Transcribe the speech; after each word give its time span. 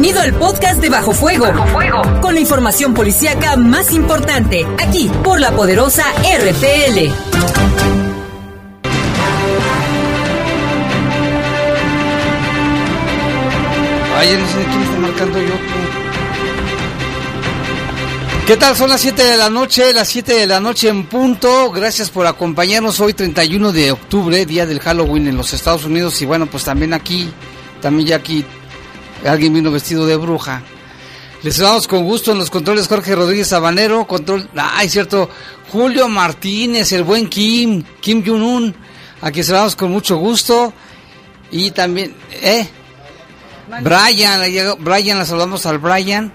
Bienvenido 0.00 0.22
al 0.22 0.34
podcast 0.34 0.80
de 0.80 0.90
Bajo 0.90 1.10
Fuego. 1.10 1.46
Bajo 1.46 1.66
Fuego. 1.66 2.20
Con 2.20 2.32
la 2.32 2.38
información 2.40 2.94
policíaca 2.94 3.56
más 3.56 3.92
importante, 3.92 4.64
aquí 4.78 5.10
por 5.24 5.40
la 5.40 5.50
poderosa 5.50 6.04
RPL. 6.12 6.98
Ay, 14.14 14.38
no 14.38 14.46
sé 14.46 14.58
de 14.58 14.64
quién 14.66 14.82
está 14.82 14.98
marcando 15.00 15.40
yo. 15.40 15.54
¿Qué 18.46 18.56
tal? 18.56 18.76
Son 18.76 18.90
las 18.90 19.00
7 19.00 19.20
de 19.20 19.36
la 19.36 19.50
noche, 19.50 19.92
las 19.92 20.06
7 20.06 20.32
de 20.32 20.46
la 20.46 20.60
noche 20.60 20.90
en 20.90 21.06
punto. 21.06 21.72
Gracias 21.72 22.08
por 22.10 22.28
acompañarnos 22.28 23.00
hoy 23.00 23.14
31 23.14 23.72
de 23.72 23.90
octubre, 23.90 24.46
día 24.46 24.64
del 24.64 24.78
Halloween 24.78 25.26
en 25.26 25.36
los 25.36 25.52
Estados 25.52 25.86
Unidos 25.86 26.22
y 26.22 26.24
bueno, 26.24 26.46
pues 26.46 26.62
también 26.62 26.94
aquí, 26.94 27.28
también 27.80 28.06
ya 28.06 28.14
aquí 28.14 28.44
alguien 29.26 29.54
vino 29.54 29.70
vestido 29.70 30.06
de 30.06 30.16
bruja. 30.16 30.62
Les 31.42 31.54
saludamos 31.54 31.86
con 31.86 32.04
gusto 32.04 32.32
en 32.32 32.38
los 32.38 32.50
controles 32.50 32.88
Jorge 32.88 33.14
Rodríguez 33.14 33.48
Sabanero, 33.48 34.06
control, 34.06 34.48
ay 34.56 34.88
cierto, 34.88 35.30
Julio 35.70 36.08
Martínez, 36.08 36.90
el 36.92 37.04
buen 37.04 37.28
Kim, 37.28 37.84
Kim 38.00 38.24
Jong-un, 38.26 38.74
aquí 39.20 39.44
saludamos 39.44 39.76
con 39.76 39.92
mucho 39.92 40.16
gusto 40.16 40.72
y 41.52 41.70
también, 41.70 42.12
eh, 42.42 42.66
Brian, 43.82 44.40
Brian, 44.80 45.18
la 45.18 45.24
saludamos 45.24 45.64
al 45.66 45.78
Brian, 45.78 46.32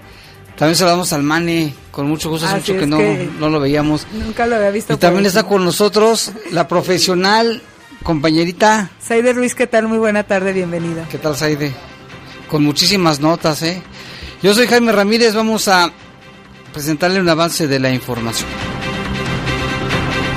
también 0.56 0.76
saludamos 0.76 1.12
al 1.12 1.22
Mane, 1.22 1.74
con 1.90 2.08
mucho 2.08 2.30
gusto, 2.30 2.46
hace 2.46 2.56
mucho 2.56 2.78
que, 2.78 2.86
no, 2.86 2.98
no 3.38 3.50
lo 3.50 3.60
veíamos. 3.60 4.06
Nunca 4.12 4.46
lo 4.46 4.56
había 4.56 4.70
visto. 4.70 4.94
Y 4.94 4.96
también 4.96 5.26
está 5.26 5.42
con 5.42 5.64
nosotros 5.64 6.32
la 6.50 6.66
profesional 6.66 7.60
compañerita. 8.02 8.90
Saide 9.00 9.34
Ruiz, 9.34 9.54
¿qué 9.54 9.66
tal? 9.66 9.86
Muy 9.86 9.98
buena 9.98 10.22
tarde, 10.22 10.54
bienvenida. 10.54 11.06
¿Qué 11.10 11.18
tal, 11.18 11.36
Saide? 11.36 11.74
Con 12.54 12.62
muchísimas 12.62 13.18
notas, 13.18 13.64
¿eh? 13.64 13.82
Yo 14.40 14.54
soy 14.54 14.68
Jaime 14.68 14.92
Ramírez, 14.92 15.34
vamos 15.34 15.66
a 15.66 15.90
presentarle 16.72 17.18
un 17.18 17.28
avance 17.28 17.66
de 17.66 17.80
la 17.80 17.90
información. 17.90 18.48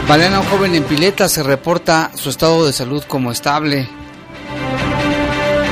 Valena, 0.08 0.40
un 0.40 0.48
joven 0.48 0.74
en 0.74 0.84
pileta, 0.84 1.30
se 1.30 1.44
reporta 1.44 2.10
su 2.16 2.32
estado 2.32 2.66
de 2.66 2.74
salud 2.74 3.04
como 3.08 3.32
estable. 3.32 3.88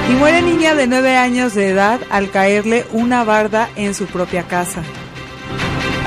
Y 0.07 0.13
muere 0.13 0.43
niña 0.43 0.75
de 0.75 0.85
9 0.85 1.17
años 1.17 1.55
de 1.55 1.69
edad 1.69 1.99
al 2.11 2.29
caerle 2.29 2.85
una 2.91 3.23
barda 3.23 3.71
en 3.75 3.95
su 3.95 4.05
propia 4.05 4.43
casa. 4.43 4.83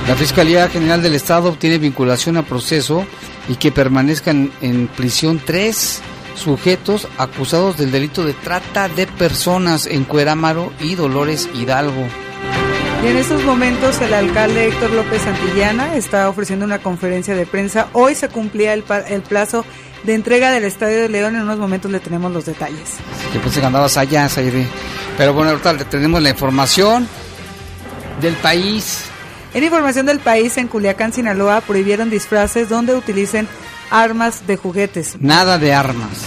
La 0.06 0.14
Fiscalía 0.14 0.68
General 0.68 1.02
del 1.02 1.16
Estado 1.16 1.48
obtiene 1.48 1.78
vinculación 1.78 2.36
a 2.36 2.44
proceso 2.44 3.04
y 3.48 3.56
que 3.56 3.72
permanezcan 3.72 4.52
en 4.60 4.86
prisión 4.86 5.42
tres 5.44 6.00
sujetos 6.34 7.08
acusados 7.18 7.76
del 7.76 7.90
delito 7.90 8.24
de 8.24 8.34
trata 8.34 8.88
de 8.88 9.06
personas 9.06 9.86
en 9.86 10.04
Cuerámaro 10.04 10.72
y 10.80 10.94
Dolores 10.94 11.48
Hidalgo. 11.54 12.06
Y 13.04 13.06
en 13.06 13.16
estos 13.16 13.44
momentos 13.44 14.00
el 14.00 14.12
alcalde 14.12 14.68
Héctor 14.68 14.90
López 14.90 15.22
Santillana 15.22 15.94
está 15.94 16.28
ofreciendo 16.28 16.64
una 16.64 16.80
conferencia 16.80 17.34
de 17.36 17.46
prensa. 17.46 17.88
Hoy 17.92 18.14
se 18.14 18.28
cumplía 18.28 18.74
el, 18.74 18.84
el 19.08 19.22
plazo 19.22 19.64
de 20.02 20.14
entrega 20.14 20.50
del 20.50 20.64
Estadio 20.64 21.02
de 21.02 21.08
León. 21.08 21.36
En 21.36 21.42
unos 21.42 21.58
momentos 21.58 21.90
le 21.90 22.00
tenemos 22.00 22.32
los 22.32 22.44
detalles. 22.44 22.96
Que 23.32 23.38
pensé 23.38 23.60
que 23.60 23.66
andabas 23.66 23.96
allá, 23.96 24.28
Sayri. 24.28 24.66
Pero 25.16 25.32
bueno, 25.32 25.50
ahorita 25.50 25.72
le 25.74 25.84
tenemos 25.84 26.20
la 26.20 26.30
información 26.30 27.08
del 28.20 28.34
país. 28.34 29.04
En 29.54 29.64
información 29.64 30.06
del 30.06 30.18
país, 30.18 30.56
en 30.58 30.68
Culiacán, 30.68 31.12
Sinaloa, 31.12 31.60
prohibieron 31.60 32.10
disfraces 32.10 32.68
donde 32.68 32.94
utilicen 32.94 33.48
armas 33.90 34.46
de 34.46 34.56
juguetes. 34.56 35.16
Nada 35.20 35.58
de 35.58 35.72
armas. 35.72 36.18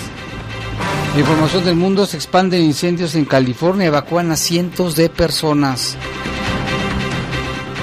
Información 1.18 1.66
del 1.66 1.76
mundo 1.76 2.06
se 2.06 2.18
expanden 2.18 2.62
incendios 2.62 3.16
en 3.16 3.26
California, 3.26 3.88
evacúan 3.88 4.32
a 4.32 4.38
cientos 4.38 4.96
de 4.96 5.10
personas. 5.10 5.98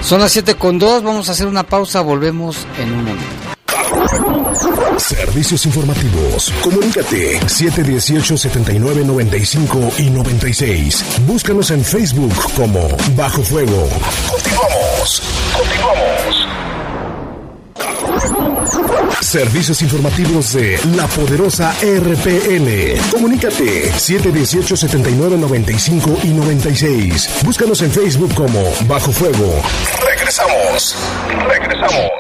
Son 0.00 0.20
las 0.20 0.32
7 0.32 0.54
con 0.54 0.78
2, 0.78 1.02
vamos 1.02 1.28
a 1.28 1.32
hacer 1.32 1.46
una 1.46 1.64
pausa, 1.64 2.00
volvemos 2.00 2.66
en 2.78 2.92
un 2.92 2.98
momento. 2.98 3.24
Servicios 4.98 5.64
informativos. 5.66 6.52
Comunícate 6.62 7.40
718-7995 7.40 9.98
y 9.98 10.08
96. 10.10 11.04
Búscanos 11.26 11.70
en 11.70 11.84
Facebook 11.84 12.34
como 12.56 12.88
Bajo 13.14 13.42
Fuego. 13.42 13.88
Continuamos. 14.30 15.22
Continuamos. 15.56 16.17
Servicios 19.20 19.82
informativos 19.82 20.52
de 20.52 20.78
la 20.96 21.08
poderosa 21.08 21.74
RPN. 21.82 23.00
Comunícate 23.10 23.90
718-7995 23.92 26.24
y 26.24 26.28
96. 26.28 27.42
Búscanos 27.44 27.82
en 27.82 27.90
Facebook 27.90 28.32
como 28.34 28.62
Bajo 28.86 29.10
Fuego. 29.12 29.60
Regresamos. 30.04 30.96
Regresamos. 31.48 32.10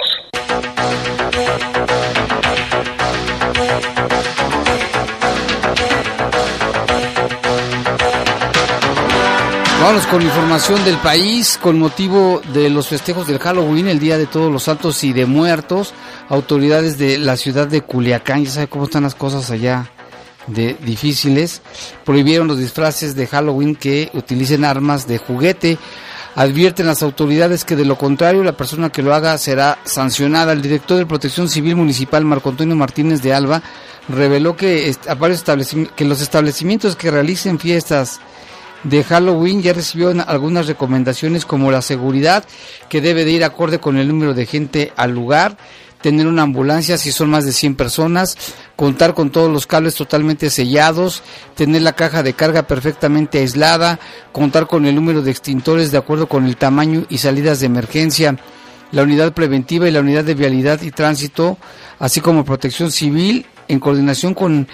Vamos 9.88 10.06
con 10.06 10.20
información 10.20 10.84
del 10.84 10.98
país 10.98 11.58
con 11.62 11.78
motivo 11.78 12.42
de 12.52 12.68
los 12.68 12.88
festejos 12.88 13.26
del 13.26 13.38
Halloween, 13.38 13.88
el 13.88 13.98
Día 13.98 14.18
de 14.18 14.26
Todos 14.26 14.52
los 14.52 14.64
Santos 14.64 15.02
y 15.02 15.14
de 15.14 15.24
Muertos. 15.24 15.94
Autoridades 16.28 16.98
de 16.98 17.16
la 17.16 17.38
ciudad 17.38 17.66
de 17.66 17.80
Culiacán, 17.80 18.44
ya 18.44 18.50
sabe 18.50 18.66
cómo 18.66 18.84
están 18.84 19.04
las 19.04 19.14
cosas 19.14 19.50
allá 19.50 19.90
de 20.46 20.76
difíciles, 20.84 21.62
prohibieron 22.04 22.48
los 22.48 22.58
disfraces 22.58 23.14
de 23.14 23.28
Halloween 23.28 23.74
que 23.74 24.10
utilicen 24.12 24.66
armas 24.66 25.08
de 25.08 25.16
juguete. 25.16 25.78
Advierten 26.34 26.84
las 26.84 27.02
autoridades 27.02 27.64
que 27.64 27.74
de 27.74 27.86
lo 27.86 27.96
contrario 27.96 28.44
la 28.44 28.58
persona 28.58 28.90
que 28.90 29.02
lo 29.02 29.14
haga 29.14 29.38
será 29.38 29.78
sancionada. 29.84 30.52
El 30.52 30.60
director 30.60 30.98
de 30.98 31.06
Protección 31.06 31.48
Civil 31.48 31.76
Municipal, 31.76 32.26
Marco 32.26 32.50
Antonio 32.50 32.76
Martínez 32.76 33.22
de 33.22 33.32
Alba, 33.32 33.62
reveló 34.10 34.54
que, 34.54 34.94
que 35.96 36.04
los 36.04 36.20
establecimientos 36.20 36.94
que 36.94 37.10
realicen 37.10 37.58
fiestas 37.58 38.20
de 38.84 39.04
Halloween 39.04 39.62
ya 39.62 39.72
recibió 39.72 40.12
algunas 40.26 40.66
recomendaciones 40.66 41.44
como 41.44 41.70
la 41.70 41.82
seguridad, 41.82 42.44
que 42.88 43.00
debe 43.00 43.24
de 43.24 43.32
ir 43.32 43.44
acorde 43.44 43.80
con 43.80 43.98
el 43.98 44.08
número 44.08 44.34
de 44.34 44.46
gente 44.46 44.92
al 44.96 45.12
lugar, 45.12 45.56
tener 46.00 46.26
una 46.26 46.42
ambulancia 46.42 46.96
si 46.96 47.10
son 47.10 47.30
más 47.30 47.44
de 47.44 47.52
100 47.52 47.74
personas, 47.74 48.36
contar 48.76 49.14
con 49.14 49.30
todos 49.30 49.50
los 49.50 49.66
cables 49.66 49.94
totalmente 49.94 50.50
sellados, 50.50 51.22
tener 51.54 51.82
la 51.82 51.94
caja 51.94 52.22
de 52.22 52.34
carga 52.34 52.66
perfectamente 52.66 53.38
aislada, 53.38 53.98
contar 54.32 54.66
con 54.66 54.86
el 54.86 54.94
número 54.94 55.22
de 55.22 55.30
extintores 55.30 55.90
de 55.90 55.98
acuerdo 55.98 56.28
con 56.28 56.46
el 56.46 56.56
tamaño 56.56 57.04
y 57.08 57.18
salidas 57.18 57.60
de 57.60 57.66
emergencia, 57.66 58.38
la 58.92 59.02
unidad 59.02 59.32
preventiva 59.32 59.88
y 59.88 59.90
la 59.92 60.00
unidad 60.00 60.24
de 60.24 60.34
vialidad 60.34 60.80
y 60.82 60.90
tránsito, 60.90 61.58
así 61.98 62.20
como 62.20 62.44
protección 62.44 62.90
civil 62.90 63.46
en 63.66 63.80
coordinación 63.80 64.34
con 64.34 64.68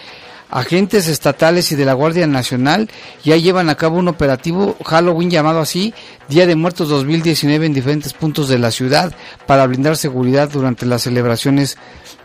agentes 0.50 1.09
estatales 1.09 1.72
y 1.72 1.77
de 1.77 1.84
la 1.84 1.94
Guardia 1.94 2.27
Nacional 2.27 2.88
ya 3.25 3.37
llevan 3.37 3.69
a 3.69 3.75
cabo 3.75 3.99
un 3.99 4.09
operativo 4.09 4.77
Halloween 4.84 5.31
llamado 5.31 5.60
así 5.60 5.94
Día 6.28 6.47
de 6.47 6.56
Muertos 6.56 6.88
2019 6.88 7.66
en 7.66 7.75
diferentes 7.75 8.12
puntos 8.12 8.49
de 8.49 8.59
la 8.59 8.71
ciudad 8.71 9.15
para 9.47 9.66
brindar 9.66 9.97
seguridad 9.97 10.49
durante 10.50 10.87
las 10.87 11.03
celebraciones 11.03 11.77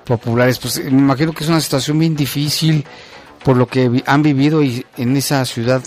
populares. 0.05 0.59
Pues 0.59 0.83
me 0.83 0.89
imagino 0.89 1.33
que 1.33 1.43
es 1.43 1.49
una 1.49 1.61
situación 1.61 1.99
bien 1.99 2.15
difícil 2.15 2.85
por 3.43 3.57
lo 3.57 3.67
que 3.67 4.03
han 4.05 4.21
vivido 4.21 4.61
en 4.61 5.17
esa 5.17 5.43
ciudad 5.45 5.81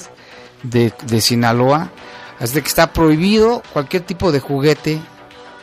de, 0.62 0.93
de 1.06 1.20
Sinaloa. 1.20 1.91
Así 2.38 2.60
que 2.60 2.69
está 2.69 2.93
prohibido 2.93 3.62
cualquier 3.72 4.03
tipo 4.03 4.32
de 4.32 4.41
juguete, 4.41 4.99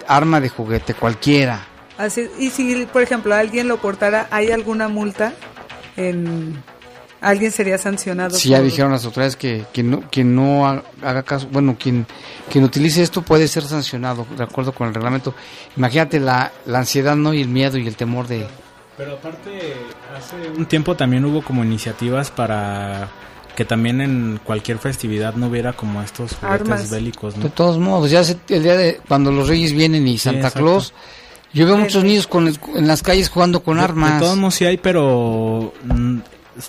arma 0.08 0.40
de 0.40 0.50
juguete, 0.50 0.94
cualquiera. 0.94 1.66
Así, 1.98 2.30
y 2.40 2.50
si, 2.52 2.86
por 2.86 3.02
ejemplo, 3.02 3.36
alguien 3.36 3.68
lo 3.68 3.82
portara, 3.82 4.28
¿hay 4.32 4.52
alguna 4.52 4.88
multa? 4.88 5.34
En 6.00 6.64
alguien 7.22 7.52
sería 7.52 7.78
sancionado. 7.78 8.38
Sí, 8.38 8.50
ya 8.50 8.62
dijeron 8.62 8.92
las 8.92 9.06
autoridades 9.06 9.36
que 9.36 9.66
quien 9.74 9.92
no, 9.92 10.02
quien 10.10 10.36
no 10.36 10.66
haga 11.02 11.24
caso, 11.24 11.48
bueno, 11.52 11.76
quien, 11.78 12.06
quien 12.50 12.64
utilice 12.64 13.02
esto 13.04 13.22
puede 13.22 13.48
ser 13.48 13.64
sancionado 13.64 14.26
de 14.38 14.44
acuerdo 14.44 14.72
con 14.72 14.88
el 14.88 14.94
reglamento. 14.94 15.36
Imagínate 15.76 16.20
la, 16.20 16.52
la 16.66 16.80
ansiedad, 16.80 17.16
¿no? 17.16 17.34
Y 17.34 17.42
el 17.42 17.50
miedo 17.50 17.78
y 17.78 17.88
el 17.88 17.96
temor 17.96 18.28
de... 18.28 18.48
Pero 18.98 19.14
aparte, 19.14 19.74
hace 20.18 20.50
un 20.58 20.66
tiempo 20.66 20.96
también 20.96 21.24
hubo 21.26 21.42
como 21.42 21.64
iniciativas 21.64 22.32
para 22.32 23.10
que 23.56 23.66
también 23.66 24.00
en 24.00 24.40
cualquier 24.44 24.78
festividad 24.78 25.34
no 25.36 25.48
hubiera 25.48 25.74
como 25.74 26.02
estos 26.02 26.36
juguetes 26.36 26.90
bélicos, 26.90 27.38
De 27.42 27.50
todos 27.50 27.78
modos, 27.78 28.10
ya 28.10 28.22
el 28.22 28.64
día 28.64 28.78
de 28.78 29.02
cuando 29.08 29.32
los 29.32 29.48
reyes 29.50 29.74
vienen 29.74 30.08
y 30.08 30.18
Santa 30.18 30.52
Claus... 30.52 30.94
Yo 31.54 31.66
veo 31.66 31.78
muchos 31.78 32.04
niños 32.04 32.28
con, 32.28 32.48
en 32.48 32.88
las 32.88 33.02
calles 33.02 33.30
jugando 33.30 33.64
con 33.64 33.80
armas. 33.80 34.14
De 34.14 34.20
todos 34.20 34.38
modos 34.38 34.56
sí 34.56 34.66
hay, 34.66 34.78
pero 34.78 35.74
mm, 35.84 36.20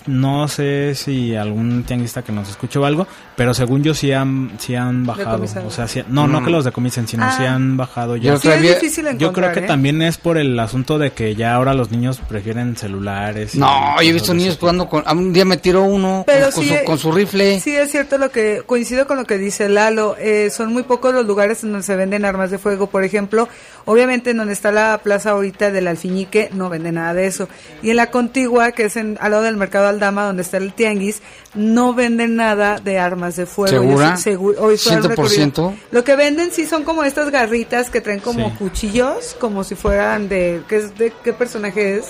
no 0.07 0.47
sé 0.47 0.95
si 0.95 1.35
algún 1.35 1.83
tianguista 1.83 2.21
que 2.21 2.31
nos 2.31 2.49
escuche 2.49 2.79
o 2.79 2.85
algo, 2.85 3.07
pero 3.35 3.53
según 3.53 3.83
yo 3.83 3.93
sí 3.93 4.11
han, 4.11 4.51
sí 4.59 4.75
han 4.75 5.05
bajado. 5.05 5.43
O 5.65 5.71
sea, 5.71 5.87
sí- 5.87 6.03
no, 6.07 6.27
no 6.27 6.41
Mm. 6.41 6.45
que 6.45 6.51
los 6.51 6.65
decomisen, 6.65 7.07
sino 7.07 7.25
Ah. 7.25 7.35
sí 7.37 7.43
han 7.43 7.77
bajado 7.77 8.15
Yo 8.15 8.23
ya. 8.23 8.31
Sí, 8.31 8.35
es 8.35 8.41
Todavía- 8.53 8.73
difícil 8.75 9.05
encontrar, 9.07 9.29
Yo 9.29 9.33
creo 9.33 9.51
que 9.53 9.59
¿eh? 9.61 9.67
también 9.67 10.01
es 10.01 10.17
por 10.17 10.37
el 10.37 10.59
asunto 10.59 10.97
de 10.97 11.11
que 11.11 11.35
ya 11.35 11.55
ahora 11.55 11.73
los 11.73 11.91
niños 11.91 12.19
prefieren 12.27 12.75
celulares. 12.75 13.55
y 13.55 13.59
No, 13.59 14.01
yo 14.01 14.09
he 14.09 14.13
visto 14.13 14.33
niños 14.33 14.57
jugando 14.59 14.87
con... 14.87 15.03
a 15.05 15.11
Un 15.13 15.33
día 15.33 15.45
me 15.45 15.57
tiró 15.57 15.83
uno 15.83 16.23
Pero 16.25 16.49
con, 16.51 16.63
sí, 16.63 16.69
su, 16.69 16.85
con 16.85 16.97
su 16.97 17.11
rifle. 17.11 17.59
Sí, 17.59 17.75
es 17.75 17.91
cierto 17.91 18.17
lo 18.17 18.31
que 18.31 18.63
coincido 18.65 19.05
con 19.07 19.17
lo 19.17 19.25
que 19.25 19.37
dice 19.37 19.69
Lalo. 19.69 20.15
Eh, 20.19 20.49
son 20.49 20.71
muy 20.73 20.83
pocos 20.83 21.13
los 21.13 21.25
lugares 21.25 21.63
en 21.63 21.71
donde 21.71 21.85
se 21.85 21.95
venden 21.95 22.25
armas 22.25 22.49
de 22.51 22.57
fuego. 22.57 22.87
Por 22.87 23.03
ejemplo, 23.03 23.47
obviamente 23.85 24.31
en 24.31 24.37
donde 24.37 24.53
está 24.53 24.71
la 24.71 24.99
plaza 25.03 25.31
ahorita 25.31 25.71
del 25.71 25.87
Alfiñique 25.87 26.49
no 26.53 26.69
vende 26.69 26.91
nada 26.91 27.13
de 27.13 27.27
eso. 27.27 27.47
Y 27.83 27.89
en 27.91 27.97
la 27.97 28.07
contigua, 28.11 28.71
que 28.71 28.85
es 28.85 28.95
en, 28.95 29.17
al 29.21 29.31
lado 29.31 29.43
del 29.43 29.57
mercado 29.57 29.80
Aldama, 29.87 30.25
donde 30.25 30.41
está 30.43 30.57
el 30.57 30.73
tianguis, 30.73 31.21
no 31.55 31.93
venden 31.93 32.35
nada 32.35 32.79
de 32.79 32.99
armas 32.99 33.35
de 33.35 33.45
fuego. 33.45 33.77
¿Segura? 33.77 34.17
Seguro- 34.17 34.61
hoy 34.61 34.77
fue 34.77 34.93
el 34.93 35.03
100%. 35.03 35.07
recorrido. 35.09 35.73
Lo 35.91 36.03
que 36.03 36.15
venden 36.15 36.51
sí 36.51 36.65
son 36.65 36.83
como 36.83 37.03
estas 37.03 37.29
garritas 37.31 37.89
que 37.89 38.01
traen 38.01 38.19
como 38.19 38.49
Sí. 38.49 38.55
cuchillos, 38.57 39.35
como 39.39 39.63
si 39.63 39.75
fueran 39.75 40.29
de 40.29 40.61
¿qué, 40.67 40.77
es, 40.77 40.97
de 40.97 41.11
qué 41.23 41.33
personaje 41.33 41.97
es? 41.97 42.05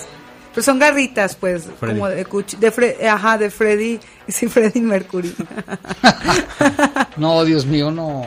Pues 0.54 0.66
son 0.66 0.78
garritas, 0.78 1.34
pues, 1.34 1.64
Freddy. 1.80 1.94
como 1.94 2.08
de 2.10 2.26
cuch- 2.26 2.58
de 2.58 2.70
Fre- 2.72 3.06
ajá, 3.08 3.38
de 3.38 3.48
Freddy, 3.50 3.98
sí, 4.28 4.48
Freddy 4.48 4.80
Mercury. 4.80 5.34
No, 7.16 7.44
Dios 7.44 7.66
mío, 7.66 7.90
no. 7.90 8.22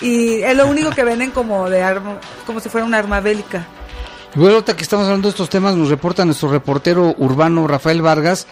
y 0.00 0.42
es 0.42 0.56
lo 0.56 0.66
único 0.66 0.90
que 0.90 1.04
venden 1.04 1.30
como 1.30 1.68
de 1.70 1.82
arma, 1.82 2.18
como 2.46 2.60
si 2.60 2.68
fuera 2.68 2.86
un 2.86 2.94
arma 2.94 3.20
bélica. 3.20 3.66
Bueno, 4.34 4.54
ahorita 4.54 4.76
que 4.76 4.82
estamos 4.82 5.04
hablando 5.06 5.28
de 5.28 5.30
estos 5.30 5.48
temas, 5.48 5.76
nos 5.76 5.88
reporta 5.88 6.24
nuestro 6.24 6.50
reportero 6.50 7.14
urbano 7.18 7.66
Rafael 7.68 8.02
Vargas 8.02 8.46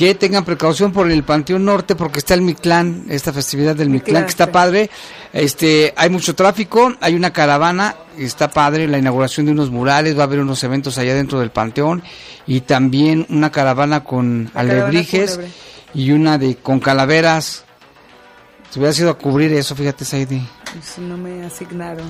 que 0.00 0.14
tengan 0.14 0.46
precaución 0.46 0.92
por 0.92 1.10
el 1.10 1.22
Panteón 1.24 1.66
Norte 1.66 1.94
porque 1.94 2.20
está 2.20 2.32
el 2.32 2.40
Mictlán, 2.40 3.04
esta 3.10 3.34
festividad 3.34 3.76
del 3.76 3.90
Mictlán 3.90 4.24
que 4.24 4.30
está 4.30 4.50
padre. 4.50 4.88
Este, 5.30 5.92
hay 5.94 6.08
mucho 6.08 6.34
tráfico, 6.34 6.94
hay 7.02 7.14
una 7.14 7.34
caravana, 7.34 7.96
está 8.16 8.48
padre 8.48 8.88
la 8.88 8.96
inauguración 8.96 9.44
de 9.44 9.52
unos 9.52 9.68
murales, 9.70 10.16
va 10.16 10.22
a 10.22 10.24
haber 10.24 10.40
unos 10.40 10.64
eventos 10.64 10.96
allá 10.96 11.12
dentro 11.14 11.38
del 11.38 11.50
Panteón 11.50 12.02
y 12.46 12.62
también 12.62 13.26
una 13.28 13.52
caravana 13.52 14.02
con 14.02 14.50
La 14.54 14.60
alebrijes 14.62 15.38
y 15.92 16.12
una 16.12 16.38
de 16.38 16.56
con 16.56 16.80
calaveras. 16.80 17.66
Te 18.72 18.78
hubieras 18.78 18.98
ido 19.00 19.10
a 19.10 19.18
cubrir 19.18 19.52
eso, 19.52 19.76
fíjate, 19.76 20.06
Saidi. 20.06 20.42
Pues 20.72 20.96
no 20.96 21.18
me 21.18 21.44
asignaron. 21.44 22.08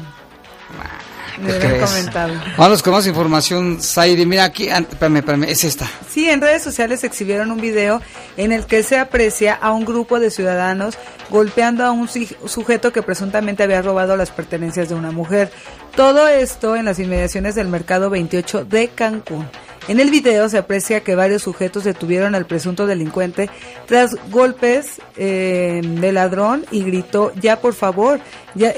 ¿Qué 1.17 1.20
Me 1.39 1.45
hubieran 1.51 1.71
crees? 1.71 1.91
comentado. 1.91 2.35
Vamos 2.57 2.83
con 2.83 2.93
más 2.93 3.07
información. 3.07 3.79
Mira 4.27 4.45
aquí, 4.45 4.69
an- 4.71 4.87
espérame, 4.91 5.17
espérame, 5.19 5.45
es 5.45 5.65
esta. 5.65 5.89
Sí, 6.11 6.29
en 6.29 6.41
redes 6.41 6.63
sociales 6.63 7.05
exhibieron 7.05 7.51
un 7.51 7.61
video 7.61 8.01
en 8.37 8.53
el 8.53 8.67
que 8.67 8.83
se 8.83 8.99
aprecia 8.99 9.55
a 9.55 9.73
un 9.73 9.85
grupo 9.85 10.21
de 10.21 10.31
ciudadanos 10.31 10.97
golpeando 11.31 11.85
a 11.85 11.93
un 11.93 12.09
sujeto 12.09 12.93
que 12.93 13.03
presuntamente 13.03 13.63
había 13.63 13.83
robado 13.83 14.17
las 14.17 14.31
pertenencias 14.31 14.89
de 14.89 14.95
una 14.95 15.13
mujer. 15.13 15.51
Todo 15.95 16.27
esto 16.29 16.77
en 16.77 16.85
las 16.87 16.99
inmediaciones 16.99 17.55
del 17.55 17.69
mercado 17.69 18.11
28 18.11 18.65
de 18.65 18.89
Cancún. 18.89 19.49
En 19.89 19.99
el 19.99 20.11
video 20.11 20.49
se 20.49 20.59
aprecia 20.59 21.01
que 21.01 21.15
varios 21.15 21.43
sujetos 21.43 21.85
detuvieron 21.85 22.35
al 22.35 22.47
presunto 22.47 22.87
delincuente 22.87 23.51
tras 23.87 24.15
golpes 24.31 25.01
eh, 25.17 25.81
de 25.83 26.13
ladrón 26.13 26.65
y 26.71 26.83
gritó 26.83 27.33
ya 27.41 27.61
por 27.61 27.75
favor. 27.75 28.21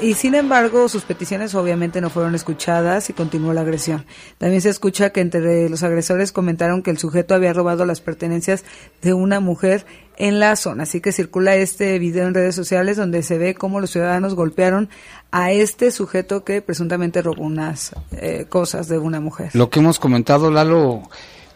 Y 0.01 0.13
sin 0.13 0.35
embargo 0.35 0.87
sus 0.87 1.03
peticiones 1.03 1.55
obviamente 1.55 1.99
no 1.99 2.09
fueron 2.09 2.35
escuchadas 2.35 3.09
y 3.09 3.13
continuó 3.13 3.53
la 3.53 3.61
agresión. 3.61 4.05
También 4.37 4.61
se 4.61 4.69
escucha 4.69 5.11
que 5.11 5.21
entre 5.21 5.69
los 5.69 5.83
agresores 5.83 6.31
comentaron 6.31 6.83
que 6.83 6.91
el 6.91 6.97
sujeto 6.97 7.35
había 7.35 7.53
robado 7.53 7.85
las 7.85 8.01
pertenencias 8.01 8.63
de 9.01 9.13
una 9.13 9.39
mujer 9.39 9.85
en 10.17 10.39
la 10.39 10.55
zona. 10.55 10.83
Así 10.83 11.01
que 11.01 11.11
circula 11.11 11.55
este 11.55 11.97
video 11.99 12.27
en 12.27 12.33
redes 12.33 12.55
sociales 12.55 12.97
donde 12.97 13.23
se 13.23 13.37
ve 13.37 13.55
cómo 13.55 13.79
los 13.79 13.91
ciudadanos 13.91 14.35
golpearon 14.35 14.89
a 15.31 15.51
este 15.51 15.91
sujeto 15.91 16.43
que 16.43 16.61
presuntamente 16.61 17.21
robó 17.21 17.43
unas 17.43 17.93
eh, 18.11 18.45
cosas 18.49 18.87
de 18.87 18.97
una 18.99 19.19
mujer. 19.19 19.49
Lo 19.53 19.69
que 19.69 19.79
hemos 19.79 19.99
comentado, 19.99 20.51
Lalo, 20.51 21.03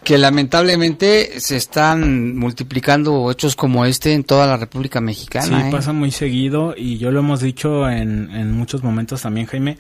que 0.04 0.18
lamentablemente 0.18 1.40
se 1.40 1.58
están 1.58 2.36
multiplicando 2.38 3.30
hechos 3.32 3.56
como 3.56 3.86
este 3.86 4.14
en 4.14 4.24
toda 4.24 4.48
la 4.48 4.58
República 4.58 5.00
Sí, 5.00 5.06
Mexicana. 5.06 5.68
¿eh? 5.68 5.72
pasa 5.72 5.94
muy 5.94 6.12
seguido 6.12 6.74
y 6.78 6.98
yo 6.98 7.12
lo 7.12 7.20
hemos 7.20 7.42
dicho 7.42 7.90
en, 7.90 8.32
en 8.32 8.52
muchos 8.52 8.84
momentos 8.84 9.22
también, 9.22 9.48
Jaime, 9.48 9.78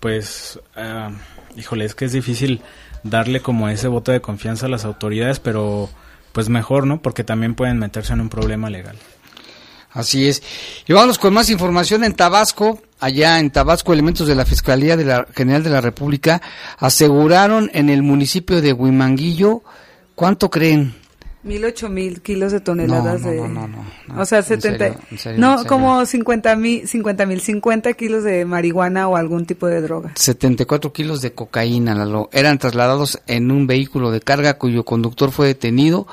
pues, 0.00 0.58
ah, 0.76 1.10
híjole, 1.56 1.84
es 1.84 1.94
que 1.94 2.04
es 2.06 2.12
difícil 2.12 2.60
darle 3.02 3.40
como 3.40 3.68
ese 3.68 3.88
voto 3.88 4.12
de 4.12 4.20
confianza 4.20 4.66
a 4.66 4.68
las 4.68 4.84
autoridades, 4.84 5.38
pero 5.40 5.88
pues 6.36 6.50
mejor, 6.50 6.86
¿no? 6.86 7.00
Porque 7.00 7.24
también 7.24 7.54
pueden 7.54 7.78
meterse 7.78 8.12
en 8.12 8.20
un 8.20 8.28
problema 8.28 8.68
legal. 8.68 8.94
Así 9.90 10.28
es. 10.28 10.42
Y 10.86 10.92
vamos 10.92 11.18
con 11.18 11.32
más 11.32 11.48
información 11.48 12.04
en 12.04 12.12
Tabasco. 12.12 12.82
Allá 13.00 13.38
en 13.38 13.50
Tabasco, 13.50 13.94
elementos 13.94 14.26
de 14.26 14.34
la 14.34 14.44
Fiscalía 14.44 14.98
de 14.98 15.06
la 15.06 15.26
General 15.34 15.62
de 15.62 15.70
la 15.70 15.80
República 15.80 16.42
aseguraron 16.76 17.70
en 17.72 17.88
el 17.88 18.02
municipio 18.02 18.60
de 18.60 18.74
Huimanguillo, 18.74 19.62
¿cuánto 20.14 20.50
creen? 20.50 20.94
Mil 21.46 21.64
ocho 21.64 21.88
mil 21.88 22.20
kilos 22.22 22.52
de 22.52 22.60
toneladas 22.60 23.20
No, 23.22 23.26
no, 23.28 23.32
de... 23.32 23.36
no, 23.38 23.48
no, 23.48 23.68
no, 23.68 23.84
no. 24.08 24.20
O 24.20 24.24
sea, 24.26 24.38
En 24.38 24.44
70... 24.44 24.78
serio, 24.78 25.00
en 25.10 25.18
serio, 25.18 25.40
no, 25.40 25.60
en 25.60 25.66
como 25.66 26.04
50 26.04 26.56
mil, 26.56 26.88
50 26.88 27.24
mil, 27.26 27.40
50 27.40 27.92
kilos 27.92 28.24
de 28.24 28.44
marihuana 28.44 29.08
o 29.08 29.16
algún 29.16 29.46
tipo 29.46 29.66
de 29.66 29.80
droga. 29.80 30.12
74 30.16 30.92
kilos 30.92 31.22
de 31.22 31.32
cocaína, 31.32 31.94
Lalo. 31.94 32.28
Eran 32.32 32.58
trasladados 32.58 33.22
en 33.26 33.50
un 33.50 33.66
vehículo 33.66 34.10
de 34.10 34.20
carga 34.20 34.58
cuyo 34.58 34.84
conductor 34.84 35.30
fue 35.30 35.46
detenido 35.46 36.06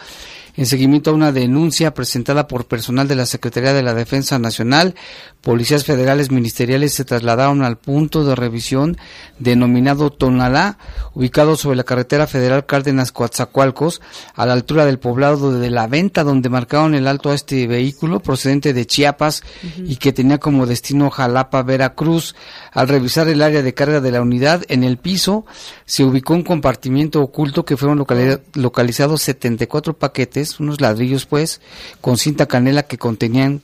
en 0.55 0.65
seguimiento 0.65 1.09
a 1.09 1.13
una 1.13 1.31
denuncia 1.31 1.94
presentada 1.94 2.47
por 2.47 2.65
personal 2.65 3.07
de 3.07 3.15
la 3.15 3.25
Secretaría 3.25 3.73
de 3.73 3.83
la 3.83 3.94
Defensa 3.94 4.38
Nacional. 4.39 4.95
Policías 5.41 5.83
federales 5.83 6.31
ministeriales 6.31 6.94
se 6.94 7.05
trasladaron 7.05 7.63
al 7.63 7.77
punto 7.77 8.23
de 8.23 8.35
revisión 8.35 8.97
denominado 9.39 10.09
Tonalá, 10.11 10.77
ubicado 11.13 11.55
sobre 11.55 11.75
la 11.77 11.83
carretera 11.83 12.27
federal 12.27 12.65
Cárdenas 12.65 13.11
Coatzacoalcos, 13.11 14.01
a 14.35 14.45
la 14.45 14.53
altura 14.53 14.85
del 14.85 15.00
poblado 15.00 15.51
de 15.59 15.69
La 15.69 15.88
Venta, 15.88 16.23
donde 16.23 16.50
marcaron 16.50 16.95
el 16.95 17.07
alto 17.07 17.29
a 17.29 17.35
este 17.35 17.67
vehículo 17.67 18.19
procedente 18.21 18.73
de 18.73 18.85
Chiapas 18.85 19.44
y 19.85 19.97
que 19.97 20.13
tenía 20.13 20.38
como 20.39 20.65
destino 20.65 21.09
Jalapa, 21.09 21.63
Veracruz. 21.63 22.35
Al 22.71 22.88
revisar 22.88 23.27
el 23.27 23.41
área 23.41 23.61
de 23.61 23.73
carga 23.73 24.01
de 24.01 24.11
la 24.11 24.21
unidad, 24.21 24.63
en 24.69 24.83
el 24.83 24.97
piso 24.97 25.45
se 25.85 26.03
ubicó 26.03 26.33
un 26.33 26.44
compartimiento 26.44 27.21
oculto 27.21 27.65
que 27.65 27.77
fueron 27.77 28.00
locali- 28.00 28.39
localizados 28.53 29.21
74 29.21 29.97
paquetes, 29.97 30.42
unos 30.59 30.81
ladrillos 30.81 31.25
pues, 31.25 31.61
con 32.01 32.17
cinta 32.17 32.45
canela 32.45 32.83
que 32.83 32.97
contenían 32.97 33.61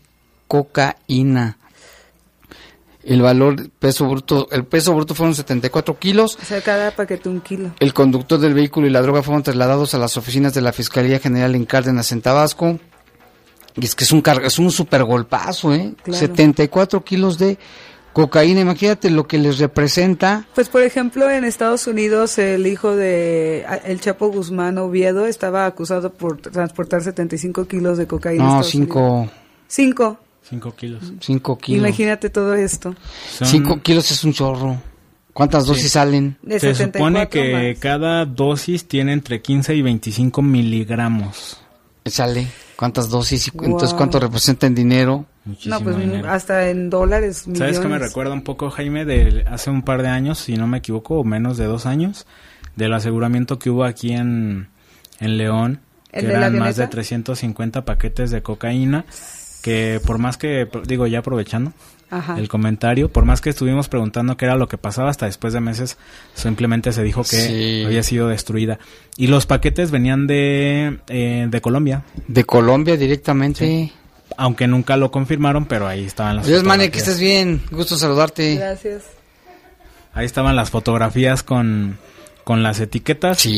cocaína. 0.48 1.58
El 3.04 3.22
valor 3.22 3.70
peso 3.80 4.08
bruto, 4.08 4.50
el 4.52 4.66
peso 4.66 4.94
bruto 4.94 5.16
fueron 5.16 5.34
74 5.34 5.98
kilos. 5.98 6.38
O 6.42 6.46
sea, 6.46 6.62
cada 6.62 6.92
paquete 6.92 7.30
un 7.30 7.40
kilo. 7.40 7.72
El 7.80 7.94
conductor 7.94 8.40
del 8.40 8.54
vehículo 8.54 8.88
y 8.88 8.90
la 8.90 9.02
droga 9.02 9.24
fueron 9.24 9.42
trasladados 9.42 9.94
a 9.94 9.98
las 9.98 10.18
oficinas 10.18 10.54
de 10.54 10.62
la 10.62 10.74
Fiscalía 10.74 11.20
General 11.20 11.56
en 11.56 11.66
Cárdenas, 11.66 12.12
en 12.12 12.22
Tabasco. 12.22 12.78
Y 13.76 13.86
es 13.86 13.96
que 13.96 14.04
es 14.04 14.12
un 14.12 14.22
carga, 14.22 14.48
es 14.48 14.60
un 14.60 14.72
super 14.72 15.06
golpazo, 15.06 15.74
¿eh? 15.74 15.94
Claro. 16.04 16.20
74 16.20 17.04
kilos 17.04 17.38
de 17.38 17.58
cocaína. 18.14 18.62
Imagínate 18.62 19.10
lo 19.10 19.28
que 19.28 19.38
les 19.38 19.60
representa. 19.60 20.46
Pues 20.56 20.70
por 20.70 20.82
ejemplo 20.84 21.30
en 21.30 21.44
Estados 21.44 21.88
Unidos 21.88 22.38
el 22.38 22.68
hijo 22.68 22.96
de 22.96 23.66
el 23.86 24.00
Chapo 24.02 24.30
Guzmán 24.30 24.78
Oviedo 24.78 25.26
estaba 25.26 25.66
acusado 25.66 26.12
por 26.14 26.38
transportar 26.42 27.04
75 27.04 27.66
kilos 27.68 27.98
de 27.98 28.08
cocaína. 28.08 28.44
No, 28.44 28.50
Estados 28.62 28.76
Unidos. 28.76 28.94
5 28.96 29.30
Cinco. 29.68 30.20
Cinco 30.42 30.76
kilos. 30.76 31.04
cinco 31.20 31.58
kilos. 31.60 31.80
Imagínate 31.88 32.30
todo 32.32 32.56
esto. 32.56 32.96
Son- 33.38 33.48
5 33.48 33.82
kilos 33.84 34.10
es 34.10 34.24
un 34.24 34.34
chorro. 34.34 34.82
¿Cuántas 35.32 35.68
dosis 35.68 35.92
salen? 35.92 36.38
De 36.42 36.60
se 36.60 36.74
74 36.74 36.90
supone 36.98 37.30
que 37.30 37.70
más. 37.74 37.80
cada 37.80 38.26
dosis 38.26 38.88
tiene 38.88 39.14
entre 39.14 39.42
15 39.44 39.76
y 39.76 39.82
25 39.84 40.42
miligramos. 40.42 41.62
Sale. 42.06 42.48
¿Cuántas 42.80 43.10
dosis? 43.10 43.48
Y 43.48 43.52
cu- 43.52 43.66
Entonces. 43.66 43.94
¿cuánto 43.94 44.22
representa 44.22 44.66
en 44.66 44.74
dinero? 44.74 45.26
Muchísimo 45.44 45.76
No, 45.80 45.84
pues 45.84 45.98
dinero. 45.98 46.30
hasta 46.32 46.70
en 46.70 46.90
dólares, 46.90 47.46
millones. 47.46 47.76
¿Sabes 47.76 47.80
qué 47.82 47.88
me 47.92 48.00
recuerda 48.00 48.32
un 48.34 48.44
poco, 48.44 48.70
Jaime, 48.70 49.04
de 49.04 49.44
hace 49.50 49.70
un 49.70 49.82
par 49.82 50.02
de 50.02 50.08
años, 50.08 50.40
si 50.40 50.56
no 50.56 50.66
me 50.66 50.78
equivoco, 50.78 51.20
o 51.20 51.24
menos 51.26 51.58
de 51.58 51.66
dos 51.66 51.86
años, 51.86 52.26
del 52.78 52.94
aseguramiento 52.94 53.60
que 53.60 53.70
hubo 53.70 53.84
aquí 53.84 54.14
en, 54.14 54.70
en 55.20 55.38
León, 55.38 55.82
¿El 56.14 56.28
que 56.28 56.32
eran 56.32 56.54
más 56.58 56.78
de 56.78 56.84
avioneta? 56.84 56.90
350 56.92 57.84
paquetes 57.84 58.32
de 58.32 58.42
cocaína, 58.42 59.04
que 59.62 60.00
por 60.06 60.18
más 60.18 60.38
que, 60.38 60.66
digo, 60.88 61.06
ya 61.06 61.20
aprovechando 61.20 61.74
Ajá. 62.12 62.38
el 62.40 62.48
comentario, 62.48 63.10
por 63.12 63.26
más 63.26 63.40
que 63.42 63.50
estuvimos 63.52 63.88
preguntando 63.90 64.36
qué 64.38 64.46
era 64.46 64.56
lo 64.56 64.68
que 64.68 64.78
pasaba, 64.78 65.10
hasta 65.10 65.26
después 65.28 65.54
de 65.54 65.60
meses 65.62 65.98
simplemente 66.34 66.92
se 66.92 67.04
dijo 67.04 67.22
que 67.24 67.38
Sí. 67.38 67.84
había 67.86 68.02
sido 68.04 68.28
destruida. 68.28 68.80
Y 69.18 69.28
los 69.28 69.46
paquetes 69.46 69.92
venían 69.92 70.26
de, 70.28 71.00
eh, 71.08 71.48
de 71.50 71.62
Colombia, 71.62 72.04
De 72.28 72.44
Colombia 72.46 72.98
directamente. 72.98 73.92
aunque 74.38 74.68
nunca 74.68 74.96
lo 74.98 75.12
confirmaron, 75.12 75.66
pero 75.66 75.88
ahí 75.88 76.04
estaban 76.06 76.36
las 76.38 76.46
Adiós, 76.48 76.64
Mane, 76.64 76.90
que 76.92 77.00
estés 77.00 77.20
bien. 77.20 77.62
Gusto 77.72 77.98
saludarte. 77.98 78.56
Gracias. 78.56 79.04
Ahí 80.14 80.26
estaban 80.26 80.56
las 80.56 80.70
fotografías 80.72 81.44
con, 81.44 81.98
con 82.44 82.64
las 82.64 82.80
etiquetas 82.80 83.40
Sí. 83.40 83.52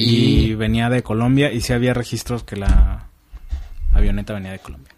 y 0.50 0.56
venía 0.56 0.90
de 0.90 1.04
Colombia 1.04 1.52
y 1.54 1.62
sí 1.62 1.72
había 1.74 1.94
registros 1.94 2.44
que 2.44 2.56
la 2.58 3.08
avioneta 3.94 4.34
venía 4.34 4.52
de 4.52 4.60
Colombia. 4.60 4.91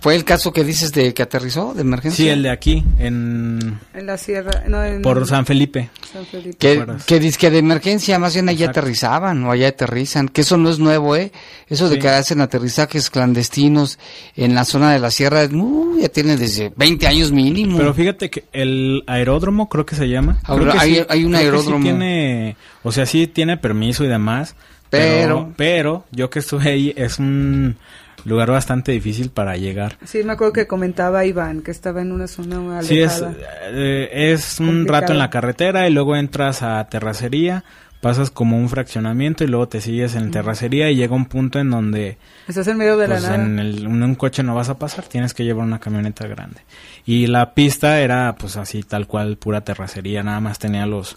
¿Fue 0.00 0.14
el 0.14 0.24
caso 0.24 0.52
que 0.52 0.62
dices 0.62 0.92
de 0.92 1.12
que 1.14 1.22
aterrizó 1.24 1.74
de 1.74 1.80
emergencia? 1.80 2.24
Sí, 2.24 2.28
el 2.30 2.44
de 2.44 2.50
aquí, 2.50 2.84
en... 2.98 3.80
En 3.92 4.06
la 4.06 4.16
sierra, 4.16 4.62
no, 4.68 4.82
en 4.84 5.02
Por 5.02 5.26
San 5.26 5.44
Felipe. 5.46 5.90
San 6.12 6.24
Felipe. 6.26 6.56
Que, 6.58 6.86
que 7.06 7.18
dice 7.18 7.38
que 7.38 7.50
de 7.50 7.58
emergencia, 7.58 8.18
más 8.20 8.34
bien 8.34 8.48
allá 8.48 8.66
Exacto. 8.66 8.80
aterrizaban 8.80 9.42
o 9.44 9.50
allá 9.50 9.68
aterrizan, 9.68 10.28
que 10.28 10.42
eso 10.42 10.56
no 10.58 10.70
es 10.70 10.78
nuevo, 10.78 11.16
¿eh? 11.16 11.32
Eso 11.68 11.88
de 11.88 11.96
Sí. 11.96 12.00
que 12.02 12.08
hacen 12.08 12.40
aterrizajes 12.40 13.10
clandestinos 13.10 13.98
en 14.36 14.54
la 14.54 14.64
zona 14.64 14.92
de 14.92 15.00
la 15.00 15.10
sierra, 15.10 15.44
uh, 15.52 15.98
ya 16.00 16.08
tiene 16.08 16.36
desde 16.36 16.72
20 16.76 17.06
años 17.08 17.32
mínimo. 17.32 17.76
Pero 17.78 17.92
fíjate 17.94 18.30
que 18.30 18.44
el 18.52 19.02
aeródromo, 19.08 19.68
creo 19.68 19.84
que 19.84 19.96
se 19.96 20.08
llama. 20.08 20.38
Ahora, 20.44 20.66
Creo 20.66 20.74
que 20.74 20.78
hay- 20.80 21.06
hay 21.08 21.24
un 21.24 21.32
creo 21.32 21.32
que 21.32 21.38
sí 21.38 21.44
aeródromo. 21.46 21.82
tiene, 21.84 22.56
o 22.84 22.92
sea, 22.92 23.06
sí 23.06 23.26
tiene 23.26 23.56
permiso 23.56 24.04
y 24.04 24.08
demás. 24.08 24.54
Pero, 24.90 25.14
Pero- 25.16 25.52
pero 25.56 26.04
yo 26.12 26.30
que 26.30 26.38
estuve 26.38 26.70
ahí 26.70 26.92
es 26.96 27.18
un 27.18 27.76
lugar 28.24 28.50
bastante 28.50 28.92
difícil 28.92 29.30
para 29.30 29.56
llegar. 29.56 29.96
Sí, 30.04 30.22
me 30.24 30.32
acuerdo 30.32 30.52
que 30.54 30.66
comentaba 30.66 31.24
Iván 31.24 31.62
que 31.62 31.70
estaba 31.70 32.02
en 32.02 32.12
una 32.12 32.26
zona 32.26 32.82
Sí, 32.82 33.00
es, 33.00 33.20
alejada. 33.22 33.34
eh, 33.70 34.08
es 34.32 34.60
un 34.60 34.66
Complicado. 34.66 35.00
rato 35.00 35.12
en 35.12 35.18
la 35.18 35.30
carretera 35.30 35.88
y 35.88 35.92
luego 35.92 36.16
entras 36.16 36.62
a 36.62 36.84
terracería, 36.88 37.64
pasas 38.00 38.30
como 38.30 38.58
un 38.58 38.68
fraccionamiento 38.68 39.44
y 39.44 39.46
luego 39.46 39.68
te 39.68 39.80
sigues 39.80 40.14
en 40.14 40.30
terracería 40.30 40.90
y 40.90 40.96
llega 40.96 41.14
un 41.14 41.24
punto 41.26 41.58
en 41.58 41.70
donde 41.70 42.18
Estás 42.46 42.68
en 42.68 42.76
medio 42.76 42.96
de 42.98 43.06
pues, 43.06 43.22
la 43.22 43.30
nada. 43.30 43.42
en, 43.44 43.58
el- 43.58 43.84
en 43.86 44.02
un 44.02 44.14
coche 44.14 44.42
no 44.42 44.54
vas 44.54 44.68
a 44.68 44.78
pasar, 44.78 45.04
tienes 45.06 45.32
que 45.32 45.44
llevar 45.44 45.64
una 45.64 45.80
camioneta 45.80 46.26
grande. 46.26 46.60
Y 47.06 47.26
la 47.28 47.54
pista 47.54 48.00
era 48.00 48.34
pues 48.38 48.56
así 48.58 48.82
tal 48.82 49.06
cual 49.06 49.36
pura 49.38 49.62
terracería, 49.62 50.22
nada 50.22 50.40
más 50.40 50.58
tenía 50.58 50.84
los 50.86 51.16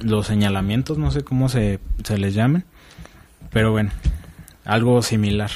los 0.00 0.26
señalamientos, 0.26 0.96
no 0.96 1.10
sé 1.10 1.22
cómo 1.24 1.50
se, 1.50 1.78
se 2.04 2.16
les 2.16 2.32
llamen, 2.34 2.64
pero 3.50 3.70
bueno, 3.72 3.90
algo 4.64 5.02
similar. 5.02 5.50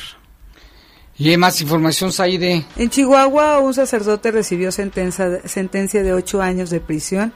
Y 1.16 1.36
más 1.36 1.60
información, 1.60 2.12
Saide. 2.12 2.66
En 2.76 2.90
Chihuahua, 2.90 3.60
un 3.60 3.72
sacerdote 3.72 4.32
recibió 4.32 4.72
sentencia, 4.72 5.46
sentencia 5.46 6.02
de 6.02 6.12
ocho 6.12 6.42
años 6.42 6.70
de 6.70 6.80
prisión 6.80 7.32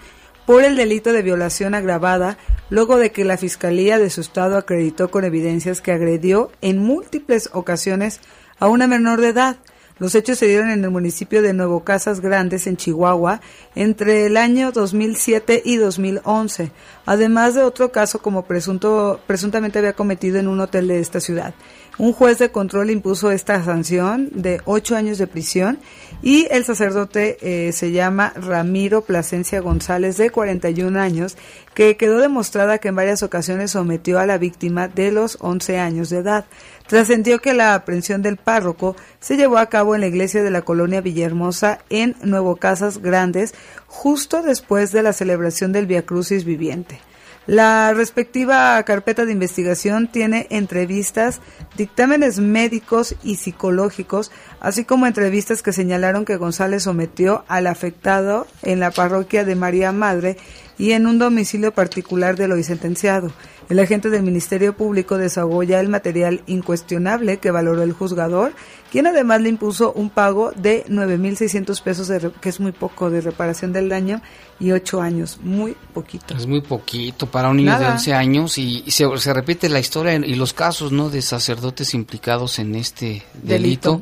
por 0.46 0.64
el 0.64 0.76
delito 0.76 1.12
de 1.12 1.22
violación 1.22 1.74
agravada, 1.74 2.38
luego 2.70 2.96
de 2.96 3.12
que 3.12 3.24
la 3.24 3.36
Fiscalía 3.36 3.98
de 3.98 4.10
su 4.10 4.22
estado 4.22 4.56
acreditó 4.56 5.10
con 5.10 5.24
evidencias 5.24 5.80
que 5.80 5.92
agredió 5.92 6.50
en 6.60 6.78
múltiples 6.78 7.50
ocasiones 7.52 8.20
a 8.58 8.66
una 8.66 8.86
menor 8.86 9.20
de 9.20 9.28
edad. 9.28 9.58
Los 9.98 10.14
hechos 10.14 10.38
se 10.38 10.46
dieron 10.46 10.70
en 10.70 10.82
el 10.82 10.90
municipio 10.90 11.42
de 11.42 11.52
Nuevo 11.52 11.84
Casas 11.84 12.20
Grandes, 12.20 12.66
en 12.66 12.76
Chihuahua, 12.76 13.40
entre 13.74 14.26
el 14.26 14.36
año 14.36 14.72
2007 14.72 15.62
y 15.64 15.76
2011, 15.76 16.70
además 17.04 17.54
de 17.54 17.62
otro 17.62 17.90
caso 17.90 18.20
como 18.20 18.46
presunto, 18.46 19.20
presuntamente 19.26 19.80
había 19.80 19.94
cometido 19.94 20.38
en 20.38 20.48
un 20.48 20.60
hotel 20.60 20.88
de 20.88 21.00
esta 21.00 21.20
ciudad. 21.20 21.52
Un 21.98 22.12
juez 22.12 22.38
de 22.38 22.52
control 22.52 22.90
impuso 22.90 23.32
esta 23.32 23.64
sanción 23.64 24.28
de 24.32 24.60
ocho 24.66 24.94
años 24.94 25.18
de 25.18 25.26
prisión 25.26 25.80
y 26.22 26.46
el 26.52 26.64
sacerdote 26.64 27.38
eh, 27.40 27.72
se 27.72 27.90
llama 27.90 28.32
Ramiro 28.36 29.00
Plasencia 29.02 29.60
González, 29.60 30.16
de 30.16 30.30
41 30.30 30.96
años, 31.00 31.36
que 31.74 31.96
quedó 31.96 32.20
demostrada 32.20 32.78
que 32.78 32.88
en 32.88 32.94
varias 32.94 33.24
ocasiones 33.24 33.72
sometió 33.72 34.20
a 34.20 34.26
la 34.26 34.38
víctima 34.38 34.86
de 34.86 35.10
los 35.10 35.38
11 35.40 35.80
años 35.80 36.08
de 36.08 36.18
edad. 36.18 36.44
Trascendió 36.86 37.40
que 37.40 37.52
la 37.52 37.74
aprehensión 37.74 38.22
del 38.22 38.36
párroco 38.36 38.94
se 39.18 39.36
llevó 39.36 39.58
a 39.58 39.68
cabo 39.68 39.96
en 39.96 40.02
la 40.02 40.06
iglesia 40.06 40.44
de 40.44 40.52
la 40.52 40.62
colonia 40.62 41.00
Villahermosa 41.00 41.80
en 41.90 42.14
Nuevo 42.22 42.54
Casas 42.54 42.98
Grandes, 42.98 43.54
justo 43.88 44.42
después 44.42 44.92
de 44.92 45.02
la 45.02 45.12
celebración 45.12 45.72
del 45.72 45.88
Via 45.88 46.06
Crucis 46.06 46.44
viviente. 46.44 47.00
La 47.48 47.94
respectiva 47.94 48.82
carpeta 48.82 49.24
de 49.24 49.32
investigación 49.32 50.06
tiene 50.06 50.46
entrevistas, 50.50 51.40
dictámenes 51.78 52.40
médicos 52.40 53.16
y 53.22 53.36
psicológicos, 53.36 54.30
así 54.60 54.84
como 54.84 55.06
entrevistas 55.06 55.62
que 55.62 55.72
señalaron 55.72 56.26
que 56.26 56.36
González 56.36 56.82
sometió 56.82 57.46
al 57.48 57.66
afectado 57.66 58.46
en 58.60 58.80
la 58.80 58.90
parroquia 58.90 59.46
de 59.46 59.54
María 59.54 59.92
Madre 59.92 60.36
y 60.76 60.92
en 60.92 61.06
un 61.06 61.18
domicilio 61.18 61.72
particular 61.72 62.36
del 62.36 62.52
hoy 62.52 62.64
sentenciado. 62.64 63.32
El 63.70 63.78
agente 63.78 64.10
del 64.10 64.24
Ministerio 64.24 64.76
Público 64.76 65.16
desahogó 65.16 65.62
ya 65.62 65.80
el 65.80 65.88
material 65.88 66.42
incuestionable 66.46 67.38
que 67.38 67.50
valoró 67.50 67.82
el 67.82 67.92
juzgador, 67.94 68.52
quien 68.90 69.06
además 69.06 69.40
le 69.40 69.48
impuso 69.48 69.92
un 69.92 70.10
pago 70.10 70.52
de 70.56 70.84
9.600 70.86 71.82
pesos, 71.82 72.08
de 72.08 72.30
que 72.40 72.48
es 72.48 72.60
muy 72.60 72.72
poco 72.72 73.10
de 73.10 73.20
reparación 73.20 73.72
del 73.72 73.88
daño, 73.88 74.22
y 74.60 74.72
ocho 74.72 75.00
años, 75.00 75.38
muy 75.42 75.76
poquito. 75.94 76.36
Es 76.36 76.46
muy 76.46 76.60
poquito 76.60 77.26
para 77.26 77.48
un 77.48 77.58
niño 77.58 77.72
de 77.72 77.84
Nada. 77.84 77.92
11 77.92 78.14
años 78.14 78.58
y, 78.58 78.82
y 78.84 78.90
se, 78.90 79.04
se 79.18 79.32
repite 79.32 79.68
la 79.68 79.78
historia 79.78 80.14
y 80.14 80.34
los 80.34 80.52
casos, 80.52 80.90
¿no? 80.90 81.10
De 81.10 81.22
sacerdotes 81.22 81.94
implicados 81.94 82.58
en 82.58 82.74
este 82.74 83.22
delito. 83.34 84.00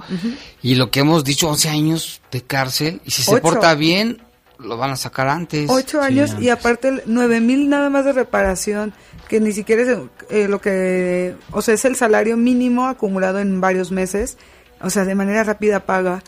Y 0.62 0.76
lo 0.76 0.90
que 0.90 1.00
hemos 1.00 1.24
dicho, 1.24 1.48
11 1.48 1.68
años 1.68 2.20
de 2.30 2.42
cárcel 2.42 3.00
y 3.04 3.10
si 3.10 3.22
se 3.22 3.40
porta 3.40 3.74
bien, 3.74 4.22
lo 4.58 4.76
van 4.76 4.90
a 4.90 4.96
sacar 4.96 5.28
antes. 5.28 5.68
Ocho 5.70 6.00
años 6.00 6.30
y 6.32 6.48
antes. 6.48 6.52
aparte 6.52 7.02
nueve 7.06 7.40
mil 7.40 7.68
nada 7.68 7.90
más 7.90 8.04
de 8.04 8.12
reparación, 8.12 8.94
que 9.28 9.40
ni 9.40 9.52
siquiera 9.52 9.82
es 9.82 9.98
eh, 10.30 10.48
lo 10.48 10.60
que, 10.60 11.34
o 11.52 11.62
sea, 11.62 11.74
es 11.74 11.84
el 11.84 11.96
salario 11.96 12.36
mínimo 12.36 12.86
acumulado 12.86 13.38
en 13.40 13.60
varios 13.60 13.90
meses, 13.90 14.38
o 14.80 14.90
sea, 14.90 15.04
de 15.04 15.14
manera 15.14 15.44
rápida 15.44 15.80
paga 15.80 16.22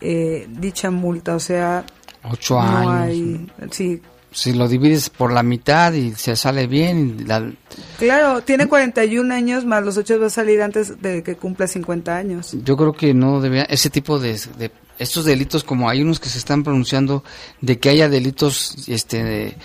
eh, 0.00 0.46
dicha 0.50 0.90
multa, 0.90 1.36
o 1.36 1.40
sea, 1.40 1.84
Ocho 2.24 2.54
no 2.54 2.60
años. 2.78 2.90
hay, 3.10 3.46
sí, 3.70 4.00
Si 4.32 4.52
lo 4.52 4.66
divides 4.68 5.10
por 5.10 5.32
la 5.32 5.42
mitad 5.42 5.92
y 5.92 6.12
se 6.14 6.34
sale 6.36 6.66
bien, 6.66 7.24
la- 7.26 7.50
claro, 7.98 8.40
tiene 8.42 8.66
41 8.68 9.32
años 9.34 9.64
más 9.64 9.84
los 9.84 9.96
ocho 9.96 10.18
va 10.20 10.26
a 10.26 10.30
salir 10.30 10.62
antes 10.62 11.00
de 11.02 11.22
que 11.22 11.36
cumpla 11.36 11.66
50 11.68 12.16
años. 12.16 12.56
yo 12.64 12.76
creo 12.76 12.92
que 12.92 13.12
no 13.14 13.40
debería, 13.40 13.64
ese 13.64 13.90
tipo 13.90 14.18
de, 14.18 14.32
de- 14.58 14.70
estos 14.98 15.24
delitos, 15.24 15.64
como 15.64 15.88
hay 15.88 16.00
unos 16.02 16.20
que 16.20 16.28
se 16.28 16.38
están 16.38 16.62
pronunciando, 16.64 17.24
de 17.60 17.78
que 17.78 17.88
haya 17.90 18.08
delitos 18.08 18.88
este 18.88 19.56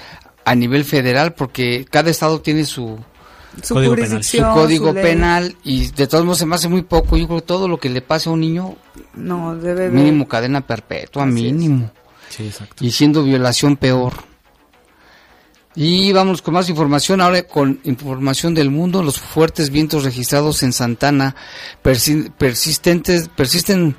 a 0.45 0.55
nivel 0.55 0.83
federal, 0.85 1.33
porque 1.33 1.85
cada 1.89 2.09
estado 2.09 2.41
tiene 2.41 2.63
su, 2.65 2.97
Su 3.63 3.73
Código 3.73 3.95
penal. 3.95 4.07
su 4.09 4.13
jurisdicción, 4.15 4.53
código 4.53 4.87
su 4.89 4.93
ley, 4.93 5.03
penal 5.03 5.55
y 5.63 5.87
de 5.91 6.07
todos 6.07 6.23
modos 6.25 6.37
se 6.39 6.45
me 6.45 6.55
hace 6.55 6.67
muy 6.69 6.83
poco. 6.83 7.17
Yo 7.17 7.27
creo 7.27 7.39
que 7.39 7.45
todo 7.45 7.67
lo 7.67 7.79
que 7.79 7.89
le 7.89 8.01
pase 8.01 8.29
a 8.29 8.31
un 8.33 8.41
niño, 8.41 8.75
no 9.15 9.55
debe 9.55 9.83
de, 9.83 9.89
mínimo 9.89 10.27
cadena 10.27 10.61
perpetua, 10.65 11.23
Así 11.23 11.31
es. 11.47 11.53
mínimo. 11.53 11.91
Sí, 12.29 12.45
exacto. 12.47 12.83
Y 12.85 12.91
siendo 12.91 13.23
violación 13.23 13.77
peor. 13.77 14.13
Y 15.79 16.11
vamos 16.11 16.41
con 16.41 16.55
más 16.55 16.69
información, 16.69 17.21
ahora 17.21 17.43
con 17.43 17.79
información 17.83 18.55
del 18.55 18.71
mundo, 18.71 19.03
los 19.03 19.19
fuertes 19.19 19.69
vientos 19.69 20.03
registrados 20.03 20.63
en 20.63 20.73
Santana 20.73 21.35
persi- 21.83 22.31
persistentes, 22.35 23.29
persisten, 23.29 23.95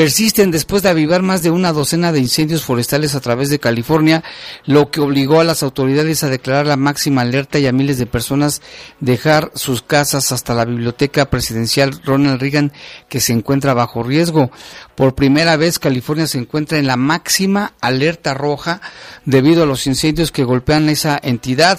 persisten 0.00 0.50
después 0.50 0.82
de 0.82 0.88
avivar 0.88 1.20
más 1.20 1.42
de 1.42 1.50
una 1.50 1.74
docena 1.74 2.10
de 2.10 2.20
incendios 2.20 2.64
forestales 2.64 3.14
a 3.14 3.20
través 3.20 3.50
de 3.50 3.58
California, 3.58 4.24
lo 4.64 4.90
que 4.90 5.02
obligó 5.02 5.40
a 5.40 5.44
las 5.44 5.62
autoridades 5.62 6.24
a 6.24 6.30
declarar 6.30 6.64
la 6.64 6.78
máxima 6.78 7.20
alerta 7.20 7.58
y 7.58 7.66
a 7.66 7.72
miles 7.72 7.98
de 7.98 8.06
personas 8.06 8.62
dejar 9.00 9.52
sus 9.54 9.82
casas 9.82 10.32
hasta 10.32 10.54
la 10.54 10.64
biblioteca 10.64 11.28
presidencial 11.28 12.00
Ronald 12.02 12.40
Reagan 12.40 12.72
que 13.10 13.20
se 13.20 13.34
encuentra 13.34 13.74
bajo 13.74 14.02
riesgo. 14.02 14.50
Por 14.94 15.14
primera 15.14 15.58
vez 15.58 15.78
California 15.78 16.26
se 16.26 16.38
encuentra 16.38 16.78
en 16.78 16.86
la 16.86 16.96
máxima 16.96 17.74
alerta 17.82 18.32
roja 18.32 18.80
debido 19.26 19.64
a 19.64 19.66
los 19.66 19.86
incendios 19.86 20.32
que 20.32 20.44
golpean 20.44 20.88
esa 20.88 21.20
entidad. 21.22 21.78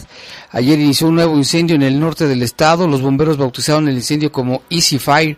Ayer 0.52 0.80
inició 0.80 1.08
un 1.08 1.16
nuevo 1.16 1.38
incendio 1.38 1.76
en 1.76 1.82
el 1.82 2.00
norte 2.00 2.28
del 2.28 2.44
estado. 2.44 2.88
Los 2.88 3.02
bomberos 3.02 3.38
bautizaron 3.38 3.88
el 3.88 3.96
incendio 3.96 4.32
como 4.32 4.62
Easy 4.70 5.00
Fire 5.00 5.38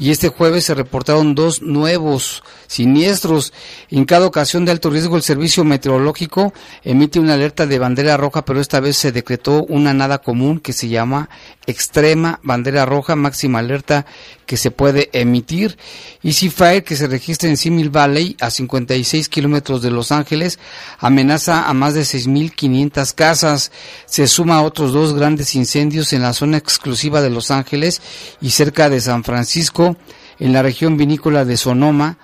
y 0.00 0.10
este 0.10 0.30
jueves 0.30 0.64
se 0.64 0.74
reportaron 0.74 1.34
dos 1.36 1.62
nuevos 1.62 2.23
siniestros. 2.66 3.52
En 3.90 4.04
cada 4.04 4.26
ocasión 4.26 4.64
de 4.64 4.72
alto 4.72 4.90
riesgo 4.90 5.16
el 5.16 5.22
servicio 5.22 5.64
meteorológico 5.64 6.52
emite 6.82 7.20
una 7.20 7.34
alerta 7.34 7.66
de 7.66 7.78
bandera 7.78 8.16
roja, 8.16 8.44
pero 8.44 8.60
esta 8.60 8.80
vez 8.80 8.96
se 8.96 9.12
decretó 9.12 9.64
una 9.64 9.94
nada 9.94 10.18
común 10.18 10.60
que 10.60 10.72
se 10.72 10.88
llama 10.88 11.28
extrema 11.66 12.40
bandera 12.42 12.84
roja, 12.84 13.16
máxima 13.16 13.60
alerta 13.60 14.06
que 14.46 14.56
se 14.56 14.70
puede 14.70 15.10
emitir. 15.12 15.78
Easy 16.22 16.50
Fire, 16.50 16.84
que 16.84 16.96
se 16.96 17.06
registra 17.06 17.48
en 17.48 17.56
Simil 17.56 17.90
Valley, 17.90 18.36
a 18.40 18.50
56 18.50 19.28
kilómetros 19.28 19.82
de 19.82 19.90
Los 19.90 20.12
Ángeles, 20.12 20.58
amenaza 20.98 21.68
a 21.68 21.74
más 21.74 21.94
de 21.94 22.02
6.500 22.02 23.14
casas. 23.14 23.72
Se 24.06 24.26
suma 24.26 24.56
a 24.56 24.62
otros 24.62 24.92
dos 24.92 25.14
grandes 25.14 25.54
incendios 25.54 26.12
en 26.12 26.22
la 26.22 26.32
zona 26.32 26.56
exclusiva 26.56 27.22
de 27.22 27.30
Los 27.30 27.50
Ángeles 27.50 28.02
y 28.40 28.50
cerca 28.50 28.90
de 28.90 29.00
San 29.00 29.24
Francisco, 29.24 29.96
en 30.38 30.52
la 30.52 30.62
región 30.62 30.96
vinícola 30.96 31.44
de 31.44 31.56
Sonoma, 31.56 32.18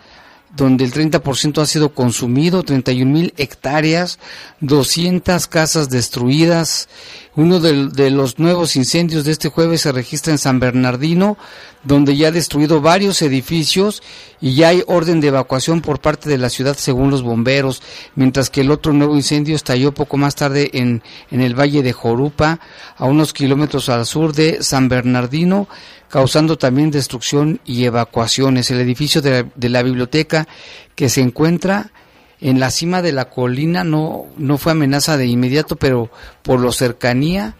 donde 0.54 0.84
el 0.84 0.92
30% 0.92 1.62
ha 1.62 1.66
sido 1.66 1.94
consumido, 1.94 2.62
31 2.64 3.10
mil 3.10 3.34
hectáreas, 3.36 4.18
200 4.60 5.46
casas 5.46 5.90
destruidas. 5.90 6.88
Uno 7.36 7.60
de, 7.60 8.10
los 8.10 8.40
nuevos 8.40 8.74
incendios 8.74 9.24
de 9.24 9.30
este 9.30 9.48
jueves 9.48 9.82
se 9.82 9.92
registra 9.92 10.32
en 10.32 10.38
San 10.38 10.58
Bernardino, 10.58 11.38
donde 11.84 12.16
ya 12.16 12.28
ha 12.28 12.32
destruido 12.32 12.80
varios 12.80 13.22
edificios 13.22 14.02
y 14.40 14.54
ya 14.56 14.68
hay 14.68 14.82
orden 14.88 15.20
de 15.20 15.28
evacuación 15.28 15.80
por 15.80 16.00
parte 16.00 16.28
de 16.28 16.38
la 16.38 16.50
ciudad 16.50 16.76
según 16.76 17.10
los 17.10 17.22
bomberos, 17.22 17.80
mientras 18.16 18.50
que 18.50 18.62
el 18.62 18.72
otro 18.72 18.92
nuevo 18.92 19.14
incendio 19.14 19.54
estalló 19.54 19.94
poco 19.94 20.16
más 20.16 20.34
tarde 20.34 20.70
en, 20.74 21.02
en 21.30 21.40
el 21.40 21.58
valle 21.58 21.84
de 21.84 21.92
Jorupa, 21.92 22.58
a 22.96 23.04
unos 23.06 23.32
kilómetros 23.32 23.88
al 23.88 24.04
sur 24.04 24.34
de 24.34 24.62
San 24.64 24.88
Bernardino, 24.88 25.68
causando 26.10 26.58
también 26.58 26.90
destrucción 26.90 27.60
y 27.64 27.84
evacuaciones. 27.84 28.70
El 28.70 28.80
edificio 28.80 29.22
de 29.22 29.46
de 29.54 29.68
la 29.68 29.82
biblioteca 29.82 30.46
que 30.94 31.08
se 31.08 31.20
encuentra 31.20 31.92
en 32.40 32.58
la 32.58 32.70
cima 32.70 33.02
de 33.02 33.12
la 33.12 33.28
colina 33.28 33.84
no, 33.84 34.26
no 34.36 34.58
fue 34.58 34.72
amenaza 34.72 35.16
de 35.16 35.26
inmediato, 35.26 35.76
pero 35.76 36.10
por 36.42 36.60
lo 36.60 36.72
cercanía 36.72 37.54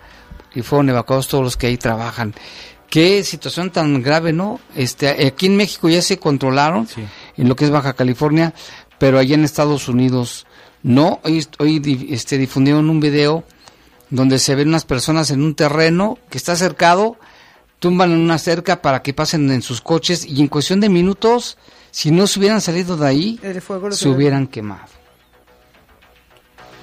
y 0.54 0.62
fueron 0.62 0.88
evacuados 0.88 1.28
todos 1.28 1.45
los 1.45 1.57
que 1.57 1.66
ahí 1.69 1.76
trabajan. 1.76 2.35
Qué 2.88 3.23
situación 3.23 3.71
tan 3.71 4.02
grave, 4.02 4.33
¿no? 4.33 4.59
Este, 4.75 5.09
aquí 5.26 5.47
en 5.47 5.57
México 5.57 5.88
ya 5.88 6.02
se 6.02 6.19
controlaron, 6.19 6.88
en 7.37 7.49
lo 7.49 7.54
que 7.54 7.66
es 7.66 7.71
Baja 7.71 7.92
California, 7.92 8.52
pero 8.99 9.19
allá 9.19 9.35
en 9.35 9.45
Estados 9.45 9.88
Unidos 9.88 10.47
no. 10.83 11.21
Hoy, 11.23 11.47
hoy 11.59 12.09
este, 12.11 12.37
difundieron 12.37 12.90
un 12.90 12.99
video 12.99 13.45
donde 14.09 14.40
se 14.40 14.57
ven 14.57 14.69
unas 14.69 14.85
personas 14.85 15.30
en 15.30 15.42
un 15.42 15.54
terreno 15.54 16.19
que 16.30 16.38
está 16.38 16.57
cercado, 16.57 17.16
tumban 17.81 18.13
en 18.13 18.19
una 18.19 18.39
cerca 18.39 18.81
para 18.81 19.03
que 19.03 19.13
pasen 19.13 19.51
en 19.51 19.63
sus 19.63 19.81
coches 19.81 20.25
y 20.25 20.41
en 20.41 20.49
cuestión 20.49 20.79
de 20.79 20.89
minutos 20.89 21.59
si 21.91 22.13
no 22.13 22.27
se 22.27 22.39
hubieran 22.39 22.61
salido 22.61 22.97
de 22.97 23.07
ahí, 23.07 23.41
se 23.91 24.09
hubieran 24.09 24.47
quemado. 24.47 24.87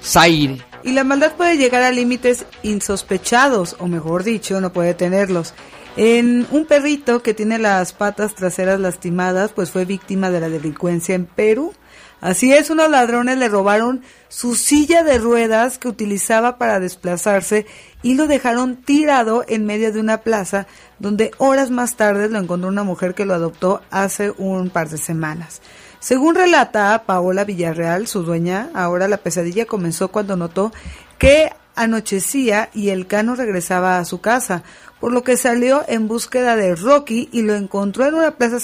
Zaire. 0.03 0.61
Y 0.83 0.91
la 0.91 1.03
maldad 1.03 1.35
puede 1.35 1.57
llegar 1.57 1.83
a 1.83 1.91
límites 1.91 2.45
insospechados, 2.63 3.75
o 3.79 3.87
mejor 3.87 4.23
dicho, 4.23 4.59
no 4.61 4.71
puede 4.71 4.93
tenerlos. 4.93 5.53
En 5.95 6.45
un 6.51 6.65
perrito 6.65 7.23
que 7.23 7.33
tiene 7.33 7.57
las 7.57 7.93
patas 7.93 8.35
traseras 8.35 8.79
lastimadas, 8.79 9.51
pues 9.53 9.71
fue 9.71 9.85
víctima 9.85 10.29
de 10.29 10.39
la 10.39 10.49
delincuencia 10.49 11.15
en 11.15 11.25
Perú. 11.25 11.73
Así 12.19 12.51
es, 12.51 12.69
unos 12.71 12.89
ladrones 12.89 13.37
le 13.37 13.47
robaron 13.47 14.01
su 14.27 14.55
silla 14.55 15.03
de 15.03 15.19
ruedas 15.19 15.77
que 15.77 15.87
utilizaba 15.87 16.57
para 16.57 16.79
desplazarse 16.79 17.67
y 18.01 18.15
lo 18.15 18.27
dejaron 18.27 18.75
tirado 18.75 19.45
en 19.47 19.65
medio 19.65 19.93
de 19.93 19.99
una 19.99 20.21
plaza 20.21 20.65
donde 20.97 21.31
horas 21.37 21.69
más 21.69 21.95
tarde 21.95 22.27
lo 22.29 22.39
encontró 22.39 22.69
una 22.69 22.83
mujer 22.83 23.13
que 23.13 23.25
lo 23.25 23.35
adoptó 23.35 23.81
hace 23.91 24.31
un 24.37 24.71
par 24.71 24.89
de 24.89 24.97
semanas. 24.97 25.61
Según 25.99 26.35
relata 26.35 27.03
Paola 27.05 27.43
Villarreal, 27.43 28.07
su 28.07 28.23
dueña, 28.23 28.69
ahora 28.73 29.07
la 29.07 29.17
pesadilla 29.17 29.65
comenzó 29.65 30.09
cuando 30.09 30.35
notó 30.35 30.71
que 31.17 31.51
anochecía 31.75 32.69
y 32.73 32.89
el 32.89 33.07
cano 33.07 33.35
regresaba 33.35 33.99
a 33.99 34.05
su 34.05 34.21
casa, 34.21 34.63
por 34.99 35.11
lo 35.11 35.23
que 35.23 35.37
salió 35.37 35.83
en 35.87 36.07
búsqueda 36.07 36.55
de 36.55 36.75
Rocky 36.75 37.29
y 37.31 37.41
lo 37.41 37.55
encontró 37.55 38.05
en 38.05 38.15
una 38.15 38.31
plaza 38.31 38.57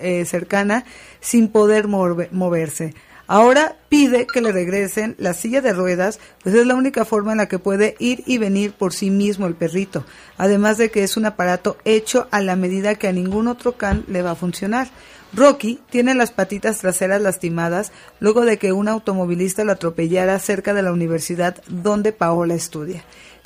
eh, 0.00 0.24
cercana 0.24 0.84
sin 1.20 1.48
poder 1.48 1.88
moverse. 1.88 2.94
Ahora 3.26 3.76
pide 3.88 4.26
que 4.26 4.42
le 4.42 4.52
regresen 4.52 5.14
la 5.18 5.32
silla 5.32 5.60
de 5.62 5.72
ruedas, 5.72 6.20
pues 6.42 6.54
es 6.54 6.66
la 6.66 6.74
única 6.74 7.04
forma 7.04 7.32
en 7.32 7.38
la 7.38 7.48
que 7.48 7.58
puede 7.58 7.94
ir 7.98 8.22
y 8.26 8.36
venir 8.36 8.72
por 8.72 8.92
sí 8.92 9.10
mismo 9.10 9.46
el 9.46 9.54
perrito, 9.54 10.04
además 10.36 10.76
de 10.76 10.90
que 10.90 11.02
es 11.02 11.16
un 11.16 11.24
aparato 11.24 11.78
hecho 11.84 12.28
a 12.30 12.40
la 12.42 12.56
medida 12.56 12.96
que 12.96 13.08
a 13.08 13.12
ningún 13.12 13.48
otro 13.48 13.78
can 13.78 14.04
le 14.08 14.22
va 14.22 14.32
a 14.32 14.36
funcionar. 14.36 14.90
Rocky 15.34 15.80
tiene 15.88 16.14
las 16.14 16.30
patitas 16.30 16.80
traseras 16.80 17.22
lastimadas 17.22 17.90
luego 18.20 18.44
de 18.44 18.58
que 18.58 18.72
un 18.72 18.88
automovilista 18.88 19.64
lo 19.64 19.72
atropellara 19.72 20.38
cerca 20.38 20.74
de 20.74 20.82
la 20.82 20.92
universidad 20.92 21.62
donde 21.68 22.12
Paola 22.12 22.52
estudia. 22.52 23.02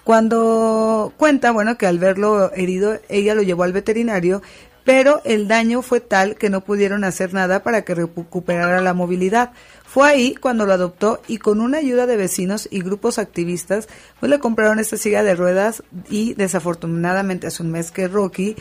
Cuando 0.06 1.12
cuenta, 1.16 1.50
bueno, 1.50 1.76
que 1.76 1.84
al 1.88 1.98
verlo 1.98 2.52
herido, 2.54 3.00
ella 3.08 3.34
lo 3.34 3.42
llevó 3.42 3.64
al 3.64 3.72
veterinario 3.72 4.40
pero 4.86 5.20
el 5.24 5.48
daño 5.48 5.82
fue 5.82 6.00
tal 6.00 6.36
que 6.36 6.48
no 6.48 6.60
pudieron 6.60 7.02
hacer 7.02 7.34
nada 7.34 7.64
para 7.64 7.82
que 7.82 7.96
recuperara 7.96 8.80
la 8.80 8.94
movilidad. 8.94 9.50
Fue 9.84 10.08
ahí 10.08 10.34
cuando 10.36 10.64
lo 10.64 10.74
adoptó 10.74 11.20
y 11.26 11.38
con 11.38 11.60
una 11.60 11.78
ayuda 11.78 12.06
de 12.06 12.16
vecinos 12.16 12.68
y 12.70 12.82
grupos 12.82 13.18
activistas, 13.18 13.88
pues 14.20 14.30
le 14.30 14.38
compraron 14.38 14.78
esta 14.78 14.96
silla 14.96 15.24
de 15.24 15.34
ruedas 15.34 15.82
y 16.08 16.34
desafortunadamente 16.34 17.48
hace 17.48 17.64
un 17.64 17.72
mes 17.72 17.90
que 17.90 18.06
Rocky 18.06 18.54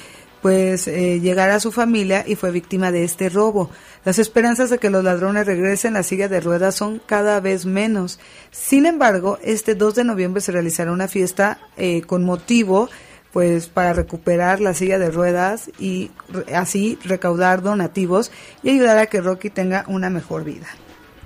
pues 0.46 0.88
eh, 0.88 1.20
llegara 1.22 1.56
a 1.56 1.60
su 1.60 1.72
familia 1.72 2.24
y 2.28 2.36
fue 2.36 2.52
víctima 2.52 2.92
de 2.92 3.04
este 3.04 3.30
robo. 3.30 3.72
Las 4.04 4.20
esperanzas 4.20 4.70
de 4.70 4.78
que 4.78 4.92
los 4.92 5.04
ladrones 5.04 5.48
regresen 5.48 5.96
a 5.96 6.02
la 6.02 6.04
silla 6.04 6.28
de 6.28 6.40
ruedas 6.40 6.76
son 6.76 7.02
cada 7.04 7.40
vez 7.40 7.66
menos. 7.66 8.20
Sin 8.52 8.86
embargo, 8.86 9.40
este 9.42 9.74
2 9.74 9.96
de 9.96 10.04
noviembre 10.04 10.42
se 10.42 10.52
realizará 10.52 10.92
una 10.92 11.08
fiesta 11.08 11.58
eh, 11.78 12.04
con 12.04 12.24
motivo 12.24 12.90
pues 13.34 13.66
para 13.66 13.94
recuperar 13.94 14.62
la 14.62 14.76
silla 14.76 15.00
de 15.00 15.10
ruedas 15.10 15.72
y 15.80 16.12
así 16.54 17.00
recaudar 17.04 17.64
donativos 17.64 18.32
y 18.62 18.70
ayudar 18.70 19.00
a 19.00 19.08
que 19.08 19.22
Rocky 19.22 19.50
tenga 19.50 19.84
una 19.88 20.12
mejor 20.12 20.44
vida. 20.44 20.68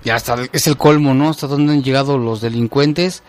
Ya 0.02 0.16
está, 0.16 0.38
es 0.50 0.66
el 0.66 0.78
colmo, 0.78 1.12
¿no? 1.12 1.28
Hasta 1.28 1.46
donde 1.46 1.74
han 1.74 1.82
llegado 1.82 2.16
los 2.16 2.40
delincuentes 2.40 3.22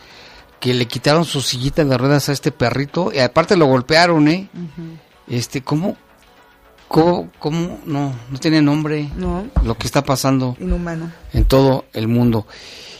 que 0.61 0.73
le 0.73 0.85
quitaron 0.85 1.25
su 1.25 1.41
sillita 1.41 1.83
de 1.83 1.97
ruedas 1.97 2.29
a 2.29 2.31
este 2.31 2.53
perrito 2.53 3.11
y 3.13 3.19
aparte 3.19 3.57
lo 3.57 3.65
golpearon, 3.65 4.29
¿eh? 4.29 4.47
Este, 5.27 5.61
¿cómo? 5.61 5.97
¿Cómo, 6.87 7.31
¿Cómo? 7.39 7.79
No, 7.85 8.13
no 8.29 8.37
tiene 8.39 8.61
nombre. 8.61 9.09
No. 9.15 9.45
Lo 9.63 9.77
que 9.77 9.87
está 9.87 10.03
pasando. 10.03 10.57
Inhumano. 10.59 11.11
En 11.31 11.45
todo 11.45 11.85
el 11.93 12.07
mundo. 12.07 12.45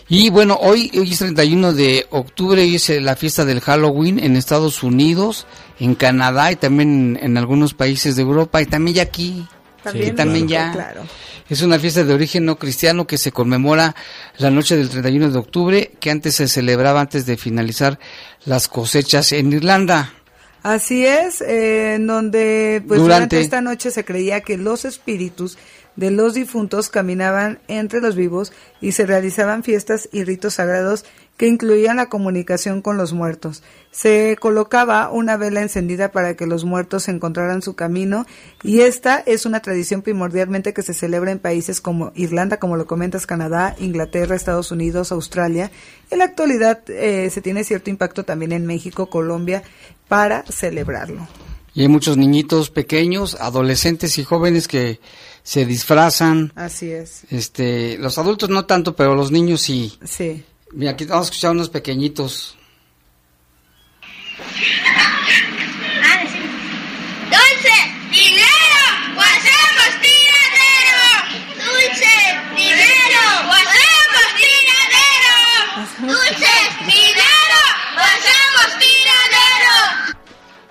Y 0.08 0.30
bueno, 0.30 0.58
hoy, 0.62 0.92
hoy 0.94 1.12
es 1.12 1.20
31 1.20 1.74
de 1.74 2.06
octubre 2.10 2.66
y 2.66 2.76
es 2.76 2.90
eh, 2.90 3.00
la 3.00 3.16
fiesta 3.16 3.46
del 3.46 3.62
Halloween 3.62 4.20
en 4.20 4.36
Estados 4.36 4.84
Unidos, 4.84 5.48
en 5.80 5.96
Canadá 5.96 6.52
y 6.52 6.58
también 6.58 7.18
en, 7.22 7.38
algunos 7.38 7.74
países 7.74 8.18
de 8.18 8.22
Europa 8.22 8.62
y 8.62 8.66
también 8.66 8.96
ya 8.96 9.04
aquí. 9.04 9.48
También, 9.84 10.16
también 10.16 10.48
ya. 10.48 10.72
Claro. 10.74 11.04
Es 11.50 11.62
una 11.62 11.80
fiesta 11.80 12.04
de 12.06 12.14
origen 12.14 12.46
no 12.46 12.58
cristiano 12.58 13.08
que 13.08 13.18
se 13.18 13.34
conmemora 13.34 13.96
la 14.38 14.52
noche 14.52 14.78
del 14.78 14.90
31 14.90 15.32
de 15.32 15.40
octubre, 15.40 15.92
que 16.00 16.12
antes 16.12 16.36
se 16.36 16.48
celebraba 16.48 17.02
antes 17.02 17.26
de 17.26 17.36
finalizar 17.36 18.00
las 18.46 18.70
cosechas 18.70 19.34
en 19.34 19.52
Irlanda. 19.52 20.14
Así 20.64 21.06
es, 21.06 21.42
eh, 21.42 21.96
en 21.96 22.06
donde 22.06 22.84
pues 22.88 23.00
durante 23.00 23.40
esta 23.40 23.62
noche 23.62 23.90
se 23.90 24.06
creía 24.06 24.42
que 24.42 24.58
los 24.58 24.86
espíritus 24.86 25.58
de 25.96 26.12
los 26.12 26.34
difuntos 26.34 26.90
caminaban 26.90 27.60
entre 27.68 28.02
los 28.02 28.16
vivos 28.16 28.54
y 28.80 28.94
se 28.94 29.06
realizaban 29.06 29.64
fiestas 29.64 30.10
y 30.12 30.24
ritos 30.24 30.56
sagrados 30.56 31.06
que 31.38 31.48
incluían 31.48 31.98
la 31.98 32.08
comunicación 32.08 32.84
con 32.84 32.98
los 32.98 33.14
muertos. 33.14 33.64
Se 33.90 34.38
colocaba 34.40 35.10
una 35.10 35.38
vela 35.38 35.62
encendida 35.62 36.12
para 36.12 36.36
que 36.36 36.46
los 36.46 36.66
muertos 36.66 37.08
encontraran 37.08 37.64
su 37.64 37.74
camino 37.74 38.28
y 38.62 38.82
esta 38.82 39.18
es 39.26 39.48
una 39.48 39.60
tradición 39.60 40.04
primordialmente 40.04 40.74
que 40.74 40.84
se 40.84 40.94
celebra 40.94 41.32
en 41.32 41.40
países 41.40 41.82
como 41.82 42.12
Irlanda, 42.16 42.58
como 42.58 42.78
lo 42.78 42.86
comentas, 42.86 43.26
Canadá, 43.26 43.76
Inglaterra, 43.80 44.36
Estados 44.36 44.72
Unidos, 44.72 45.12
Australia. 45.12 45.72
En 46.12 46.20
la 46.20 46.26
actualidad 46.26 46.88
eh, 46.90 47.30
se 47.32 47.42
tiene 47.42 47.64
cierto 47.64 47.90
impacto 47.90 48.24
también 48.24 48.52
en 48.52 48.68
México, 48.68 49.10
Colombia, 49.10 49.64
para 50.08 50.44
celebrarlo. 50.44 51.28
Y 51.74 51.82
hay 51.82 51.88
muchos 51.88 52.18
niñitos 52.18 52.70
pequeños, 52.70 53.36
adolescentes 53.40 54.18
y 54.18 54.24
jóvenes 54.24 54.68
que 54.68 55.00
se 55.44 55.66
disfrazan. 55.66 56.52
Así 56.56 56.92
es. 56.92 57.24
Este, 57.30 57.98
los 57.98 58.18
adultos 58.18 58.50
no 58.50 58.66
tanto, 58.66 58.96
pero 58.96 59.16
los 59.16 59.32
niños 59.32 59.62
sí. 59.62 59.98
Sí. 60.04 60.44
Mira, 60.74 60.92
aquí 60.92 61.06
vamos 61.06 61.28
a 61.28 61.30
escuchar 61.30 61.52
unos 61.52 61.70
pequeñitos. 61.70 62.58
Dulce, 67.30 67.78
dinero, 68.12 68.82
o 69.18 69.22
hacemos 69.22 69.92
tiradero. 70.02 71.02
Dulce, 71.58 72.16
dinero, 72.56 73.24
o 73.48 73.52
hacemos 73.52 74.28
tiradero. 74.38 75.36
Dulce, 76.02 76.54
dinero, 76.86 77.62
o 77.96 78.00
hacemos 78.00 78.80
tiradero. 78.80 80.16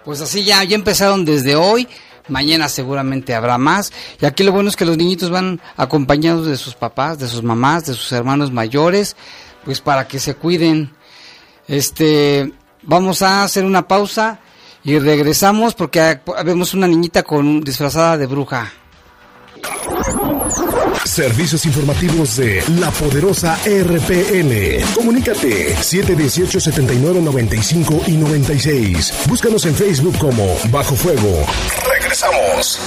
Pues 0.05 0.21
así 0.21 0.45
ya, 0.45 0.65
ya 0.65 0.75
empezaron 0.77 1.25
desde 1.25 1.57
hoy. 1.57 1.89
Mañana 2.31 2.69
seguramente 2.69 3.35
habrá 3.35 3.59
más. 3.59 3.93
Y 4.21 4.27
aquí 4.27 4.43
lo 4.43 4.53
bueno 4.53 4.69
es 4.69 4.77
que 4.77 4.85
los 4.85 4.97
niñitos 4.97 5.31
van 5.31 5.61
acompañados 5.77 6.47
de 6.47 6.57
sus 6.57 6.75
papás, 6.75 7.19
de 7.19 7.29
sus 7.29 7.43
mamás, 7.43 7.87
de 7.87 7.95
sus 7.95 8.11
hermanos 8.13 8.53
mayores, 8.53 9.17
pues 9.65 9.81
para 9.81 10.07
que 10.09 10.19
se 10.19 10.35
cuiden. 10.35 10.93
Este, 11.69 12.53
vamos 12.83 13.23
a 13.23 13.45
hacer 13.45 13.65
una 13.65 13.87
pausa 13.87 14.41
y 14.83 14.99
regresamos 14.99 15.75
porque 15.75 16.21
vemos 16.45 16.75
una 16.75 16.87
niñita 16.87 17.23
con 17.23 17.61
disfrazada 17.61 18.17
de 18.17 18.27
bruja. 18.27 18.73
Servicios 21.05 21.67
informativos 21.67 22.37
de 22.37 22.63
la 22.79 22.91
poderosa 22.91 23.59
RPN. 23.65 24.83
Comunícate 24.95 25.75
718-7995 25.77 28.09
y 28.09 28.13
96. 28.13 29.27
Búscanos 29.27 29.67
en 29.67 29.75
Facebook 29.75 30.17
como 30.19 30.57
Bajo 30.71 30.95
Fuego. 30.95 31.45
Regresamos. 31.89 32.79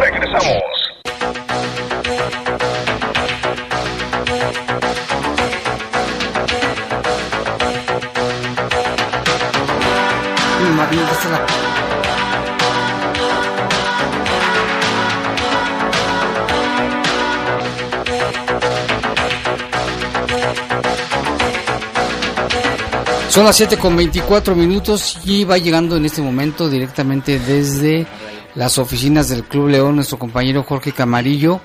Regresamos. 0.00 0.62
Son 23.38 23.44
las 23.44 23.54
7 23.54 23.76
con 23.76 23.94
24 23.94 24.56
minutos 24.56 25.20
y 25.24 25.44
va 25.44 25.58
llegando 25.58 25.96
en 25.96 26.04
este 26.04 26.20
momento 26.20 26.68
directamente 26.68 27.38
desde 27.38 28.04
las 28.56 28.78
oficinas 28.78 29.28
del 29.28 29.44
Club 29.44 29.68
León 29.68 29.94
nuestro 29.94 30.18
compañero 30.18 30.64
Jorge 30.64 30.90
Camarillo, 30.90 31.60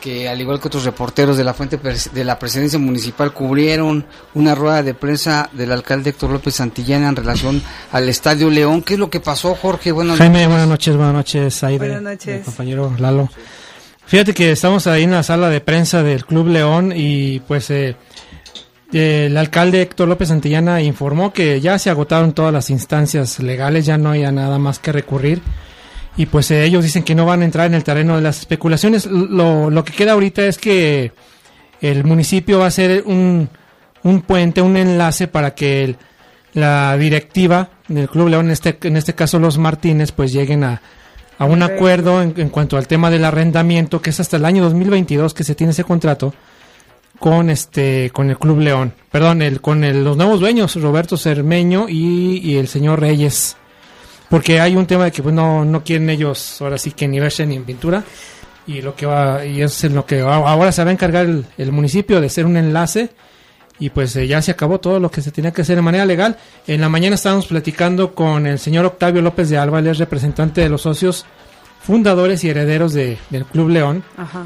que 0.00 0.28
al 0.28 0.40
igual 0.40 0.60
que 0.60 0.68
otros 0.68 0.84
reporteros 0.84 1.36
de 1.36 1.42
la 1.42 1.52
fuente 1.52 1.80
de 2.12 2.24
la 2.24 2.38
presidencia 2.38 2.78
municipal 2.78 3.32
cubrieron 3.32 4.06
una 4.34 4.54
rueda 4.54 4.84
de 4.84 4.94
prensa 4.94 5.50
del 5.52 5.72
alcalde 5.72 6.10
Héctor 6.10 6.30
López 6.30 6.54
Santillana 6.54 7.08
en 7.08 7.16
relación 7.16 7.60
al 7.90 8.08
Estadio 8.08 8.48
León. 8.48 8.80
¿Qué 8.80 8.94
es 8.94 9.00
lo 9.00 9.10
que 9.10 9.18
pasó, 9.18 9.56
Jorge? 9.56 9.90
Buenas 9.90 10.16
Jaime, 10.16 10.46
buenas 10.46 10.68
noches, 10.68 10.94
buenas 10.94 11.14
noches, 11.14 11.64
Aide, 11.64 11.78
Buenas 11.78 12.02
noches. 12.02 12.44
compañero 12.44 12.94
Lalo. 13.00 13.28
Fíjate 14.06 14.32
que 14.32 14.52
estamos 14.52 14.86
ahí 14.86 15.02
en 15.02 15.10
la 15.10 15.24
sala 15.24 15.48
de 15.48 15.60
prensa 15.60 16.04
del 16.04 16.24
Club 16.24 16.46
León 16.46 16.92
y 16.94 17.40
pues 17.40 17.68
eh, 17.70 17.96
el 18.92 19.36
alcalde 19.36 19.82
Héctor 19.82 20.08
López 20.08 20.28
Santillana 20.28 20.80
informó 20.82 21.32
que 21.32 21.60
ya 21.60 21.78
se 21.78 21.90
agotaron 21.90 22.32
todas 22.32 22.52
las 22.52 22.70
instancias 22.70 23.38
legales, 23.40 23.86
ya 23.86 23.98
no 23.98 24.10
hay 24.10 24.22
nada 24.32 24.58
más 24.58 24.78
que 24.78 24.92
recurrir. 24.92 25.40
Y 26.16 26.26
pues 26.26 26.50
eh, 26.50 26.64
ellos 26.64 26.82
dicen 26.84 27.04
que 27.04 27.14
no 27.14 27.24
van 27.24 27.42
a 27.42 27.44
entrar 27.44 27.66
en 27.66 27.74
el 27.74 27.84
terreno 27.84 28.16
de 28.16 28.22
las 28.22 28.40
especulaciones. 28.40 29.06
Lo, 29.06 29.70
lo 29.70 29.84
que 29.84 29.92
queda 29.92 30.12
ahorita 30.12 30.44
es 30.44 30.58
que 30.58 31.12
el 31.80 32.04
municipio 32.04 32.58
va 32.58 32.64
a 32.64 32.68
hacer 32.68 33.04
un, 33.06 33.48
un 34.02 34.20
puente, 34.22 34.60
un 34.60 34.76
enlace 34.76 35.28
para 35.28 35.54
que 35.54 35.84
el- 35.84 35.96
la 36.52 36.96
directiva 36.96 37.70
del 37.86 38.08
Club 38.08 38.28
León, 38.28 38.46
en 38.46 38.50
este, 38.50 38.76
en 38.82 38.96
este 38.96 39.14
caso 39.14 39.38
los 39.38 39.56
Martínez, 39.56 40.10
pues 40.10 40.32
lleguen 40.32 40.64
a, 40.64 40.82
a 41.38 41.44
un 41.44 41.62
acuerdo 41.62 42.20
en, 42.22 42.34
en 42.36 42.48
cuanto 42.48 42.76
al 42.76 42.88
tema 42.88 43.08
del 43.08 43.24
arrendamiento, 43.24 44.02
que 44.02 44.10
es 44.10 44.18
hasta 44.18 44.36
el 44.36 44.44
año 44.44 44.64
2022 44.64 45.32
que 45.32 45.44
se 45.44 45.54
tiene 45.54 45.70
ese 45.70 45.84
contrato 45.84 46.34
con 47.20 47.50
este 47.50 48.10
con 48.12 48.30
el 48.30 48.38
Club 48.38 48.58
León. 48.58 48.92
Perdón, 49.12 49.42
el, 49.42 49.60
con 49.60 49.84
el- 49.84 50.02
los 50.02 50.16
nuevos 50.16 50.40
dueños, 50.40 50.74
Roberto 50.74 51.16
Cermeño 51.16 51.86
y, 51.88 52.56
el 52.56 52.66
señor 52.66 52.98
Reyes. 53.00 53.56
Porque 54.28 54.60
hay 54.60 54.74
un 54.76 54.86
tema 54.86 55.04
de 55.04 55.12
que 55.12 55.22
pues, 55.22 55.34
no, 55.34 55.64
no 55.64 55.84
quieren 55.84 56.08
ellos 56.10 56.60
ahora 56.62 56.78
sí 56.78 56.92
que 56.92 57.06
ni 57.06 57.20
verse 57.20 57.46
ni 57.46 57.56
en 57.56 57.64
pintura. 57.64 58.02
Y 58.66 58.80
lo 58.82 58.94
que 58.94 59.04
va, 59.06 59.44
y 59.44 59.62
es 59.62 59.82
en 59.84 59.94
lo 59.94 60.06
que 60.06 60.20
ahora 60.20 60.70
se 60.72 60.82
va 60.84 60.90
a 60.90 60.92
encargar 60.92 61.26
el, 61.58 61.72
municipio 61.72 62.20
de 62.20 62.28
ser 62.28 62.46
un 62.46 62.56
enlace. 62.56 63.10
Y 63.80 63.90
pues 63.90 64.14
eh, 64.16 64.26
ya 64.26 64.40
se 64.42 64.50
acabó 64.52 64.78
todo 64.78 65.00
lo 65.00 65.10
que 65.10 65.22
se 65.22 65.30
tenía 65.32 65.52
que 65.52 65.62
hacer 65.62 65.76
de 65.76 65.82
manera 65.82 66.04
legal. 66.04 66.36
En 66.66 66.80
la 66.80 66.88
mañana 66.88 67.14
estábamos 67.16 67.46
platicando 67.46 68.14
con 68.14 68.46
el 68.46 68.58
señor 68.58 68.84
Octavio 68.84 69.22
López 69.22 69.48
de 69.48 69.56
es 69.90 69.98
representante 69.98 70.60
de 70.60 70.68
los 70.68 70.82
socios 70.82 71.24
fundadores 71.82 72.44
y 72.44 72.50
herederos 72.50 72.92
de- 72.92 73.18
del 73.30 73.44
Club 73.46 73.70
León. 73.70 74.04
Ajá. 74.16 74.44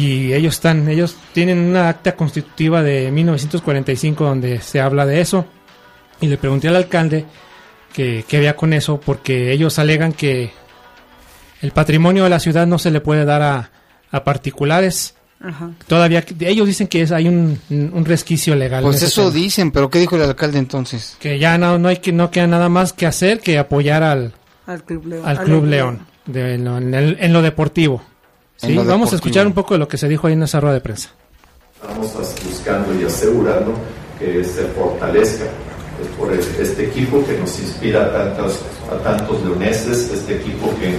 Y 0.00 0.32
ellos 0.32 0.54
están, 0.54 0.88
ellos 0.88 1.16
tienen 1.32 1.58
una 1.58 1.88
acta 1.88 2.14
constitutiva 2.16 2.82
de 2.82 3.10
1945 3.10 4.24
donde 4.24 4.60
se 4.60 4.80
habla 4.80 5.04
de 5.06 5.20
eso. 5.20 5.46
Y 6.20 6.26
le 6.28 6.36
pregunté 6.36 6.68
al 6.68 6.76
alcalde 6.76 7.24
que, 7.92 8.24
qué 8.28 8.36
había 8.38 8.56
con 8.56 8.72
eso, 8.72 9.00
porque 9.00 9.52
ellos 9.52 9.78
alegan 9.78 10.12
que 10.12 10.52
el 11.60 11.72
patrimonio 11.72 12.24
de 12.24 12.30
la 12.30 12.40
ciudad 12.40 12.66
no 12.66 12.78
se 12.78 12.90
le 12.90 13.00
puede 13.00 13.24
dar 13.24 13.42
a, 13.42 13.70
a 14.10 14.24
particulares. 14.24 15.14
Ajá. 15.42 15.70
Todavía, 15.86 16.24
ellos 16.40 16.66
dicen 16.66 16.86
que 16.86 17.02
es, 17.02 17.12
hay 17.12 17.26
un, 17.28 17.58
un 17.70 18.04
resquicio 18.04 18.54
legal. 18.54 18.82
Pues 18.82 19.02
eso 19.02 19.22
tema. 19.28 19.34
dicen, 19.34 19.70
pero 19.72 19.88
¿qué 19.90 19.98
dijo 19.98 20.16
el 20.16 20.22
alcalde 20.22 20.58
entonces? 20.58 21.16
Que 21.18 21.38
ya 21.38 21.56
no, 21.58 21.78
no 21.78 21.88
hay 21.88 21.96
que, 21.96 22.12
no 22.12 22.30
queda 22.30 22.46
nada 22.46 22.68
más 22.68 22.92
que 22.92 23.06
hacer 23.06 23.40
que 23.40 23.58
apoyar 23.58 24.02
al, 24.02 24.34
Al 24.66 24.84
Club 24.84 25.06
León. 25.06 25.22
al 25.26 25.42
Club 25.44 25.64
León 25.64 26.00
de 26.26 26.58
lo- 26.58 26.78
en, 26.78 26.94
el- 26.94 27.16
en 27.20 27.32
lo 27.32 27.40
deportivo. 27.42 28.02
Sí, 28.60 28.74
vamos 28.74 28.86
deportivo. 28.86 29.10
a 29.12 29.14
escuchar 29.16 29.46
un 29.46 29.52
poco 29.52 29.74
de 29.74 29.78
lo 29.78 29.88
que 29.88 29.96
se 29.98 30.08
dijo 30.08 30.26
ahí 30.26 30.34
en 30.34 30.42
esa 30.42 30.60
rueda 30.60 30.74
de 30.74 30.80
prensa. 30.80 31.10
Estamos 31.82 32.12
buscando 32.44 33.00
y 33.00 33.04
asegurando 33.04 33.72
que 34.18 34.44
se 34.44 34.64
fortalezca 34.66 35.44
por 36.18 36.32
este 36.32 36.84
equipo 36.84 37.24
que 37.24 37.38
nos 37.38 37.58
inspira 37.58 38.04
a, 38.06 38.12
tantas, 38.12 38.58
a 38.90 38.96
tantos 39.02 39.42
leoneses, 39.42 40.10
este 40.12 40.36
equipo 40.36 40.68
que, 40.78 40.98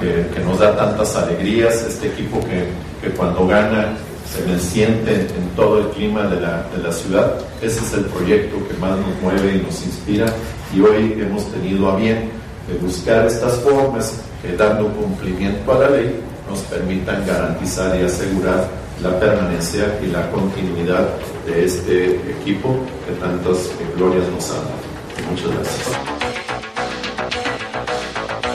que- 0.00 0.26
que 0.34 0.40
nos 0.44 0.58
da 0.58 0.76
tantas 0.76 1.14
alegrías, 1.16 1.74
este 1.88 2.08
equipo 2.08 2.40
que, 2.40 2.66
que 3.06 3.14
cuando 3.14 3.46
gana 3.46 3.96
se 4.32 4.44
me 4.50 4.58
siente 4.58 5.14
en 5.14 5.48
todo 5.56 5.78
el 5.80 5.88
clima 5.88 6.22
de 6.26 6.40
la, 6.40 6.66
de 6.74 6.82
la 6.82 6.92
ciudad. 6.92 7.34
Ese 7.60 7.80
es 7.84 7.92
el 7.92 8.04
proyecto 8.06 8.56
que 8.68 8.74
más 8.78 8.96
nos 8.98 9.20
mueve 9.22 9.56
y 9.56 9.62
nos 9.66 9.84
inspira 9.84 10.26
y 10.74 10.80
hoy 10.80 11.16
hemos 11.20 11.44
tenido 11.52 11.90
a 11.90 11.96
bien 11.96 12.30
de 12.68 12.74
buscar 12.80 13.26
estas 13.26 13.54
formas 13.56 14.14
que 14.40 14.56
dando 14.56 14.88
cumplimiento 14.88 15.72
a 15.72 15.78
la 15.80 15.90
ley 15.90 16.14
nos 16.52 16.60
permitan 16.64 17.26
garantizar 17.26 17.98
y 17.98 18.04
asegurar 18.04 18.68
la 19.02 19.18
permanencia 19.18 19.98
y 20.02 20.06
la 20.08 20.30
continuidad 20.30 21.08
de 21.46 21.64
este 21.64 22.14
equipo 22.40 22.76
que 23.06 23.12
tantas 23.14 23.70
glorias 23.96 24.28
nos 24.28 24.50
han 24.50 24.56
dado. 24.58 25.30
Muchas 25.30 25.50
gracias. 25.54 25.88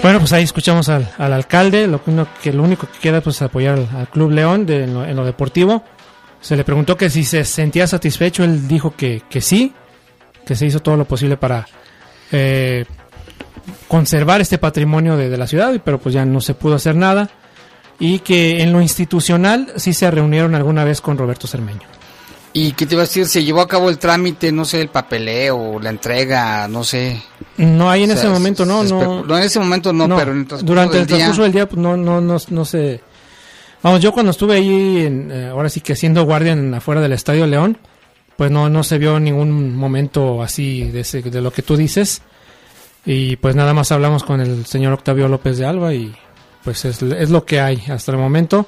Bueno, 0.03 0.19
pues 0.19 0.31
ahí 0.33 0.43
escuchamos 0.43 0.87
al, 0.89 1.09
al 1.17 1.33
alcalde, 1.33 1.87
lo 1.87 1.99
uno- 2.05 2.27
que 2.41 2.53
lo 2.53 2.63
único 2.63 2.87
que 2.87 2.99
queda 2.99 3.19
pues 3.19 3.41
apoyar 3.41 3.73
al, 3.79 3.89
al 3.97 4.07
Club 4.09 4.31
León 4.31 4.65
de- 4.65 4.83
en, 4.83 4.93
lo, 4.93 5.03
en 5.03 5.15
lo 5.15 5.25
deportivo. 5.25 5.83
Se 6.39 6.55
le 6.55 6.63
preguntó 6.63 6.95
que 6.95 7.09
si 7.09 7.23
se 7.23 7.43
sentía 7.43 7.87
satisfecho, 7.87 8.43
él 8.43 8.67
dijo 8.67 8.93
que, 8.95 9.23
que 9.27 9.41
sí, 9.41 9.73
que 10.45 10.55
se 10.55 10.67
hizo 10.67 10.79
todo 10.81 10.95
lo 10.97 11.05
posible 11.05 11.35
para 11.35 11.67
eh, 12.31 12.85
conservar 13.87 14.39
este 14.39 14.59
patrimonio 14.59 15.17
de, 15.17 15.29
de 15.29 15.37
la 15.37 15.47
ciudad, 15.47 15.73
pero 15.83 15.97
pues 15.97 16.13
ya 16.13 16.23
no 16.25 16.39
se 16.41 16.53
pudo 16.53 16.75
hacer 16.75 16.95
nada. 16.95 17.29
Y 17.99 18.19
que 18.19 18.61
en 18.61 18.71
lo 18.73 18.81
institucional 18.81 19.73
sí 19.77 19.93
se 19.93 20.09
reunieron 20.11 20.53
alguna 20.55 20.83
vez 20.83 21.01
con 21.01 21.17
Roberto 21.17 21.47
Cermeño. 21.47 21.81
¿Y 22.53 22.71
qué 22.71 22.85
te 22.85 22.95
iba 22.95 23.03
a 23.03 23.05
decir? 23.05 23.25
¿Se 23.27 23.43
llevó 23.43 23.61
a 23.61 23.67
cabo 23.67 23.89
el 23.89 23.97
trámite, 23.99 24.51
no 24.51 24.65
sé, 24.65 24.81
el 24.81 24.89
papeleo, 24.89 25.79
la 25.79 25.89
entrega, 25.89 26.67
no 26.67 26.83
sé? 26.83 27.21
No, 27.57 27.89
ahí 27.89 28.03
en 28.03 28.11
O 28.11 28.13
ese 28.13 28.27
momento 28.29 28.65
no, 28.65 28.83
no. 28.83 29.23
no, 29.23 29.37
en 29.37 29.43
ese 29.43 29.59
momento 29.59 29.91
no, 29.93 30.15
pero 30.15 30.31
en 30.31 30.39
el 30.39 30.47
transcurso 30.47 30.65
durante 30.65 30.93
del 30.93 31.01
el 31.01 31.07
transcurso 31.07 31.41
día, 31.41 31.43
del 31.43 31.51
día 31.53 31.69
pues, 31.69 31.77
no, 31.79 31.97
no, 31.97 32.21
no, 32.21 32.37
no 32.49 32.65
se... 32.65 33.01
Vamos, 33.83 34.01
yo 34.01 34.11
cuando 34.11 34.31
estuve 34.31 34.55
ahí, 34.55 35.05
en, 35.05 35.31
eh, 35.31 35.47
ahora 35.49 35.69
sí 35.69 35.81
que 35.81 35.95
siendo 35.95 36.23
guardia 36.25 36.53
en, 36.53 36.73
afuera 36.73 36.99
del 37.01 37.13
Estadio 37.13 37.45
León, 37.45 37.77
pues 38.35 38.49
no, 38.49 38.69
no 38.69 38.83
se 38.83 38.97
vio 38.97 39.19
ningún 39.19 39.75
momento 39.75 40.41
así 40.41 40.83
de, 40.85 41.01
ese- 41.01 41.21
de 41.21 41.41
lo 41.41 41.51
que 41.51 41.61
tú 41.61 41.75
dices. 41.77 42.21
Y 43.05 43.35
pues 43.37 43.55
nada 43.55 43.73
más 43.73 43.91
hablamos 43.91 44.23
con 44.23 44.41
el 44.41 44.65
señor 44.65 44.93
Octavio 44.93 45.27
López 45.27 45.57
de 45.57 45.65
Alba 45.65 45.93
y 45.93 46.15
pues 46.67 46.83
es, 46.83 47.01
es 47.01 47.29
lo 47.29 47.45
que 47.45 47.61
hay 47.61 47.81
hasta 47.87 48.11
el 48.11 48.17
momento. 48.17 48.67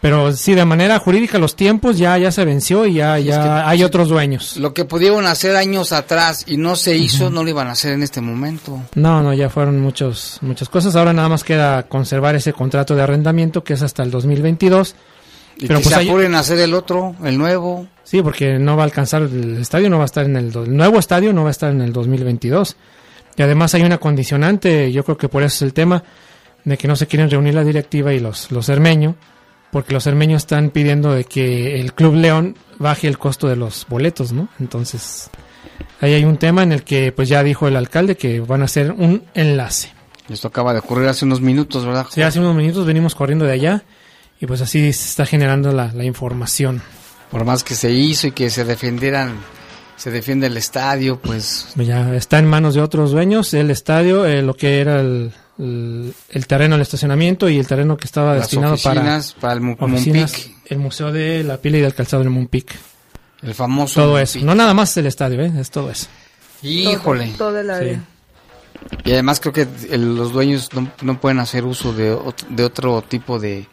Pero 0.00 0.32
sí, 0.32 0.54
de 0.54 0.64
manera 0.64 1.00
jurídica 1.00 1.36
los 1.38 1.56
tiempos 1.56 1.98
ya, 1.98 2.16
ya 2.16 2.30
se 2.30 2.44
venció 2.44 2.86
y 2.86 2.94
ya, 2.94 3.18
ya 3.18 3.42
que- 3.42 3.48
hay 3.48 3.82
otros 3.82 4.08
dueños. 4.08 4.56
Lo 4.56 4.72
que 4.72 4.84
pudieron 4.84 5.26
hacer 5.26 5.56
años 5.56 5.90
atrás 5.92 6.44
y 6.46 6.56
no 6.58 6.76
se 6.76 6.96
hizo, 6.96 7.28
no 7.28 7.42
lo 7.42 7.50
iban 7.50 7.66
a 7.66 7.72
hacer 7.72 7.92
en 7.94 8.04
este 8.04 8.20
momento. 8.20 8.80
No, 8.94 9.20
no, 9.20 9.34
ya 9.34 9.50
fueron 9.50 9.80
muchos, 9.80 10.38
muchas 10.42 10.68
cosas. 10.68 10.94
Ahora 10.94 11.12
nada 11.12 11.28
más 11.28 11.42
queda 11.42 11.82
conservar 11.88 12.36
ese 12.36 12.52
contrato 12.52 12.94
de 12.94 13.02
arrendamiento 13.02 13.64
que 13.64 13.72
es 13.74 13.82
hasta 13.82 14.04
el 14.04 14.12
2022. 14.12 14.94
Y 15.58 15.66
Pero 15.66 15.80
que 15.80 15.82
pues 15.82 15.94
se 15.94 16.00
hay- 16.00 16.08
apuren 16.08 16.36
a 16.36 16.38
hacer 16.38 16.58
el 16.60 16.72
otro, 16.72 17.16
el 17.24 17.36
nuevo. 17.36 17.88
Sí, 18.04 18.22
porque 18.22 18.60
no 18.60 18.76
va 18.76 18.84
a 18.84 18.86
alcanzar 18.86 19.22
el 19.22 19.58
estadio, 19.58 19.90
no 19.90 19.96
va 19.98 20.04
a 20.04 20.06
estar 20.06 20.24
en 20.24 20.36
el, 20.36 20.52
do- 20.52 20.62
el 20.64 20.74
nuevo 20.76 21.00
estadio, 21.00 21.32
no 21.32 21.42
va 21.42 21.48
a 21.48 21.50
estar 21.50 21.72
en 21.72 21.80
el 21.82 21.92
2022. 21.92 22.76
Y 23.36 23.42
además 23.42 23.74
hay 23.74 23.82
una 23.82 23.98
condicionante, 23.98 24.90
yo 24.92 25.04
creo 25.04 25.16
que 25.18 25.28
por 25.28 25.42
eso 25.42 25.56
es 25.56 25.62
el 25.62 25.72
tema, 25.74 26.02
de 26.64 26.76
que 26.76 26.88
no 26.88 26.96
se 26.96 27.06
quieren 27.06 27.30
reunir 27.30 27.54
la 27.54 27.64
directiva 27.64 28.12
y 28.12 28.20
los, 28.20 28.50
los 28.50 28.66
porque 29.70 29.92
los 29.92 30.04
cermeños 30.04 30.42
están 30.42 30.70
pidiendo 30.70 31.12
de 31.12 31.24
que 31.24 31.80
el 31.80 31.94
Club 31.94 32.14
León 32.14 32.56
baje 32.78 33.06
el 33.06 33.18
costo 33.18 33.48
de 33.48 33.56
los 33.56 33.86
boletos, 33.88 34.32
¿no? 34.32 34.48
Entonces, 34.58 35.30
ahí 36.00 36.14
hay 36.14 36.24
un 36.24 36.38
tema 36.38 36.62
en 36.62 36.72
el 36.72 36.82
que 36.82 37.12
pues 37.12 37.28
ya 37.28 37.42
dijo 37.42 37.68
el 37.68 37.76
alcalde 37.76 38.16
que 38.16 38.40
van 38.40 38.62
a 38.62 38.64
hacer 38.64 38.92
un 38.92 39.24
enlace. 39.34 39.92
Esto 40.28 40.48
acaba 40.48 40.72
de 40.72 40.78
ocurrir 40.80 41.08
hace 41.08 41.24
unos 41.24 41.40
minutos, 41.40 41.84
¿verdad? 41.84 42.06
Sí, 42.10 42.22
hace 42.22 42.40
unos 42.40 42.54
minutos 42.54 42.86
venimos 42.86 43.14
corriendo 43.14 43.44
de 43.44 43.52
allá 43.52 43.82
y 44.40 44.46
pues 44.46 44.60
así 44.60 44.92
se 44.92 45.08
está 45.08 45.26
generando 45.26 45.72
la, 45.72 45.92
la 45.92 46.04
información. 46.04 46.82
Por 47.30 47.44
más 47.44 47.62
que 47.62 47.74
se 47.74 47.90
hizo 47.92 48.28
y 48.28 48.32
que 48.32 48.50
se 48.50 48.64
defendieran, 48.64 49.34
se 49.96 50.10
defiende 50.10 50.46
el 50.46 50.56
estadio, 50.56 51.20
pues 51.20 51.68
Ya 51.76 52.14
está 52.14 52.38
en 52.38 52.46
manos 52.46 52.74
de 52.74 52.80
otros 52.80 53.12
dueños 53.12 53.52
el 53.54 53.70
estadio, 53.70 54.24
eh, 54.24 54.42
lo 54.42 54.54
que 54.54 54.80
era 54.80 55.00
el, 55.00 55.32
el, 55.60 56.14
el 56.30 56.46
terreno 56.46 56.74
del 56.74 56.82
estacionamiento 56.82 57.48
y 57.48 57.58
el 57.58 57.66
terreno 57.66 57.96
que 57.96 58.06
estaba 58.06 58.32
las 58.34 58.42
destinado 58.42 58.76
para 58.78 59.00
oficinas, 59.00 59.36
para, 59.40 59.52
el 59.54 59.60
Mu- 59.60 59.76
oficinas, 59.78 60.50
el 60.66 60.78
Museo 60.78 61.12
de 61.12 61.44
la 61.44 61.58
Pila 61.58 61.78
y 61.78 61.80
del 61.82 61.94
Calzado 61.94 62.22
del 62.22 62.30
Mumpic. 62.30 62.74
el 63.42 63.54
famoso 63.54 64.00
Todo 64.00 64.12
Mumpic. 64.12 64.22
eso. 64.36 64.38
No 64.44 64.54
nada 64.54 64.74
más 64.74 64.96
el 64.96 65.06
estadio, 65.06 65.40
¿eh? 65.42 65.52
es 65.58 65.70
todo 65.70 65.90
eso. 65.90 66.06
Híjole. 66.62 67.26
Todo, 67.36 67.48
todo 67.50 67.60
el 67.60 67.70
área. 67.70 68.04
Y 69.04 69.12
además 69.12 69.40
creo 69.40 69.52
que 69.52 69.66
el- 69.90 70.16
los 70.16 70.32
dueños 70.32 70.70
no, 70.74 70.90
no 71.02 71.20
pueden 71.20 71.38
hacer 71.38 71.64
uso 71.64 71.92
de, 71.92 72.16
de 72.48 72.64
otro 72.64 73.02
tipo 73.02 73.38
de, 73.38 73.66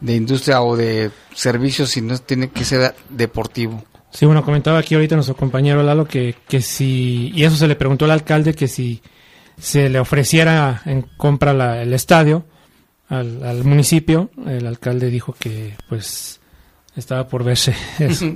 de 0.00 0.14
industria 0.14 0.62
o 0.62 0.76
de 0.76 1.10
servicios 1.34 1.90
si 1.90 2.00
no 2.02 2.16
tiene 2.18 2.50
que 2.50 2.64
ser 2.64 2.94
deportivo. 3.08 3.84
Sí, 4.10 4.24
bueno, 4.24 4.44
comentaba 4.44 4.78
aquí 4.78 4.94
ahorita 4.94 5.14
nuestro 5.14 5.36
compañero 5.36 5.82
Lalo 5.82 6.06
que, 6.06 6.36
que 6.48 6.62
si, 6.62 7.32
y 7.34 7.44
eso 7.44 7.56
se 7.56 7.68
le 7.68 7.76
preguntó 7.76 8.04
al 8.06 8.12
alcalde, 8.12 8.54
que 8.54 8.66
si 8.68 9.02
se 9.58 9.88
le 9.88 9.98
ofreciera 9.98 10.82
en 10.84 11.02
compra 11.16 11.52
la- 11.52 11.82
el 11.82 11.92
estadio 11.92 12.44
al, 13.08 13.42
al 13.44 13.64
municipio, 13.64 14.30
el 14.46 14.66
alcalde 14.66 15.10
dijo 15.10 15.34
que 15.38 15.74
pues 15.88 16.40
estaba 16.96 17.28
por 17.28 17.44
verse 17.44 17.74
eso. 17.98 18.34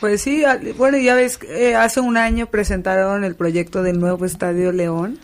Pues 0.00 0.20
sí, 0.22 0.44
al- 0.44 0.72
bueno, 0.74 0.98
ya 0.98 1.14
ves, 1.14 1.38
eh, 1.48 1.74
hace 1.74 2.00
un 2.00 2.16
año 2.16 2.46
presentaron 2.46 3.24
el 3.24 3.34
proyecto 3.34 3.82
del 3.82 3.98
nuevo 3.98 4.24
Estadio 4.26 4.70
León 4.72 5.18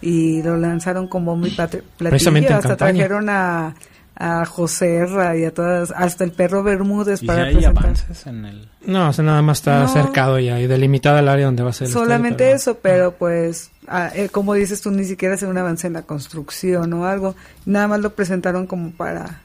y 0.00 0.42
lo 0.42 0.56
lanzaron 0.56 1.08
como 1.08 1.36
muy 1.36 1.50
patri- 1.50 1.82
Precisamente 1.98 2.48
platillo. 2.48 2.48
en 2.48 2.56
Hasta 2.56 2.68
campaña. 2.70 2.92
trajeron 3.06 3.28
a, 3.28 3.74
a 4.14 4.44
José 4.46 4.94
Herra 4.96 5.36
y 5.36 5.44
a 5.44 5.52
todas, 5.52 5.90
hasta 5.92 6.22
el 6.24 6.30
perro 6.32 6.62
Bermúdez 6.62 7.16
Y 7.18 7.20
si 7.22 7.26
para 7.26 7.44
hay 7.44 7.54
presentar. 7.54 7.84
avances 7.84 8.26
en 8.26 8.44
el... 8.44 8.68
No, 8.86 9.08
o 9.08 9.12
sea, 9.12 9.24
nada 9.24 9.42
más 9.42 9.58
está 9.58 9.80
No. 9.80 9.88
cercado 9.88 10.38
ya 10.38 10.60
y 10.60 10.66
delimitada 10.68 11.18
el 11.20 11.28
área 11.28 11.46
donde 11.46 11.62
va 11.64 11.70
a 11.70 11.72
ser 11.72 11.88
el 11.88 11.92
Solamente 11.92 12.44
estadio, 12.52 12.56
eso, 12.56 12.78
pero 12.80 13.12
pues, 13.16 13.71
eh, 14.14 14.28
como 14.30 14.54
dices 14.54 14.80
tú, 14.80 14.90
ni 14.90 15.04
siquiera 15.04 15.34
hace 15.34 15.46
un 15.46 15.58
avance 15.58 15.86
en 15.86 15.92
la 15.94 16.02
construcción 16.02 16.92
o 16.92 17.06
algo. 17.06 17.34
Nada 17.66 17.88
más 17.88 18.00
lo 18.00 18.14
presentaron 18.14 18.66
como 18.66 18.90
para, 18.92 19.40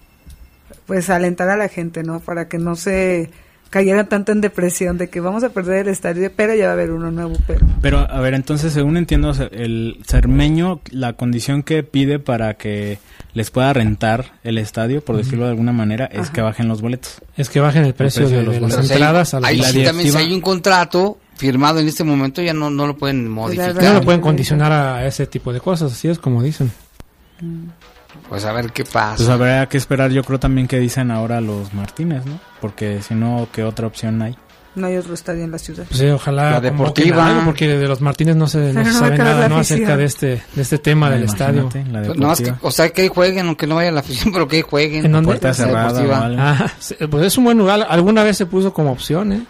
pues, 0.85 1.09
alentar 1.09 1.49
a 1.49 1.57
la 1.57 1.67
gente, 1.69 2.03
¿no? 2.03 2.19
Para 2.19 2.47
que 2.47 2.57
no 2.57 2.75
se 2.75 3.29
cayeran 3.69 4.07
tanto 4.07 4.31
en 4.31 4.39
depresión 4.39 4.97
de 4.97 5.09
que 5.09 5.19
vamos 5.19 5.43
a 5.43 5.49
perder 5.49 5.79
el 5.79 5.87
estadio, 5.89 6.31
pero 6.33 6.55
ya 6.55 6.65
va 6.65 6.69
a 6.69 6.73
haber 6.73 6.91
uno 6.91 7.11
nuevo, 7.11 7.33
pero... 7.45 7.65
Pero, 7.81 7.99
a 8.09 8.21
ver, 8.21 8.33
entonces, 8.33 8.71
según 8.71 8.95
entiendo, 8.95 9.33
el 9.51 9.99
cermeño, 10.07 10.79
la 10.89 11.13
condición 11.13 11.63
que 11.63 11.83
pide 11.83 12.17
para 12.17 12.53
que 12.53 12.97
les 13.33 13.51
pueda 13.51 13.73
rentar 13.73 14.31
el 14.45 14.57
estadio, 14.57 15.03
por 15.03 15.17
decirlo 15.17 15.43
de 15.45 15.51
alguna 15.51 15.73
manera, 15.73 16.05
es 16.05 16.21
Ajá. 16.21 16.33
que 16.33 16.41
bajen 16.41 16.69
los 16.69 16.81
boletos. 16.81 17.21
Es 17.35 17.49
que 17.49 17.59
bajen 17.59 17.83
el 17.83 17.93
precio, 17.93 18.21
precio 18.21 18.37
de, 18.37 18.43
de 18.43 18.45
los 18.45 18.55
de 18.55 18.61
las 18.61 18.71
Pero 18.71 18.83
si 18.83 18.93
hay- 18.93 18.97
entradas 18.99 19.33
a 19.33 19.39
los 19.41 19.49
ahí 19.49 19.57
la 19.57 19.67
sí 19.67 19.83
también 19.83 20.11
si 20.13 20.17
hay 20.17 20.33
un 20.33 20.41
contrato 20.41 21.17
firmado 21.37 21.79
en 21.79 21.87
este 21.87 22.03
momento 22.03 22.41
ya 22.41 22.53
no, 22.53 22.69
no 22.69 22.87
lo 22.87 22.97
pueden 22.97 23.29
modificar. 23.29 23.75
Ya 23.81 23.89
no 23.93 23.99
lo 23.99 24.05
pueden 24.05 24.21
condicionar 24.21 24.71
a 24.71 25.05
ese 25.05 25.27
tipo 25.27 25.53
de 25.53 25.59
cosas, 25.59 25.91
así 25.93 26.07
es 26.07 26.19
como 26.19 26.41
dicen. 26.43 26.71
Pues 28.29 28.45
a 28.45 28.51
ver 28.51 28.71
qué 28.71 28.83
pasa. 28.83 29.15
Pues 29.17 29.29
habrá 29.29 29.67
que 29.69 29.77
esperar, 29.77 30.11
yo 30.11 30.23
creo 30.23 30.39
también 30.39 30.67
que 30.67 30.79
dicen 30.79 31.11
ahora 31.11 31.39
los 31.39 31.73
Martínez, 31.73 32.25
¿no? 32.25 32.39
Porque 32.59 33.01
si 33.01 33.13
no, 33.15 33.47
¿qué 33.53 33.63
otra 33.63 33.87
opción 33.87 34.21
hay? 34.21 34.35
No 34.75 34.85
hay 34.85 34.97
otro 34.97 35.15
estadio 35.15 35.43
en 35.43 35.49
la 35.51 35.57
ciudad. 35.57 35.85
Pues 35.87 35.99
sí, 35.99 36.05
ojalá 36.07 36.51
La 36.51 36.61
deportiva. 36.61 37.25
algo, 37.27 37.45
porque 37.45 37.67
de 37.67 37.87
los 37.87 37.99
Martínez 37.99 38.35
no 38.35 38.45
se, 38.47 38.73
no 38.73 38.83
se 38.83 38.91
no 38.91 38.99
sabe 38.99 39.17
nada 39.17 39.49
no 39.49 39.57
acerca 39.57 39.97
de 39.97 40.05
este 40.05 40.43
de 40.53 40.61
este 40.61 40.77
tema 40.77 41.09
del 41.09 41.23
estadio. 41.23 41.69
La 41.91 42.03
Pues, 42.03 42.17
Nada 42.17 42.27
más 42.27 42.41
que, 42.41 42.53
o 42.61 42.69
sea, 42.69 42.89
que 42.89 43.07
jueguen, 43.09 43.47
aunque 43.47 43.65
no 43.65 43.75
vaya 43.75 43.91
la 43.91 43.99
afición, 44.01 44.31
pero 44.31 44.47
que 44.47 44.61
jueguen. 44.61 45.05
¿En 45.05 45.11
dónde? 45.13 45.27
Puerta 45.29 45.53
cerrada 45.53 45.87
deportiva. 45.93 46.19
o 46.19 46.23
algo. 46.23 46.41
Ah, 46.41 46.71
pues 47.09 47.25
es 47.25 47.37
un 47.39 47.45
buen 47.45 47.57
lugar. 47.57 47.87
Alguna 47.89 48.23
vez 48.23 48.37
se 48.37 48.45
puso 48.45 48.71
como 48.71 48.91
opción, 48.91 49.31
¿eh? 49.31 49.41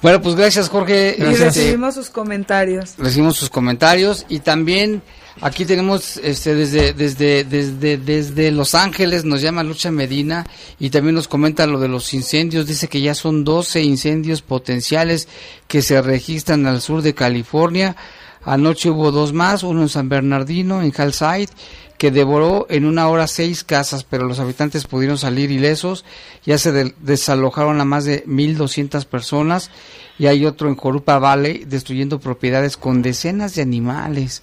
Bueno, 0.00 0.22
pues 0.22 0.36
gracias, 0.36 0.68
Jorge. 0.68 1.16
Y 1.18 1.22
Este, 1.22 1.44
recibimos 1.46 1.94
sus 1.94 2.10
comentarios. 2.10 2.94
recibimos 2.98 3.36
sus 3.36 3.50
comentarios 3.50 4.24
y 4.28 4.40
también 4.40 5.02
aquí 5.40 5.64
tenemos 5.64 6.18
este 6.18 6.54
desde 6.54 6.92
desde 6.92 7.42
desde 7.44 7.96
desde 7.96 8.50
Los 8.52 8.74
Ángeles 8.76 9.24
nos 9.24 9.40
llama 9.42 9.64
Lucha 9.64 9.90
Medina 9.90 10.46
y 10.78 10.90
también 10.90 11.16
nos 11.16 11.26
comenta 11.26 11.66
lo 11.66 11.80
de 11.80 11.88
los 11.88 12.14
incendios, 12.14 12.66
dice 12.66 12.86
que 12.88 13.00
ya 13.00 13.14
son 13.14 13.42
12 13.44 13.82
incendios 13.82 14.42
potenciales 14.42 15.26
que 15.66 15.82
se 15.82 16.00
registran 16.00 16.66
al 16.66 16.80
sur 16.80 17.02
de 17.02 17.14
California. 17.14 17.96
Anoche 18.44 18.88
hubo 18.90 19.10
dos 19.10 19.32
más, 19.32 19.62
uno 19.64 19.82
en 19.82 19.88
San 19.88 20.08
Bernardino, 20.08 20.80
en 20.80 20.92
Hillside, 20.96 21.50
que 21.98 22.10
devoró 22.12 22.66
en 22.70 22.84
una 22.84 23.08
hora 23.08 23.26
seis 23.26 23.64
casas, 23.64 24.04
pero 24.04 24.24
los 24.24 24.38
habitantes 24.38 24.86
pudieron 24.86 25.18
salir 25.18 25.50
ilesos. 25.50 26.04
Ya 26.46 26.56
se 26.56 26.70
de- 26.72 26.94
desalojaron 27.00 27.80
a 27.80 27.84
más 27.84 28.04
de 28.04 28.24
1.200 28.26 29.04
personas. 29.04 29.70
Y 30.18 30.26
hay 30.26 30.46
otro 30.46 30.68
en 30.68 30.76
Corupa 30.76 31.18
Valley, 31.18 31.64
destruyendo 31.66 32.20
propiedades 32.20 32.76
con 32.76 33.02
decenas 33.02 33.54
de 33.56 33.62
animales. 33.62 34.42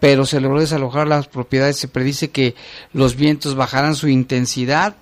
Pero 0.00 0.26
se 0.26 0.40
logró 0.40 0.60
desalojar 0.60 1.06
las 1.06 1.28
propiedades. 1.28 1.76
Se 1.76 1.88
predice 1.88 2.30
que 2.30 2.54
los 2.92 3.14
vientos 3.16 3.54
bajarán 3.54 3.94
su 3.94 4.08
intensidad. 4.08 4.96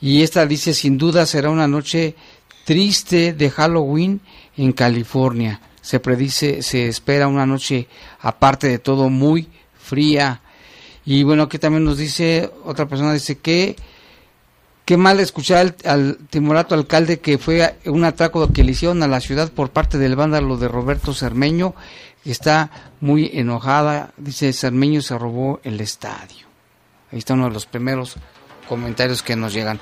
Y 0.00 0.22
esta 0.22 0.46
dice, 0.46 0.72
sin 0.74 0.96
duda 0.98 1.26
será 1.26 1.50
una 1.50 1.68
noche 1.68 2.16
triste 2.64 3.34
de 3.34 3.50
Halloween 3.50 4.20
en 4.56 4.72
California. 4.72 5.60
Se 5.80 6.00
predice, 6.00 6.62
se 6.62 6.88
espera 6.88 7.28
una 7.28 7.44
noche 7.44 7.88
aparte 8.20 8.68
de 8.68 8.78
todo 8.78 9.10
muy 9.10 9.48
fría. 9.78 10.40
Y 11.04 11.22
bueno, 11.24 11.44
aquí 11.44 11.58
también 11.58 11.84
nos 11.84 11.98
dice, 11.98 12.50
otra 12.64 12.86
persona 12.86 13.12
dice 13.12 13.38
que 13.38 13.76
qué 14.84 14.96
mal 14.96 15.20
escuchar 15.20 15.58
al, 15.58 15.76
al 15.84 16.18
timorato 16.30 16.74
alcalde 16.74 17.20
que 17.20 17.38
fue 17.38 17.76
un 17.86 18.04
atraco 18.04 18.52
que 18.52 18.64
le 18.64 18.72
hicieron 18.72 19.02
a 19.02 19.08
la 19.08 19.20
ciudad 19.20 19.50
por 19.50 19.70
parte 19.70 19.98
del 19.98 20.16
vándalo 20.16 20.56
de 20.56 20.68
Roberto 20.68 21.12
Cermeño. 21.14 21.74
Está 22.24 22.70
muy 23.00 23.30
enojada, 23.34 24.12
dice 24.16 24.52
Cermeño 24.52 25.02
se 25.02 25.18
robó 25.18 25.60
el 25.64 25.80
estadio. 25.80 26.46
Ahí 27.10 27.18
está 27.18 27.34
uno 27.34 27.46
de 27.48 27.50
los 27.54 27.66
primeros 27.66 28.14
comentarios 28.68 29.22
que 29.22 29.34
nos 29.34 29.52
llegan. 29.52 29.80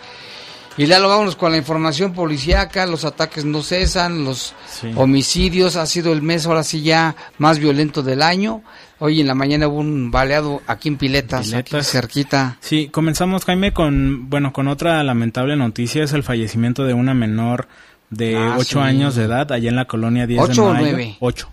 Y 0.78 0.86
Lalo, 0.86 1.08
vámonos 1.08 1.36
con 1.36 1.52
la 1.52 1.58
información 1.58 2.14
policíaca, 2.14 2.86
los 2.86 3.04
ataques 3.04 3.44
no 3.44 3.62
cesan, 3.62 4.24
los 4.24 4.54
Sí. 4.70 4.90
homicidios, 4.96 5.76
ha 5.76 5.84
sido 5.84 6.12
el 6.12 6.22
mes 6.22 6.46
ahora 6.46 6.62
sí 6.62 6.80
ya 6.82 7.14
más 7.38 7.58
violento 7.58 8.02
del 8.02 8.22
año. 8.22 8.62
Hoy 9.00 9.20
en 9.20 9.26
la 9.26 9.34
mañana 9.34 9.66
hubo 9.66 9.78
un 9.80 10.10
baleado 10.10 10.60
aquí 10.66 10.88
en 10.88 10.96
Piletas, 10.98 11.52
aquí 11.54 11.70
Piletas. 11.70 11.86
cerquita. 11.90 12.56
Sí, 12.60 12.88
comenzamos, 12.88 13.44
Jaime, 13.46 13.72
con, 13.72 14.28
bueno, 14.28 14.52
con 14.52 14.68
otra 14.68 15.02
lamentable 15.02 15.56
noticia, 15.56 16.04
es 16.04 16.12
el 16.12 16.22
fallecimiento 16.22 16.84
de 16.84 16.92
una 16.94 17.14
menor 17.14 17.66
de 18.10 18.36
Ah, 18.36 18.56
8 18.58 18.64
sí. 18.64 18.78
años 18.78 19.14
de 19.14 19.24
edad, 19.24 19.50
allá 19.52 19.70
en 19.70 19.76
la 19.76 19.86
colonia 19.86 20.26
10 20.26 20.42
¿Ocho 20.42 20.64
o 20.66 20.68
de 20.68 20.72
mayo. 20.74 20.86
nueve? 20.92 21.16
8. 21.20 21.48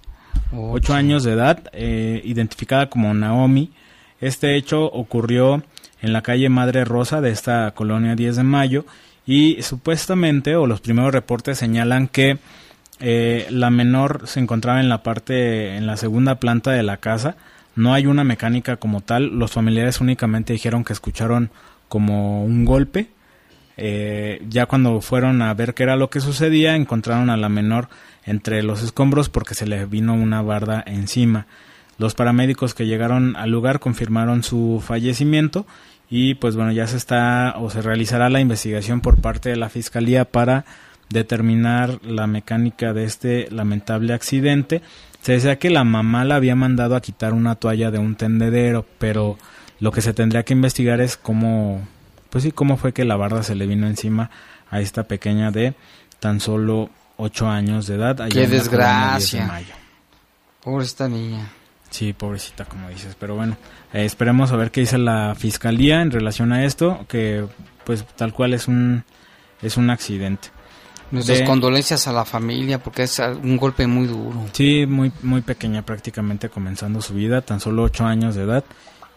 8 0.54 0.94
años 0.94 1.24
de 1.24 1.32
edad, 1.34 1.60
eh, 1.72 2.22
identificada 2.26 2.90
como 2.90 3.14
Naomi. 3.14 3.72
Este 4.20 4.56
hecho 4.58 4.84
ocurrió 4.86 5.64
en 6.02 6.14
la 6.14 6.22
calle 6.24 6.50
Madre 6.50 6.84
Rosa 6.84 7.22
de 7.22 7.30
esta 7.32 7.72
colonia 7.72 8.16
10 8.16 8.36
de 8.36 8.44
mayo 8.44 8.86
y 9.26 9.62
supuestamente, 9.62 10.56
o 10.56 10.68
los 10.68 10.82
primeros 10.82 11.14
reportes 11.14 11.58
señalan 11.60 12.08
que 12.08 12.40
eh, 13.00 13.48
la 13.50 13.70
menor 13.70 14.28
se 14.28 14.40
encontraba 14.40 14.80
en 14.80 14.90
la 14.90 15.04
parte, 15.04 15.76
en 15.76 15.88
la 15.88 15.98
segunda 15.98 16.36
planta 16.36 16.72
de 16.72 16.84
la 16.84 16.98
casa. 16.98 17.36
No 17.76 17.94
hay 17.94 18.08
una 18.08 18.24
mecánica 18.24 18.78
como 18.78 19.02
tal. 19.02 19.38
Los 19.38 19.52
familiares 19.52 20.02
únicamente 20.02 20.54
dijeron 20.54 20.84
que 20.84 20.94
escucharon 20.94 21.52
como 21.88 22.44
un 22.44 22.66
golpe. 22.66 23.10
Eh, 23.80 24.42
ya 24.50 24.66
cuando 24.66 25.02
fueron 25.02 25.42
a 25.44 25.54
ver 25.54 25.76
qué 25.76 25.84
era 25.84 25.96
lo 25.96 26.10
que 26.10 26.20
sucedía, 26.20 26.76
encontraron 26.76 27.30
a 27.30 27.38
la 27.38 27.50
menor 27.50 27.90
entre 28.26 28.64
los 28.64 28.82
escombros 28.82 29.30
porque 29.30 29.54
se 29.54 29.68
le 29.68 29.86
vino 29.86 30.16
una 30.16 30.42
barda 30.42 30.84
encima. 30.88 31.46
Los 32.00 32.16
paramédicos 32.16 32.74
que 32.74 32.88
llegaron 32.88 33.36
al 33.36 33.52
lugar 33.52 33.80
confirmaron 33.80 34.44
su 34.44 34.84
fallecimiento 34.86 35.68
y 36.10 36.36
pues 36.36 36.56
bueno, 36.56 36.72
ya 36.72 36.88
se 36.88 36.98
está 36.98 37.56
o 37.58 37.70
se 37.70 37.82
realizará 37.82 38.30
la 38.30 38.40
investigación 38.40 39.02
por 39.02 39.20
parte 39.22 39.50
de 39.50 39.56
la 39.56 39.70
fiscalía 39.70 40.26
para 40.26 40.66
determinar 41.10 42.00
la 42.04 42.28
mecánica 42.28 42.94
de 42.94 43.06
este 43.06 43.50
lamentable 43.52 44.14
accidente. 44.14 44.82
Se 45.22 45.34
decía 45.34 45.60
que 45.60 45.70
la 45.70 45.84
mamá 45.84 46.26
la 46.26 46.36
había 46.36 46.56
mandado 46.56 46.96
a 46.96 47.02
quitar 47.02 47.34
una 47.34 47.56
toalla 47.56 47.92
de 47.92 48.00
un 48.00 48.16
tendedero, 48.16 48.86
pero 48.98 49.38
lo 49.80 49.92
que 49.92 50.02
se 50.02 50.14
tendría 50.14 50.44
que 50.44 50.54
investigar 50.54 51.02
es 51.02 51.18
cómo, 51.18 51.86
pues 52.30 52.44
sí, 52.44 52.52
cómo 52.52 52.78
fue 52.78 52.94
que 52.94 53.06
la 53.06 53.16
barda 53.16 53.44
se 53.44 53.56
le 53.56 53.68
vino 53.68 53.88
encima 53.88 54.30
a 54.70 54.82
esta 54.82 55.04
pequeña 55.04 55.52
de 55.52 55.74
tan 56.20 56.40
solo 56.40 56.90
8 57.18 57.48
años 57.48 57.88
de 57.88 57.96
edad. 57.96 58.22
allá 58.22 58.30
Qué 58.30 58.44
en 58.44 58.50
la 58.50 58.50
colonia 58.50 58.50
10 58.50 58.50
de 58.50 58.58
desgracia. 58.58 59.48
Mayo. 59.48 59.74
Pobre 60.64 60.86
esta 60.86 61.08
niña. 61.08 61.48
Sí, 61.90 62.14
pobrecita, 62.14 62.66
como 62.66 62.90
dices. 62.90 63.16
Pero 63.18 63.36
bueno, 63.36 63.58
eh, 63.94 64.06
esperemos 64.06 64.52
a 64.52 64.58
ver 64.58 64.72
qué 64.72 64.82
dice 64.82 64.98
la 64.98 65.36
fiscalía 65.36 66.02
en 66.02 66.12
relación 66.12 66.52
a 66.52 66.66
esto, 66.66 67.06
que 67.08 67.46
pues 67.86 68.06
tal 68.16 68.34
cual 68.34 68.54
es 68.54 68.68
un 68.68 69.04
es 69.62 69.78
un 69.78 69.90
accidente. 69.90 70.50
Nuestras 71.12 71.40
De- 71.40 71.46
condolencias 71.46 72.08
a 72.08 72.12
la 72.12 72.26
familia 72.26 72.80
porque 72.80 73.04
es 73.04 73.20
un 73.20 73.56
golpe 73.58 73.88
muy 73.88 74.08
duro. 74.08 74.46
Sí, 74.52 74.86
muy 74.86 75.12
muy 75.24 75.42
pequeña 75.42 75.82
prácticamente 75.84 76.50
comenzando 76.50 77.02
su 77.02 77.14
vida, 77.14 77.42
tan 77.42 77.60
solo 77.60 77.84
8 77.84 78.06
años 78.06 78.36
de 78.36 78.44
edad 78.44 78.64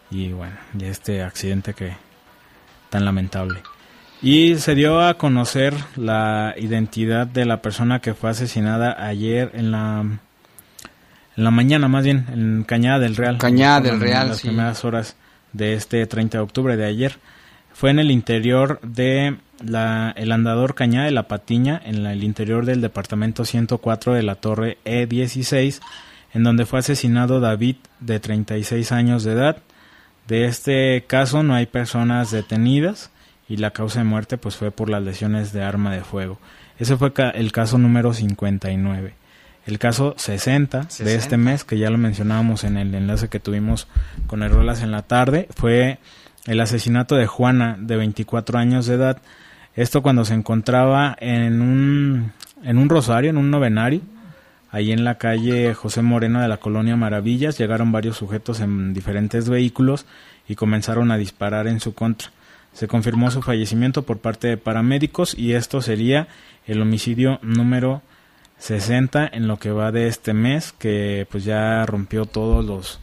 y 0.09 0.31
bueno, 0.31 0.55
y 0.77 0.85
este 0.85 1.21
accidente 1.21 1.73
que 1.73 1.93
tan 2.89 3.03
lamentable. 3.05 3.61
Y 4.21 4.55
se 4.57 4.75
dio 4.75 5.01
a 5.01 5.15
conocer 5.17 5.73
la 5.95 6.53
identidad 6.57 7.25
de 7.27 7.45
la 7.45 7.61
persona 7.61 7.99
que 7.99 8.13
fue 8.13 8.29
asesinada 8.29 8.95
ayer 9.05 9.51
en 9.53 9.71
la 9.71 10.01
en 11.37 11.43
la 11.45 11.51
mañana, 11.51 11.87
más 11.87 12.03
bien, 12.03 12.25
en 12.31 12.63
Cañada 12.65 12.99
del 12.99 13.15
Real. 13.15 13.37
Cañada 13.37 13.77
En 13.77 13.83
del 13.83 13.99
Real, 14.01 14.27
las 14.29 14.37
sí. 14.39 14.47
primeras 14.47 14.83
horas 14.85 15.15
de 15.53 15.73
este 15.73 16.05
30 16.05 16.37
de 16.37 16.43
octubre 16.43 16.75
de 16.77 16.85
ayer. 16.85 17.17
Fue 17.73 17.89
en 17.89 17.99
el 17.99 18.11
interior 18.11 18.79
de 18.83 19.37
la, 19.63 20.13
el 20.17 20.31
andador 20.31 20.75
Cañada 20.75 21.05
de 21.05 21.11
la 21.11 21.27
Patiña, 21.27 21.81
en 21.83 22.03
la- 22.03 22.13
el 22.13 22.23
interior 22.23 22.65
del 22.65 22.81
departamento 22.81 23.45
104 23.45 24.13
de 24.13 24.23
la 24.23 24.35
torre 24.35 24.77
E16, 24.85 25.79
en 26.33 26.43
donde 26.43 26.65
fue 26.65 26.79
asesinado 26.79 27.39
David, 27.39 27.75
de 27.99 28.19
36 28.19 28.91
años 28.91 29.23
de 29.23 29.33
edad. 29.33 29.57
De 30.27 30.45
este 30.45 31.03
caso 31.07 31.43
no 31.43 31.55
hay 31.55 31.65
personas 31.65 32.31
detenidas 32.31 33.11
y 33.49 33.57
la 33.57 33.71
causa 33.71 33.99
de 33.99 34.05
muerte 34.05 34.37
pues 34.37 34.55
fue 34.55 34.71
por 34.71 34.89
las 34.89 35.03
lesiones 35.03 35.51
de 35.51 35.61
arma 35.63 35.93
de 35.93 36.01
fuego. 36.01 36.39
Ese 36.79 36.95
fue 36.97 37.11
el 37.35 37.51
caso 37.51 37.77
número 37.77 38.13
59. 38.13 39.13
El 39.67 39.77
caso 39.77 40.15
60, 40.17 40.79
de 40.79 40.89
60. 40.89 41.11
este 41.13 41.37
mes, 41.37 41.63
que 41.63 41.77
ya 41.77 41.89
lo 41.91 41.97
mencionábamos 41.99 42.63
en 42.63 42.77
el 42.77 42.95
enlace 42.95 43.27
que 43.29 43.39
tuvimos 43.39 43.87
con 44.25 44.41
el 44.41 44.49
Rolas 44.49 44.81
en 44.81 44.89
la 44.91 45.03
tarde, 45.03 45.47
fue 45.55 45.99
el 46.47 46.59
asesinato 46.61 47.15
de 47.15 47.27
Juana, 47.27 47.75
de 47.79 47.97
24 47.97 48.57
años 48.57 48.87
de 48.87 48.95
edad. 48.95 49.21
Esto 49.75 50.01
cuando 50.01 50.25
se 50.25 50.33
encontraba 50.33 51.15
en 51.19 51.61
un, 51.61 52.33
en 52.63 52.77
un 52.77 52.89
rosario, 52.89 53.29
en 53.29 53.37
un 53.37 53.49
novenario. 53.49 54.01
Ahí 54.69 54.91
en 54.91 55.03
la 55.03 55.17
calle 55.17 55.73
José 55.73 56.01
Moreno 56.01 56.41
de 56.41 56.47
la 56.47 56.57
colonia 56.57 56.95
Maravillas 56.95 57.57
llegaron 57.57 57.91
varios 57.91 58.17
sujetos 58.17 58.59
en 58.59 58.93
diferentes 58.93 59.49
vehículos 59.49 60.05
y 60.47 60.55
comenzaron 60.55 61.11
a 61.11 61.17
disparar 61.17 61.67
en 61.67 61.79
su 61.79 61.93
contra. 61.93 62.31
Se 62.73 62.87
confirmó 62.87 63.31
su 63.31 63.41
fallecimiento 63.41 64.03
por 64.03 64.19
parte 64.19 64.47
de 64.47 64.57
paramédicos 64.57 65.37
y 65.37 65.53
esto 65.53 65.81
sería 65.81 66.27
el 66.67 66.81
homicidio 66.81 67.39
número 67.41 68.01
60 68.59 69.29
en 69.33 69.47
lo 69.47 69.57
que 69.57 69.71
va 69.71 69.91
de 69.91 70.07
este 70.07 70.33
mes 70.33 70.71
que 70.71 71.27
pues 71.29 71.43
ya 71.43 71.85
rompió 71.85 72.25
todos 72.25 72.63
los 72.63 72.99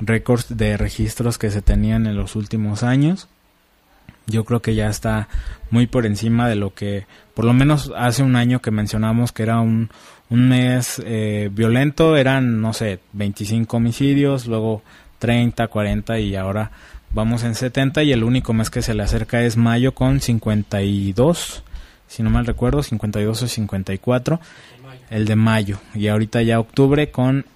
récords 0.00 0.56
de 0.56 0.76
registros 0.76 1.38
que 1.38 1.50
se 1.50 1.62
tenían 1.62 2.06
en 2.06 2.16
los 2.16 2.36
últimos 2.36 2.82
años. 2.82 3.28
Yo 4.28 4.44
creo 4.44 4.62
que 4.62 4.74
ya 4.74 4.88
está 4.88 5.28
muy 5.70 5.86
por 5.86 6.06
encima 6.06 6.48
de 6.48 6.54
lo 6.54 6.72
que, 6.74 7.06
por 7.34 7.44
lo 7.44 7.52
menos 7.52 7.92
hace 7.96 8.22
un 8.22 8.36
año 8.36 8.60
que 8.60 8.70
mencionamos 8.70 9.32
que 9.32 9.42
era 9.42 9.60
un, 9.60 9.90
un 10.30 10.48
mes 10.48 11.02
eh, 11.04 11.48
violento, 11.52 12.16
eran, 12.16 12.60
no 12.60 12.72
sé, 12.72 13.00
25 13.14 13.76
homicidios, 13.76 14.46
luego 14.46 14.82
30, 15.18 15.66
40 15.66 16.20
y 16.20 16.36
ahora 16.36 16.70
vamos 17.10 17.42
en 17.44 17.54
70 17.54 18.02
y 18.02 18.12
el 18.12 18.24
único 18.24 18.52
mes 18.52 18.70
que 18.70 18.82
se 18.82 18.94
le 18.94 19.02
acerca 19.02 19.42
es 19.42 19.56
mayo 19.56 19.94
con 19.94 20.20
52, 20.20 21.64
si 22.06 22.22
no 22.22 22.30
mal 22.30 22.46
recuerdo, 22.46 22.82
52 22.82 23.42
o 23.42 23.48
54, 23.48 24.40
el 25.10 25.24
de 25.24 25.36
mayo. 25.36 25.78
Y 25.94 26.08
ahorita 26.08 26.42
ya 26.42 26.60
octubre 26.60 27.10
con 27.10 27.46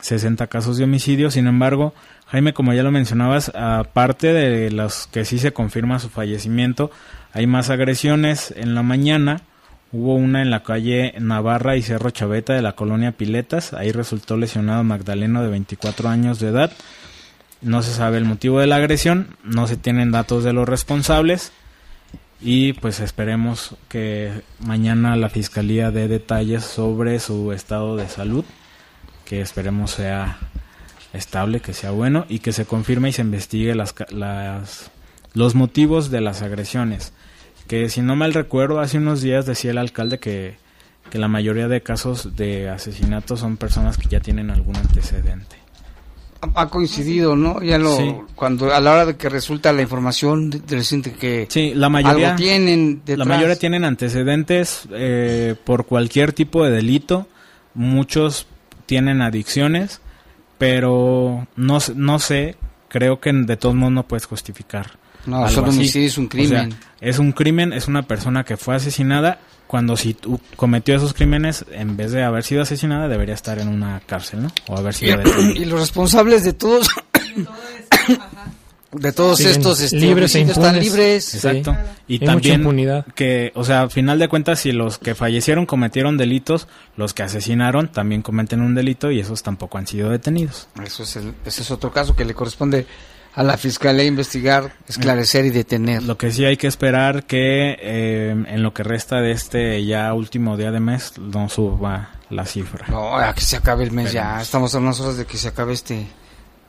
60 0.00 0.46
casos 0.46 0.76
de 0.76 0.84
homicidio, 0.84 1.30
sin 1.30 1.46
embargo, 1.46 1.94
Jaime, 2.30 2.52
como 2.52 2.74
ya 2.74 2.82
lo 2.82 2.90
mencionabas, 2.90 3.50
aparte 3.54 4.34
de 4.34 4.70
los 4.70 5.06
que 5.06 5.24
sí 5.24 5.38
se 5.38 5.52
confirma 5.52 5.98
su 5.98 6.10
fallecimiento, 6.10 6.90
hay 7.32 7.46
más 7.46 7.70
agresiones 7.70 8.52
en 8.56 8.74
la 8.74 8.82
mañana. 8.82 9.40
Hubo 9.92 10.14
una 10.14 10.42
en 10.42 10.50
la 10.50 10.62
calle 10.62 11.14
Navarra 11.18 11.76
y 11.76 11.82
Cerro 11.82 12.10
Chaveta 12.10 12.52
de 12.52 12.60
la 12.60 12.72
colonia 12.72 13.12
Piletas. 13.12 13.72
Ahí 13.72 13.92
resultó 13.92 14.36
lesionado 14.36 14.84
Magdaleno 14.84 15.42
de 15.42 15.48
24 15.48 16.10
años 16.10 16.38
de 16.38 16.48
edad. 16.48 16.70
No 17.62 17.82
se 17.82 17.94
sabe 17.94 18.18
el 18.18 18.26
motivo 18.26 18.60
de 18.60 18.66
la 18.66 18.76
agresión, 18.76 19.36
no 19.42 19.66
se 19.66 19.78
tienen 19.78 20.12
datos 20.12 20.44
de 20.44 20.52
los 20.52 20.68
responsables 20.68 21.52
y 22.40 22.74
pues 22.74 23.00
esperemos 23.00 23.74
que 23.88 24.42
mañana 24.60 25.16
la 25.16 25.28
fiscalía 25.28 25.90
dé 25.90 26.06
detalles 26.08 26.64
sobre 26.64 27.18
su 27.18 27.52
estado 27.52 27.96
de 27.96 28.08
salud, 28.08 28.44
que 29.24 29.40
esperemos 29.40 29.90
sea 29.92 30.38
estable, 31.12 31.60
que 31.60 31.72
sea 31.72 31.90
bueno 31.90 32.26
y 32.28 32.40
que 32.40 32.52
se 32.52 32.64
confirme 32.64 33.08
y 33.08 33.12
se 33.12 33.22
investigue 33.22 33.74
las, 33.74 33.94
las, 34.10 34.90
los 35.34 35.54
motivos 35.54 36.10
de 36.10 36.20
las 36.20 36.42
agresiones. 36.42 37.12
Que 37.66 37.88
si 37.88 38.00
no 38.02 38.16
mal 38.16 38.34
recuerdo, 38.34 38.80
hace 38.80 38.98
unos 38.98 39.20
días 39.20 39.46
decía 39.46 39.70
el 39.72 39.78
alcalde 39.78 40.18
que, 40.18 40.56
que 41.10 41.18
la 41.18 41.28
mayoría 41.28 41.68
de 41.68 41.82
casos 41.82 42.36
de 42.36 42.68
asesinatos 42.68 43.40
son 43.40 43.56
personas 43.56 43.96
que 43.98 44.08
ya 44.08 44.20
tienen 44.20 44.50
algún 44.50 44.76
antecedente. 44.76 45.56
Ha 46.40 46.68
coincidido, 46.68 47.34
¿no? 47.34 47.60
Ya 47.62 47.78
lo, 47.78 47.96
Sí. 47.96 48.14
cuando 48.36 48.72
a 48.72 48.78
la 48.80 48.92
hora 48.92 49.06
de 49.06 49.16
que 49.16 49.28
resulta 49.28 49.72
la 49.72 49.82
información, 49.82 50.62
reciente 50.68 51.12
que 51.12 51.48
Sí, 51.50 51.72
la 51.74 51.88
mayoría 51.88 52.28
algo 52.28 52.36
tienen 52.38 53.02
La 53.06 53.24
mayoría 53.24 53.56
tienen 53.56 53.84
antecedentes 53.84 54.82
eh, 54.92 55.56
por 55.64 55.86
cualquier 55.86 56.32
tipo 56.32 56.64
de 56.64 56.70
delito. 56.70 57.26
Muchos 57.74 58.46
tienen 58.86 59.20
adicciones, 59.20 60.00
pero 60.58 61.46
no, 61.56 61.78
no 61.94 62.18
sé, 62.18 62.56
creo 62.88 63.20
que 63.20 63.32
de 63.32 63.56
todos 63.56 63.74
modos 63.74 63.92
no 63.92 64.02
puedes 64.06 64.26
justificar. 64.26 64.90
No, 65.26 65.38
algo 65.38 65.50
solo 65.50 65.66
así. 65.68 65.78
homicidio 65.78 66.06
es 66.08 66.18
un 66.18 66.26
O 66.26 66.30
sea, 66.30 66.38
crimen. 66.40 66.74
es 67.00 67.18
un 67.18 67.32
crimen, 67.32 67.72
es 67.72 67.88
una 67.88 68.02
persona 68.02 68.44
que 68.44 68.56
fue 68.56 68.74
asesinada. 68.76 69.38
Cuando 69.66 69.98
si 69.98 70.14
tú 70.14 70.40
cometió 70.56 70.96
esos 70.96 71.12
crímenes, 71.12 71.66
en 71.72 71.96
vez 71.96 72.12
de 72.12 72.22
haber 72.22 72.42
sido 72.42 72.62
asesinada, 72.62 73.06
debería 73.06 73.34
estar 73.34 73.58
en 73.58 73.68
una 73.68 74.00
cárcel, 74.00 74.42
¿no? 74.42 74.48
O 74.66 74.78
haber 74.78 74.94
sido 74.94 75.18
detenida. 75.18 75.52
y 75.60 75.64
los 75.66 75.80
responsables 75.80 76.42
de 76.44 76.54
todos 76.54 76.88
de 77.36 77.44
todos 79.14 79.36
Siguen 79.38 79.52
estos 79.52 79.80
este, 79.80 79.96
libres 79.96 80.34
e 80.34 80.40
están 80.40 80.80
libres 80.80 81.34
Exacto. 81.34 81.76
Y 82.06 82.14
Hay 82.14 82.18
mucha 82.20 82.26
también 82.32 82.60
impunidad. 82.60 83.06
que, 83.14 83.52
o 83.54 83.62
sea, 83.64 83.82
a 83.82 83.88
final 83.90 84.18
de 84.18 84.28
cuentas, 84.28 84.60
si 84.60 84.72
los 84.72 84.98
que 84.98 85.14
fallecieron 85.14 85.66
cometieron 85.66 86.16
delitos, 86.16 86.68
los 86.96 87.12
que 87.12 87.22
asesinaron 87.22 87.88
también 87.92 88.22
cometen 88.22 88.60
un 88.62 88.74
delito 88.74 89.10
y 89.10 89.20
esos 89.20 89.42
tampoco 89.42 89.76
han 89.78 89.86
sido 89.86 90.10
detenidos. 90.10 90.68
eso 90.84 91.02
es 91.02 91.16
el- 91.16 91.34
ese 91.44 91.62
es 91.62 91.70
otro 91.70 91.92
caso 91.92 92.16
que 92.16 92.24
le 92.24 92.32
corresponde 92.34 92.86
a 93.34 93.42
la 93.42 93.56
fiscalía 93.58 94.04
investigar 94.04 94.72
esclarecer 94.88 95.44
y 95.44 95.50
detener 95.50 96.02
Lo 96.02 96.16
que 96.16 96.32
sí 96.32 96.44
hay 96.46 96.56
que 96.56 96.66
esperar 96.66 97.24
que 97.24 97.76
eh, 97.80 98.30
en 98.48 98.62
lo 98.62 98.72
que 98.72 98.82
resta 98.82 99.20
de 99.20 99.30
este 99.32 99.84
ya 99.84 100.12
último 100.14 100.56
día 100.56 100.72
de 100.72 100.80
mes 100.80 101.12
no 101.18 101.48
suba 101.50 102.10
la 102.30 102.46
cifra. 102.46 102.86
no 102.88 103.16
a 103.16 103.34
que 103.34 103.42
se 103.42 103.56
acabe 103.56 103.84
el 103.84 103.92
mes 103.92 104.12
ya 104.12 104.22
Esperemos. 104.22 104.42
estamos 104.44 104.74
a 104.74 104.78
unas 104.78 104.98
horas 105.00 105.18
de 105.18 105.26
que 105.26 105.36
se 105.36 105.48
acabe 105.48 105.74
este 105.74 106.06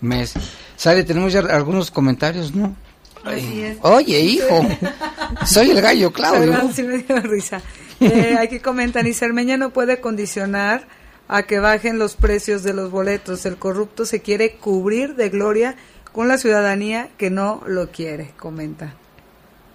mes 0.02 0.34
sale 0.76 1.04
tenemos 1.04 1.34
ya 1.34 1.40
algunos 1.42 1.92
comentarios 1.92 2.54
no 2.54 2.76
Así 3.24 3.62
es. 3.62 3.78
oye 3.82 4.20
hijo 4.20 4.66
soy 5.46 5.72
el 5.72 5.82
gallo 5.82 6.12
Claudio 6.14 6.52
Perdón, 6.52 6.74
sí 6.74 6.84
me 6.84 7.00
dio 7.00 7.20
risa. 7.20 7.62
Eh, 8.00 8.38
aquí 8.40 8.60
comentan, 8.60 9.08
y 9.08 9.14
Cermeña 9.14 9.58
no 9.58 9.72
puede 9.72 10.00
condicionar 10.00 10.88
a 11.28 11.44
que 11.44 11.60
bajen 11.60 12.00
los 12.00 12.16
precios 12.16 12.64
de 12.64 12.74
los 12.74 12.92
boletos. 12.92 13.46
El 13.46 13.58
corrupto 13.58 14.06
se 14.06 14.22
quiere 14.22 14.54
cubrir 14.54 15.16
de 15.16 15.28
gloria 15.28 15.76
con 16.14 16.30
la 16.30 16.38
ciudadanía 16.38 17.10
que 17.18 17.30
no 17.30 17.62
lo 17.68 17.92
quiere, 17.92 18.32
comenta. 18.38 18.94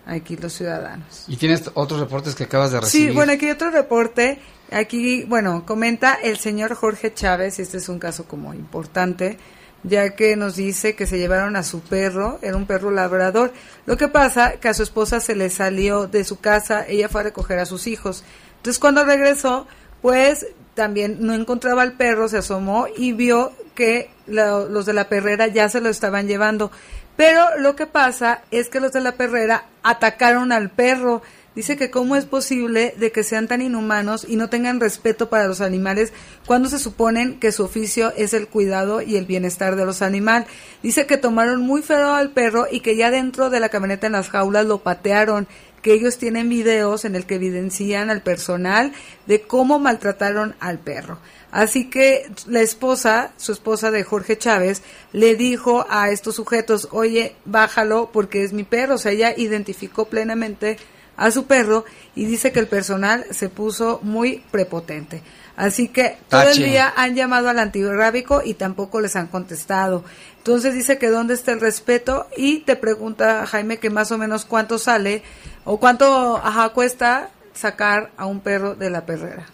Aquí 0.07 0.37
los 0.37 0.53
ciudadanos. 0.55 1.25
y 1.29 1.37
tienes 1.37 1.71
otros 1.75 2.01
reportes 2.01 2.35
que 2.35 2.45
acabas 2.45 2.73
de 2.73 2.81
recibir 2.81 3.09
Sí, 3.11 3.15
bueno, 3.15 3.33
aquí 3.33 3.45
hay 3.45 3.53
otro 3.53 3.71
reporte. 3.71 4.39
Aquí, 4.73 5.25
bueno, 5.25 5.65
comenta 5.67 6.15
el 6.15 6.39
señor 6.39 6.75
Jorge 6.75 7.13
Chávez, 7.13 7.59
y 7.59 7.63
este 7.63 7.77
es 7.77 7.89
un 7.91 7.99
caso 7.99 8.25
como 8.25 8.55
importante, 8.55 9.39
ya 9.85 10.17
que 10.17 10.35
nos 10.35 10.57
dice 10.57 10.97
que 10.97 11.07
se 11.07 11.19
llevaron 11.19 11.57
a 11.57 11.63
su 11.63 11.81
perro, 11.81 12.39
era 12.43 12.57
un 12.57 12.67
perro 12.67 12.91
labrador. 12.91 13.53
Lo 13.87 13.97
que 13.97 14.09
pasa 14.09 14.55
que 14.55 14.69
a 14.69 14.75
su 14.75 14.83
esposa 14.83 15.21
se 15.21 15.37
le 15.37 15.51
salió 15.51 16.07
de 16.07 16.25
su 16.25 16.41
casa, 16.41 16.85
ella 16.89 17.09
fue 17.09 17.21
a 17.21 17.25
recoger 17.25 17.59
a 17.59 17.67
sus 17.67 17.87
hijos. 17.87 18.25
Entonces 18.57 18.81
cuando 18.81 19.05
regresó, 19.05 19.67
pues 20.03 20.47
también 20.75 21.19
no 21.21 21.35
encontraba 21.35 21.83
al 21.83 21.93
perro, 21.93 22.29
se 22.29 22.39
asomó 22.39 22.87
y 22.97 23.13
vio 23.13 23.53
que 23.75 24.11
los 24.27 24.87
de 24.87 24.93
la 24.93 25.09
perrera 25.09 25.47
ya 25.47 25.69
se 25.69 25.81
lo 25.81 25.89
estaban 25.89 26.27
llevando. 26.27 26.71
Pero 27.17 27.59
lo 27.59 27.77
que 27.77 27.87
pasa 27.87 28.43
es 28.51 28.69
que 28.69 28.81
los 28.81 28.93
de 28.93 29.01
la 29.01 29.13
perrera 29.13 29.67
atacaron 29.83 30.51
al 30.51 30.71
perro. 30.71 31.23
Dice 31.55 31.77
que 31.77 31.91
cómo 31.91 32.17
es 32.17 32.25
posible 32.25 32.95
de 32.97 33.13
que 33.13 33.23
sean 33.23 33.47
tan 33.47 33.63
inhumanos 33.63 34.27
y 34.29 34.35
no 34.37 34.49
tengan 34.49 34.81
respeto 34.81 35.31
para 35.31 35.47
los 35.47 35.61
animales 35.61 36.13
cuando 36.47 36.69
se 36.69 36.81
suponen 36.81 37.39
que 37.39 37.53
su 37.53 37.63
oficio 37.63 38.13
es 38.17 38.35
el 38.35 38.49
cuidado 38.49 39.01
y 39.03 39.17
el 39.17 39.27
bienestar 39.27 39.77
de 39.77 39.87
los 39.87 40.03
animales. 40.03 40.49
Dice 40.83 41.07
que 41.07 41.17
tomaron 41.17 41.61
muy 41.61 41.83
feo 41.83 42.15
al 42.15 42.31
perro 42.31 42.67
y 42.71 42.81
que 42.81 42.97
ya 42.97 43.13
dentro 43.13 43.51
de 43.51 43.61
la 43.61 43.69
camioneta 43.69 44.07
en 44.09 44.15
las 44.15 44.31
jaulas 44.31 44.67
lo 44.67 44.83
patearon 44.83 45.47
que 45.81 45.93
ellos 45.93 46.17
tienen 46.17 46.49
videos 46.49 47.05
en 47.05 47.15
el 47.15 47.27
que 47.27 47.35
evidencian 47.35 48.09
al 48.09 48.23
personal 48.23 48.93
de 49.27 49.43
cómo 49.43 49.79
maltrataron 49.79 50.57
al 50.59 50.79
perro. 50.79 51.19
Así 51.53 51.91
que 51.91 52.29
la 52.47 52.63
esposa, 52.63 53.33
su 53.37 53.53
esposa 53.53 53.91
de 53.91 54.03
Jorge 54.03 54.39
Chávez, 54.39 54.83
le 55.13 55.37
dijo 55.37 55.87
a 55.91 56.09
estos 56.09 56.37
sujetos, 56.37 56.89
oye, 56.91 57.37
bájalo 57.45 58.11
porque 58.13 58.43
es 58.43 58.55
mi 58.55 58.65
perro. 58.65 58.95
O 58.95 58.99
sea, 58.99 59.13
ella 59.13 59.35
identificó 59.37 60.07
plenamente 60.07 60.79
a 61.17 61.31
su 61.31 61.47
perro 61.47 61.85
y 62.15 62.25
dice 62.25 62.53
que 62.53 62.61
el 62.61 62.67
personal 62.69 63.25
se 63.31 63.49
puso 63.49 64.01
muy 64.03 64.43
prepotente. 64.51 65.23
Así 65.57 65.87
que 65.89 66.17
todo 66.29 66.43
el 66.43 66.55
día 66.67 66.93
han 66.97 67.15
llamado 67.15 67.49
al 67.49 67.61
antirrábico 67.61 68.43
y 68.45 68.55
tampoco 68.55 69.01
les 69.01 69.15
han 69.15 69.29
contestado. 69.29 70.03
Entonces 70.39 70.75
dice 70.75 70.99
que 70.99 71.09
dónde 71.11 71.35
está 71.35 71.53
el 71.53 71.61
respeto 71.61 72.27
y 72.37 72.59
te 72.61 72.75
pregunta 72.75 73.47
Jaime 73.47 73.79
que 73.79 73.89
más 73.91 74.11
o 74.11 74.19
menos 74.19 74.45
cuánto 74.45 74.79
sale 74.79 75.23
o 75.65 75.79
cuánto 75.79 76.37
ajá, 76.39 76.71
cuesta 76.71 77.31
sacar 77.55 78.11
a 78.17 78.27
un 78.27 78.41
perro 78.41 78.75
de 78.75 78.91
la 78.91 79.07
perrera. 79.07 79.47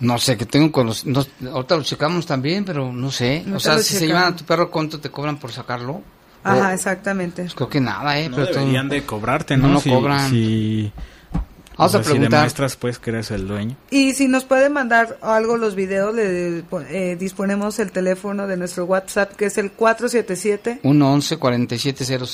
No 0.00 0.18
sé, 0.18 0.36
que 0.36 0.44
tengo 0.44 0.70
con 0.70 0.86
los... 0.88 1.06
no- 1.06 1.24
ahorita 1.50 1.76
lo 1.78 1.82
checamos 1.82 2.26
también, 2.26 2.66
pero 2.66 2.92
no 2.92 3.10
sé. 3.10 3.42
No 3.46 3.56
o 3.56 3.60
sea, 3.60 3.78
si 3.78 3.94
se 3.94 4.06
llevan 4.06 4.24
a 4.34 4.36
tu 4.36 4.44
perro, 4.44 4.70
¿cuánto 4.70 5.00
te 5.00 5.10
cobran 5.10 5.38
por 5.38 5.50
sacarlo? 5.52 6.02
Ajá, 6.50 6.74
exactamente. 6.74 7.42
pues 7.42 7.54
creo 7.54 7.68
que 7.68 7.80
nada, 7.80 8.18
¿eh? 8.18 8.28
No 8.28 8.36
pero 8.36 8.48
todo- 8.48 8.58
deberían 8.60 8.88
de 8.88 9.04
cobrarte, 9.04 9.56
No, 9.56 9.68
¿no? 9.68 9.74
no 9.74 9.80
si, 9.80 9.90
cobran. 9.90 10.30
Si, 10.30 10.92
Vamos 11.78 11.94
o 11.94 11.98
a 11.98 12.02
sea, 12.02 12.04
si 12.04 12.10
preguntar. 12.10 12.40
demuestras 12.40 12.76
pues 12.76 12.98
que 12.98 13.10
eres 13.10 13.30
el 13.30 13.46
dueño. 13.46 13.76
Y 13.90 14.14
si 14.14 14.28
nos 14.28 14.44
puede 14.44 14.70
mandar 14.70 15.18
algo 15.20 15.58
los 15.58 15.74
videos, 15.74 16.14
le 16.14 16.62
eh, 16.88 17.16
disponemos 17.18 17.78
el 17.78 17.92
teléfono 17.92 18.46
de 18.46 18.56
nuestro 18.56 18.86
WhatsApp 18.86 19.32
que 19.36 19.46
es 19.46 19.58
el 19.58 19.72
477 19.72 20.78
111 20.82 21.36
4700 21.36 22.30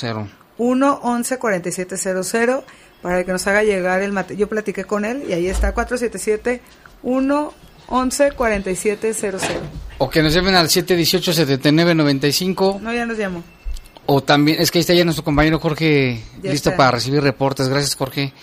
111 0.57 1.39
4700 1.39 2.65
para 3.03 3.25
que 3.25 3.33
nos 3.33 3.45
haga 3.49 3.65
llegar 3.65 4.01
el 4.03 4.13
material. 4.13 4.39
Yo 4.39 4.49
platiqué 4.49 4.85
con 4.85 5.05
él 5.05 5.25
y 5.29 5.33
ahí 5.33 5.49
está 5.49 5.75
477 5.75 6.61
111 7.03 8.31
4700. 8.33 9.43
O 9.99 10.09
que 10.09 10.23
nos 10.23 10.33
llamen 10.35 10.55
al 10.55 10.69
718-7995. 10.69 12.81
No, 12.81 12.93
ya 12.93 13.07
nos 13.07 13.19
llamó. 13.19 13.43
O 14.15 14.23
también, 14.23 14.61
es 14.61 14.71
que 14.71 14.79
ahí 14.79 14.81
está 14.81 14.93
ya 14.93 15.05
nuestro 15.05 15.25
compañero 15.25 15.59
Jorge 15.59 16.21
Ya 16.43 16.51
listo 16.51 16.69
está. 16.69 16.77
para 16.77 16.91
recibir 16.91 17.23
reportes. 17.23 17.69
Gracias, 17.69 17.97
Jorge. 17.97 18.35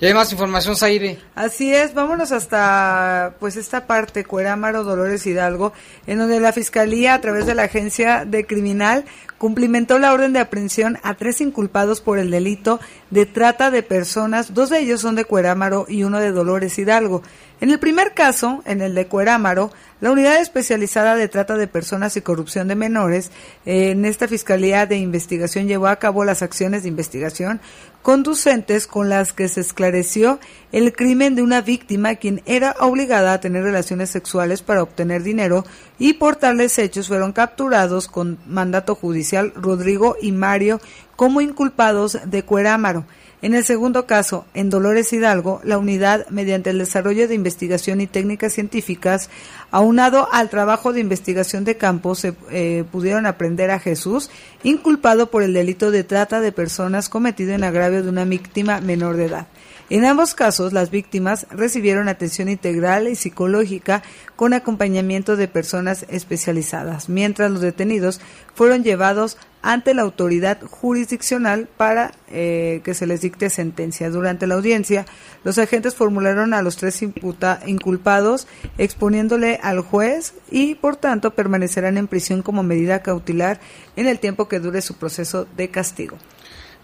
Y 0.00 0.06
hay 0.06 0.14
más 0.14 0.32
información, 0.32 0.76
Zaire. 0.76 1.18
Así 1.34 1.72
es, 1.74 1.92
vámonos 1.92 2.32
hasta 2.32 3.34
pues 3.38 3.56
esta 3.56 3.86
parte, 3.86 4.24
Cuerámaro, 4.24 4.82
Dolores 4.82 5.26
Hidalgo, 5.26 5.72
en 6.06 6.18
donde 6.18 6.40
la 6.40 6.52
Fiscalía, 6.52 7.14
a 7.14 7.20
través 7.20 7.44
de 7.46 7.54
la 7.54 7.64
Agencia 7.64 8.24
de 8.24 8.46
Criminal, 8.46 9.04
cumplimentó 9.44 9.98
la 9.98 10.14
orden 10.14 10.32
de 10.32 10.38
aprehensión 10.38 10.98
a 11.02 11.16
tres 11.16 11.42
inculpados 11.42 12.00
por 12.00 12.18
el 12.18 12.30
delito 12.30 12.80
de 13.10 13.26
trata 13.26 13.70
de 13.70 13.82
personas. 13.82 14.54
Dos 14.54 14.70
de 14.70 14.78
ellos 14.78 15.02
son 15.02 15.16
de 15.16 15.26
Cuerámaro 15.26 15.84
y 15.86 16.02
uno 16.04 16.18
de 16.18 16.32
Dolores 16.32 16.78
Hidalgo. 16.78 17.22
En 17.60 17.68
el 17.68 17.78
primer 17.78 18.14
caso, 18.14 18.62
en 18.64 18.80
el 18.80 18.94
de 18.94 19.06
Cuerámaro, 19.06 19.70
la 20.00 20.12
unidad 20.12 20.40
especializada 20.40 21.14
de 21.14 21.28
trata 21.28 21.58
de 21.58 21.66
personas 21.66 22.16
y 22.16 22.22
corrupción 22.22 22.68
de 22.68 22.74
menores, 22.74 23.32
eh, 23.66 23.90
en 23.90 24.06
esta 24.06 24.28
Fiscalía 24.28 24.86
de 24.86 24.96
Investigación 24.96 25.68
llevó 25.68 25.88
a 25.88 25.96
cabo 25.96 26.24
las 26.24 26.40
acciones 26.40 26.82
de 26.82 26.88
investigación 26.88 27.60
conducentes 28.04 28.86
con 28.86 29.08
las 29.08 29.32
que 29.32 29.48
se 29.48 29.62
esclareció 29.62 30.38
el 30.72 30.92
crimen 30.92 31.34
de 31.36 31.42
una 31.42 31.62
víctima 31.62 32.16
quien 32.16 32.42
era 32.44 32.76
obligada 32.80 33.32
a 33.32 33.40
tener 33.40 33.64
relaciones 33.64 34.10
sexuales 34.10 34.60
para 34.60 34.82
obtener 34.82 35.22
dinero 35.22 35.64
y 35.98 36.14
por 36.14 36.36
tales 36.36 36.78
hechos 36.78 37.08
fueron 37.08 37.32
capturados 37.32 38.08
con 38.08 38.38
mandato 38.46 38.94
judicial 38.94 39.52
Rodrigo 39.54 40.16
y 40.20 40.32
Mario 40.32 40.80
como 41.16 41.40
inculpados 41.40 42.18
de 42.24 42.42
Cuerámaro. 42.42 43.04
En 43.44 43.54
el 43.54 43.62
segundo 43.62 44.06
caso, 44.06 44.46
en 44.54 44.70
Dolores 44.70 45.12
Hidalgo, 45.12 45.60
la 45.64 45.76
unidad, 45.76 46.26
mediante 46.30 46.70
el 46.70 46.78
desarrollo 46.78 47.28
de 47.28 47.34
investigación 47.34 48.00
y 48.00 48.06
técnicas 48.06 48.54
científicas, 48.54 49.28
aunado 49.70 50.28
al 50.32 50.48
trabajo 50.48 50.94
de 50.94 51.00
investigación 51.00 51.62
de 51.64 51.76
campo, 51.76 52.14
se 52.14 52.32
eh, 52.50 52.84
pudieron 52.90 53.26
aprender 53.26 53.70
a 53.70 53.80
Jesús, 53.80 54.30
inculpado 54.62 55.30
por 55.30 55.42
el 55.42 55.52
delito 55.52 55.90
de 55.90 56.04
trata 56.04 56.40
de 56.40 56.52
personas 56.52 57.10
cometido 57.10 57.52
en 57.52 57.64
agravio 57.64 58.02
de 58.02 58.08
una 58.08 58.24
víctima 58.24 58.80
menor 58.80 59.18
de 59.18 59.26
edad. 59.26 59.46
En 59.90 60.06
ambos 60.06 60.34
casos, 60.34 60.72
las 60.72 60.90
víctimas 60.90 61.46
recibieron 61.50 62.08
atención 62.08 62.48
integral 62.48 63.06
y 63.06 63.16
psicológica 63.16 64.02
con 64.34 64.54
acompañamiento 64.54 65.36
de 65.36 65.46
personas 65.46 66.06
especializadas, 66.08 67.10
mientras 67.10 67.50
los 67.50 67.60
detenidos 67.60 68.20
fueron 68.54 68.82
llevados 68.82 69.36
ante 69.60 69.92
la 69.92 70.02
autoridad 70.02 70.58
jurisdiccional 70.62 71.68
para 71.76 72.12
eh, 72.30 72.80
que 72.82 72.94
se 72.94 73.06
les 73.06 73.20
dicte 73.20 73.50
sentencia. 73.50 74.08
Durante 74.08 74.46
la 74.46 74.54
audiencia, 74.54 75.04
los 75.42 75.58
agentes 75.58 75.94
formularon 75.94 76.54
a 76.54 76.62
los 76.62 76.76
tres 76.76 77.02
inculpados 77.02 78.46
exponiéndole 78.78 79.60
al 79.62 79.80
juez 79.80 80.34
y, 80.50 80.76
por 80.76 80.96
tanto, 80.96 81.32
permanecerán 81.32 81.98
en 81.98 82.08
prisión 82.08 82.40
como 82.40 82.62
medida 82.62 83.02
cautelar 83.02 83.60
en 83.96 84.06
el 84.06 84.18
tiempo 84.18 84.48
que 84.48 84.60
dure 84.60 84.80
su 84.80 84.94
proceso 84.94 85.46
de 85.56 85.68
castigo. 85.68 86.16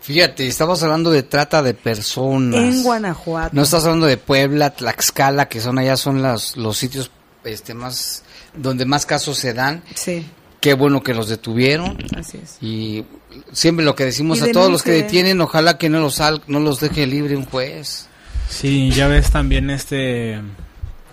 Fíjate, 0.02 0.46
estamos 0.46 0.82
hablando 0.82 1.10
de 1.10 1.22
trata 1.22 1.62
de 1.62 1.74
personas. 1.74 2.60
En 2.60 2.82
Guanajuato. 2.82 3.50
No 3.54 3.62
estás 3.62 3.84
hablando 3.84 4.06
de 4.06 4.16
Puebla, 4.16 4.70
Tlaxcala, 4.70 5.48
que 5.48 5.60
son 5.60 5.78
allá 5.78 5.96
son 5.96 6.22
las, 6.22 6.56
los 6.56 6.76
sitios 6.78 7.10
este 7.44 7.74
más 7.74 8.22
donde 8.54 8.84
más 8.86 9.06
casos 9.06 9.38
se 9.38 9.52
dan. 9.54 9.82
Sí, 9.94 10.26
Qué 10.60 10.74
bueno 10.74 11.02
que 11.02 11.14
los 11.14 11.28
detuvieron 11.28 11.96
así 12.18 12.38
es. 12.42 12.58
y 12.60 13.04
siempre 13.52 13.82
lo 13.82 13.94
que 13.94 14.04
decimos 14.04 14.40
Y 14.40 14.50
a 14.50 14.52
todos 14.52 14.70
los 14.70 14.82
que 14.82 14.90
detienen, 14.90 15.40
ojalá 15.40 15.78
que 15.78 15.88
no 15.88 16.00
los 16.00 16.16
sal- 16.16 16.42
no 16.48 16.60
los 16.60 16.80
deje 16.80 17.06
libre 17.06 17.34
un 17.36 17.46
juez. 17.46 18.08
Sí, 18.50 18.90
ya 18.90 19.06
ves 19.06 19.30
también 19.30 19.70
este. 19.70 20.40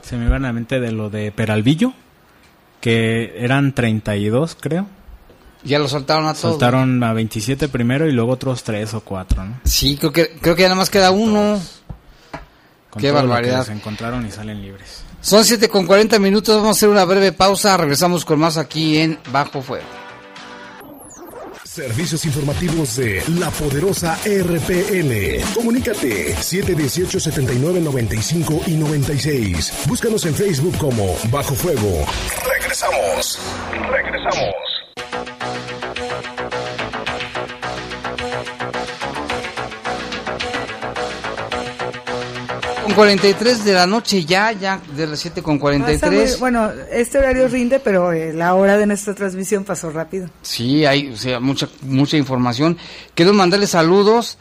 Se 0.01 0.17
me 0.17 0.27
va 0.27 0.35
a 0.37 0.39
la 0.39 0.51
mente 0.53 0.79
de 0.79 0.91
lo 0.91 1.09
de 1.09 1.31
Peralvillo. 1.31 1.93
Que 2.81 3.35
eran 3.37 3.73
32, 3.73 4.57
creo. 4.59 4.87
Ya 5.63 5.79
los 5.79 5.91
soltaron 5.91 6.25
a 6.27 6.33
todos. 6.33 6.51
Soltaron 6.53 7.03
a 7.03 7.13
27 7.13 7.67
primero 7.67 8.07
y 8.07 8.11
luego 8.11 8.31
otros 8.33 8.63
3 8.63 8.93
o 8.93 9.01
4, 9.01 9.43
¿no? 9.43 9.59
Sí, 9.65 9.97
creo 9.97 10.11
que 10.13 10.29
creo 10.39 10.55
que 10.55 10.61
ya 10.61 10.67
nada 10.69 10.79
más 10.79 10.89
queda 10.89 11.11
uno. 11.11 11.59
Con 12.89 13.01
Qué 13.01 13.09
lo 13.09 13.15
barbaridad. 13.15 13.59
les 13.67 13.69
encontraron 13.69 14.25
y 14.25 14.31
salen 14.31 14.61
libres. 14.61 15.03
Son 15.21 15.43
7 15.43 15.67
con 15.67 15.85
40 15.87 16.19
minutos, 16.19 16.55
vamos 16.57 16.77
a 16.77 16.79
hacer 16.79 16.87
una 16.89 17.03
breve 17.05 17.31
pausa, 17.33 17.75
regresamos 17.75 18.23
con 18.23 18.39
más 18.39 18.55
aquí 18.57 18.97
en 18.99 19.17
Bajo 19.31 19.61
Fuego. 19.61 19.83
Servicios 21.63 22.25
informativos 22.25 22.95
de 22.95 23.21
la 23.39 23.49
poderosa 23.51 24.17
RPN. 24.25 25.43
Comunícate 25.53 26.33
718-7995 26.35 28.63
y 28.67 28.71
96. 28.75 29.73
Búscanos 29.87 30.25
en 30.25 30.33
Facebook 30.33 30.75
como 30.77 31.15
Bajo 31.29 31.53
Fuego. 31.53 32.03
Regresamos. 32.49 33.37
Regresamos. 33.91 34.49
Con 42.97 43.05
43 43.05 43.63
de 43.63 43.73
la 43.73 43.85
noche 43.85 44.25
ya, 44.25 44.51
ya 44.53 44.81
de 44.95 45.05
las 45.05 45.19
7 45.19 45.43
con 45.43 45.59
Pasa 45.59 45.77
muy- 45.77 45.85
43. 45.85 46.39
bueno, 46.39 46.71
este 46.91 47.19
horario 47.19 47.47
rinde, 47.47 47.79
pero 47.79 48.11
eh, 48.11 48.33
la 48.33 48.55
hora 48.55 48.75
de 48.75 48.87
nuestra 48.87 49.13
transmisión 49.13 49.63
pasó 49.63 49.91
rápido. 49.91 50.29
Sí, 50.41 50.83
hay 50.83 51.09
o 51.11 51.15
sea, 51.15 51.39
mucha 51.39 51.69
mucha 51.83 52.17
información. 52.17 52.75
Quiero 53.13 53.33
mandarle 53.33 53.67
saludos 53.67 54.39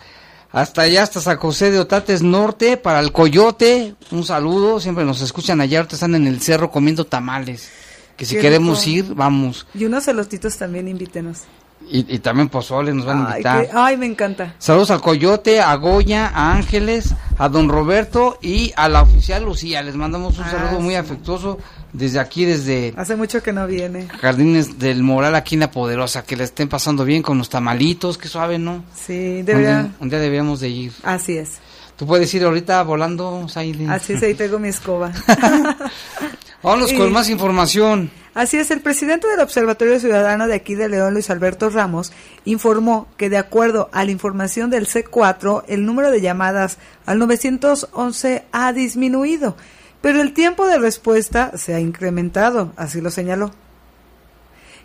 hasta 0.53 0.83
allá, 0.83 1.03
hasta 1.03 1.21
San 1.21 1.37
José 1.37 1.71
de 1.71 1.81
Otates 1.81 2.23
Norte, 2.23 2.79
para 2.79 3.01
el 3.01 3.13
Coyote, 3.13 3.95
un 4.11 4.25
saludo, 4.25 4.81
siempre 4.81 5.05
nos 5.05 5.21
escuchan 5.21 5.61
allá, 5.61 5.81
ahorita 5.81 5.97
están 5.97 6.15
en 6.15 6.27
el 6.27 6.41
cerro 6.41 6.71
comiendo 6.71 7.05
tamales. 7.05 7.69
Que 8.17 8.25
si 8.25 8.37
Qué 8.37 8.41
queremos 8.41 8.87
rico. 8.87 9.09
ir, 9.11 9.15
vamos. 9.15 9.67
Y 9.75 9.85
unos 9.85 10.05
celostitos 10.05 10.57
también 10.57 10.89
invítenos. 10.89 11.41
Y, 11.89 12.15
y 12.15 12.19
también 12.19 12.49
pozole 12.49 12.93
nos 12.93 13.07
van 13.07 13.19
a 13.23 13.27
Ay, 13.29 13.33
invitar. 13.35 13.69
ay, 13.75 13.97
me 13.97 14.07
encanta. 14.07 14.55
Saludos 14.59 14.91
al 14.91 15.01
Coyote, 15.01 15.61
a 15.61 15.73
Goya, 15.77 16.27
a 16.35 16.53
Ángeles, 16.55 17.15
a 17.39 17.49
Don 17.49 17.69
Roberto 17.69 18.39
y 18.43 18.73
a 18.77 18.89
la 18.89 19.03
oficial 19.03 19.45
Lucía. 19.45 19.83
Les 19.83 19.95
mandamos 19.95 20.37
un 20.39 20.45
Ah, 20.45 20.51
saludo 20.51 20.81
muy 20.81 20.97
afectuoso 20.97 21.59
desde 21.93 22.19
aquí, 22.19 22.45
desde 22.45 22.93
Hace 22.97 23.15
mucho 23.15 23.41
que 23.43 23.53
no 23.53 23.67
viene. 23.69 24.09
Jardines 24.21 24.81
del 24.81 25.05
Moral, 25.05 25.37
aquí 25.37 25.55
en 25.55 25.61
La 25.61 25.71
Poderosa. 25.71 26.25
Que 26.25 26.35
le 26.37 26.43
estén 26.45 26.69
pasando 26.69 27.05
bien 27.05 27.23
con 27.23 27.39
los 27.39 27.49
tamalitos, 27.49 28.19
que 28.19 28.27
suave, 28.27 28.59
¿no? 28.59 28.83
Sí, 28.93 29.39
Un 29.41 29.45
debería. 29.47 29.83
día, 29.83 29.93
un 30.01 30.09
día 30.11 30.19
debíamos 30.19 30.59
de 30.61 30.69
ir. 30.69 30.93
Así 31.05 31.37
es. 31.39 31.59
Tú 31.97 32.05
puedes 32.05 32.35
ir 32.35 32.43
ahorita 32.45 32.83
volando, 32.83 33.49
Saile. 33.49 33.89
Así 33.89 34.15
es, 34.15 34.23
ahí 34.25 34.35
tengo 34.35 34.59
mi 34.59 34.69
escoba. 34.69 35.13
Vámonos 36.63 36.93
con 36.97 37.13
más 37.13 37.29
información. 37.31 38.11
Así 38.37 38.59
es, 38.59 38.71
el 38.71 38.83
presidente 38.83 39.27
del 39.29 39.41
Observatorio 39.41 39.99
Ciudadano 39.99 40.47
de 40.47 40.53
aquí 40.57 40.75
de 40.75 40.91
León, 40.91 41.15
Luis 41.15 41.31
Alberto 41.31 41.71
Ramos, 41.71 42.13
informó 42.45 43.09
que 43.17 43.31
de 43.31 43.39
acuerdo 43.39 43.89
a 43.93 44.05
la 44.05 44.11
información 44.11 44.69
del 44.69 44.87
C4, 44.87 45.65
el 45.69 45.87
número 45.87 46.11
de 46.11 46.21
llamadas 46.21 46.77
al 47.07 47.19
911 47.19 48.45
ha 48.53 48.73
disminuido, 48.75 49.57
pero 50.03 50.21
el 50.21 50.35
tiempo 50.35 50.67
de 50.67 50.79
respuesta 50.79 51.57
se 51.57 51.75
ha 51.75 51.81
incrementado, 51.81 52.75
así 52.77 53.01
lo 53.01 53.11
señaló. 53.11 53.53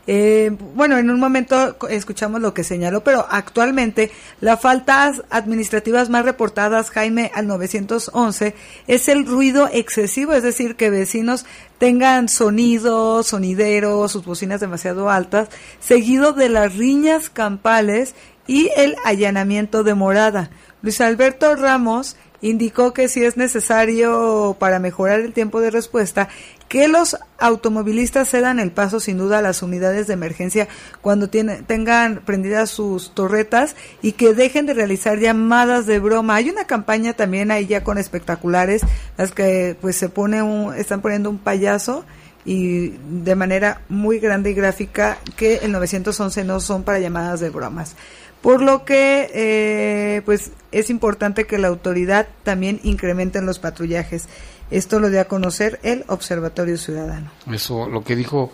Eh, 0.08 0.52
bueno, 0.74 0.98
en 0.98 1.10
un 1.12 1.20
momento 1.20 1.78
escuchamos 1.90 2.42
lo 2.42 2.54
que 2.54 2.64
señaló, 2.64 3.04
pero 3.04 3.26
actualmente 3.30 4.12
las 4.40 4.60
faltas 4.60 5.24
administrativas 5.30 6.10
más 6.10 6.26
reportadas, 6.26 6.90
Jaime, 6.90 7.32
al 7.36 7.48
911 7.48 8.56
es 8.88 9.08
el 9.08 9.28
ruido 9.28 9.70
excesivo, 9.72 10.34
es 10.34 10.44
decir, 10.44 10.76
que 10.76 10.90
vecinos 10.90 11.46
tengan 11.78 12.30
sonidos, 12.30 13.28
sonideros, 13.28 14.12
sus 14.12 14.26
bocinas 14.26 14.60
demasiado 14.60 15.10
altas, 15.10 15.50
seguido 15.80 16.34
de 16.34 16.50
las 16.50 16.76
riñas 16.76 17.30
campales 17.30 18.16
y 18.48 18.70
el 18.76 18.96
allanamiento 19.06 19.84
de 19.84 19.94
morada. 19.94 20.50
Luis 20.82 21.00
Alberto 21.00 21.56
Ramos 21.56 22.16
indicó 22.42 22.94
que 22.94 23.08
si 23.08 23.24
es 23.24 23.38
necesario 23.38 24.56
para 24.60 24.80
mejorar 24.80 25.20
el 25.20 25.34
tiempo 25.34 25.62
de 25.62 25.72
respuesta, 25.72 26.28
que 26.72 26.88
los 26.88 27.18
automovilistas 27.38 28.30
cedan 28.30 28.58
el 28.58 28.72
paso 28.72 29.02
sin 29.02 29.18
duda 29.18 29.40
a 29.40 29.42
las 29.42 29.62
unidades 29.62 30.08
de 30.08 30.14
emergencia 30.14 30.70
cuando 31.02 31.30
tengan 31.30 32.22
prendidas 32.24 32.70
sus 32.70 33.14
torretas 33.14 33.76
y 34.02 34.14
que 34.14 34.34
dejen 34.34 34.68
de 34.68 34.74
realizar 34.74 35.20
llamadas 35.20 35.86
de 35.86 36.00
broma. 36.00 36.36
Hay 36.36 36.50
una 36.50 36.68
campaña 36.68 37.12
también 37.12 37.52
ahí 37.52 37.66
ya 37.68 37.84
con 37.84 37.98
espectaculares, 37.98 38.84
las 39.18 39.34
que 39.34 39.76
pues 39.82 39.98
se 39.98 40.08
pone 40.08 40.44
un, 40.44 40.74
están 40.74 41.02
poniendo 41.02 41.30
un 41.30 41.40
payaso 41.40 42.06
y 42.46 42.92
de 43.22 43.36
manera 43.36 43.82
muy 43.90 44.20
grande 44.20 44.52
y 44.52 44.54
gráfica 44.54 45.18
que 45.36 45.56
el 45.58 45.74
911 45.74 46.46
no 46.46 46.62
son 46.62 46.84
para 46.84 47.00
llamadas 47.00 47.42
de 47.42 47.50
bromas. 47.50 47.98
Por 48.42 48.64
lo 48.64 48.86
que, 48.86 49.30
eh, 49.34 50.22
pues, 50.26 50.52
es 50.72 50.90
importante 50.90 51.46
que 51.46 51.60
la 51.60 51.68
autoridad 51.68 52.28
también 52.44 52.80
incremente 52.82 53.38
en 53.38 53.46
los 53.46 53.60
patrullajes. 53.60 54.28
Esto 54.72 55.00
lo 55.00 55.10
dio 55.10 55.22
a 55.22 55.26
conocer 55.26 55.80
el 55.84 56.04
Observatorio 56.08 56.78
Ciudadano. 56.78 57.30
Eso, 57.52 57.88
lo 57.88 58.04
que 58.04 58.16
dijo 58.16 58.52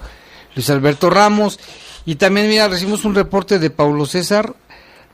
Luis 0.55 0.69
Alberto 0.69 1.09
Ramos. 1.09 1.59
Y 2.05 2.15
también, 2.15 2.49
mira, 2.49 2.67
recibimos 2.67 3.05
un 3.05 3.15
reporte 3.15 3.59
de 3.59 3.69
Paulo 3.69 4.05
César 4.05 4.55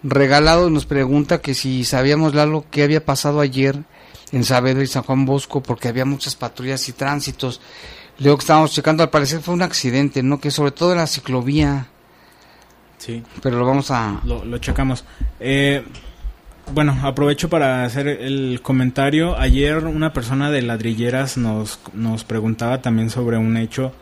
regalado 0.04 0.68
y 0.68 0.72
nos 0.72 0.86
pregunta 0.86 1.40
que 1.42 1.54
si 1.54 1.84
sabíamos, 1.86 2.34
Lalo, 2.36 2.66
qué 2.72 2.84
había 2.84 3.04
pasado 3.06 3.40
ayer 3.42 3.78
en 4.32 4.44
Saavedra 4.44 4.84
y 4.84 4.88
San 4.88 5.04
Juan 5.04 5.26
Bosco, 5.26 5.62
porque 5.62 5.88
había 5.88 6.06
muchas 6.06 6.36
patrullas 6.36 6.88
y 6.90 6.94
tránsitos. 6.94 7.62
Luego 8.20 8.38
que 8.38 8.42
estábamos 8.44 8.72
checando, 8.72 9.04
al 9.04 9.10
parecer 9.10 9.42
fue 9.42 9.54
un 9.54 9.62
accidente, 9.62 10.22
¿no? 10.24 10.40
Que 10.40 10.52
sobre 10.52 10.72
todo 10.72 10.92
en 10.92 10.98
la 11.00 11.08
ciclovía, 11.08 11.88
Sí. 12.98 13.22
pero 13.42 13.58
lo 13.60 13.66
vamos 13.66 13.92
a... 13.92 14.22
Lo, 14.24 14.46
lo 14.46 14.58
checamos. 14.60 15.04
Eh, 15.40 15.84
bueno, 16.72 16.98
aprovecho 17.04 17.50
para 17.50 17.84
hacer 17.84 18.08
el 18.08 18.62
comentario. 18.62 19.38
Ayer 19.38 19.86
una 19.86 20.14
persona 20.14 20.52
de 20.52 20.62
ladrilleras 20.62 21.38
nos, 21.38 21.80
nos 21.94 22.24
preguntaba 22.24 22.82
también 22.82 23.10
sobre 23.10 23.38
un 23.38 23.58
hecho 23.58 23.94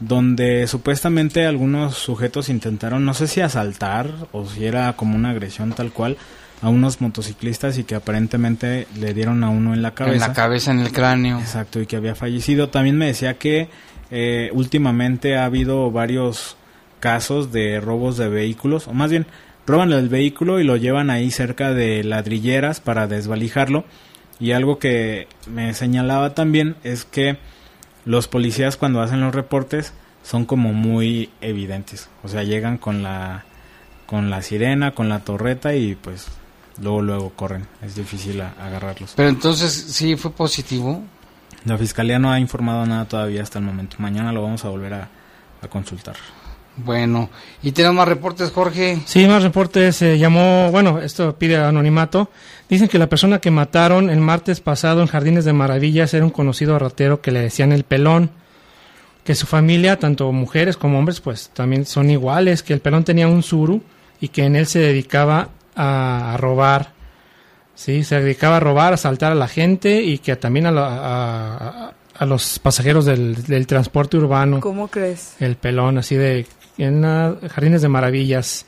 donde 0.00 0.66
supuestamente 0.66 1.46
algunos 1.46 1.96
sujetos 1.96 2.48
intentaron, 2.48 3.04
no 3.04 3.14
sé 3.14 3.26
si 3.26 3.40
asaltar 3.40 4.10
o 4.32 4.46
si 4.46 4.66
era 4.66 4.92
como 4.94 5.16
una 5.16 5.30
agresión 5.30 5.72
tal 5.72 5.90
cual, 5.90 6.18
a 6.62 6.68
unos 6.68 7.00
motociclistas 7.00 7.78
y 7.78 7.84
que 7.84 7.94
aparentemente 7.94 8.86
le 8.98 9.14
dieron 9.14 9.44
a 9.44 9.50
uno 9.50 9.74
en 9.74 9.82
la 9.82 9.92
cabeza. 9.92 10.24
En 10.24 10.30
la 10.30 10.32
cabeza, 10.34 10.70
en 10.70 10.80
el 10.80 10.92
cráneo. 10.92 11.38
Exacto, 11.38 11.80
y 11.80 11.86
que 11.86 11.96
había 11.96 12.14
fallecido. 12.14 12.68
También 12.68 12.98
me 12.98 13.06
decía 13.06 13.34
que 13.34 13.68
eh, 14.10 14.50
últimamente 14.52 15.36
ha 15.36 15.44
habido 15.44 15.90
varios 15.90 16.56
casos 17.00 17.52
de 17.52 17.80
robos 17.80 18.16
de 18.16 18.28
vehículos, 18.28 18.88
o 18.88 18.92
más 18.92 19.10
bien 19.10 19.26
roban 19.66 19.92
el 19.92 20.08
vehículo 20.08 20.60
y 20.60 20.64
lo 20.64 20.76
llevan 20.76 21.10
ahí 21.10 21.30
cerca 21.30 21.72
de 21.72 22.04
ladrilleras 22.04 22.80
para 22.80 23.06
desvalijarlo. 23.06 23.84
Y 24.38 24.52
algo 24.52 24.78
que 24.78 25.28
me 25.46 25.72
señalaba 25.74 26.34
también 26.34 26.76
es 26.84 27.04
que 27.04 27.38
los 28.04 28.28
policías 28.28 28.76
cuando 28.76 29.00
hacen 29.00 29.20
los 29.20 29.34
reportes 29.34 29.92
son 30.22 30.44
como 30.44 30.72
muy 30.72 31.30
evidentes. 31.40 32.08
O 32.22 32.28
sea, 32.28 32.42
llegan 32.42 32.78
con 32.78 33.02
la 33.02 33.44
con 34.06 34.30
la 34.30 34.40
sirena, 34.42 34.92
con 34.92 35.08
la 35.08 35.20
torreta 35.20 35.74
y 35.74 35.96
pues 35.96 36.26
luego 36.80 37.02
luego 37.02 37.30
corren. 37.30 37.66
Es 37.82 37.96
difícil 37.96 38.40
a- 38.40 38.54
agarrarlos. 38.60 39.14
Pero 39.16 39.28
entonces 39.30 39.72
sí 39.72 40.14
fue 40.16 40.30
positivo. 40.32 41.02
La 41.64 41.76
fiscalía 41.76 42.18
no 42.20 42.30
ha 42.30 42.38
informado 42.38 42.86
nada 42.86 43.06
todavía 43.06 43.42
hasta 43.42 43.58
el 43.58 43.64
momento. 43.64 43.96
Mañana 43.98 44.30
lo 44.32 44.42
vamos 44.42 44.64
a 44.64 44.68
volver 44.68 44.94
a, 44.94 45.08
a 45.62 45.68
consultar. 45.68 46.14
Bueno, 46.78 47.30
y 47.62 47.72
tenemos 47.72 47.96
más 47.96 48.08
reportes, 48.08 48.50
Jorge. 48.50 48.98
Sí, 49.06 49.26
más 49.26 49.42
reportes. 49.42 49.96
Se 49.96 50.18
llamó, 50.18 50.70
bueno, 50.70 50.98
esto 51.00 51.34
pide 51.36 51.56
anonimato. 51.56 52.30
Dicen 52.68 52.88
que 52.88 52.98
la 52.98 53.08
persona 53.08 53.38
que 53.40 53.50
mataron 53.50 54.10
el 54.10 54.20
martes 54.20 54.60
pasado 54.60 55.00
en 55.00 55.06
Jardines 55.06 55.44
de 55.46 55.52
Maravillas 55.54 56.12
era 56.12 56.24
un 56.24 56.30
conocido 56.30 56.78
ratero 56.78 57.20
que 57.22 57.30
le 57.32 57.40
decían 57.40 57.72
el 57.72 57.84
pelón. 57.84 58.30
Que 59.24 59.34
su 59.34 59.46
familia, 59.46 59.98
tanto 59.98 60.30
mujeres 60.32 60.76
como 60.76 60.98
hombres, 60.98 61.20
pues 61.20 61.50
también 61.54 61.86
son 61.86 62.10
iguales. 62.10 62.62
Que 62.62 62.74
el 62.74 62.80
pelón 62.80 63.04
tenía 63.04 63.26
un 63.26 63.42
suru 63.42 63.82
y 64.20 64.28
que 64.28 64.44
en 64.44 64.54
él 64.54 64.66
se 64.66 64.78
dedicaba 64.80 65.48
a, 65.74 66.34
a 66.34 66.36
robar. 66.36 66.92
Sí, 67.74 68.04
se 68.04 68.20
dedicaba 68.20 68.58
a 68.58 68.60
robar, 68.60 68.92
a 68.92 68.94
asaltar 68.94 69.32
a 69.32 69.34
la 69.34 69.48
gente 69.48 70.02
y 70.02 70.18
que 70.18 70.36
también 70.36 70.66
a, 70.66 70.70
la- 70.70 70.86
a- 70.86 71.56
a- 71.86 71.92
a 72.18 72.24
los 72.24 72.58
pasajeros 72.58 73.04
del, 73.04 73.44
del 73.44 73.66
transporte 73.66 74.16
urbano. 74.16 74.60
¿Cómo 74.60 74.88
crees? 74.88 75.34
El 75.40 75.56
pelón, 75.56 75.98
así 75.98 76.14
de 76.16 76.46
en 76.78 77.04
ah, 77.04 77.34
Jardines 77.50 77.82
de 77.82 77.88
Maravillas. 77.88 78.66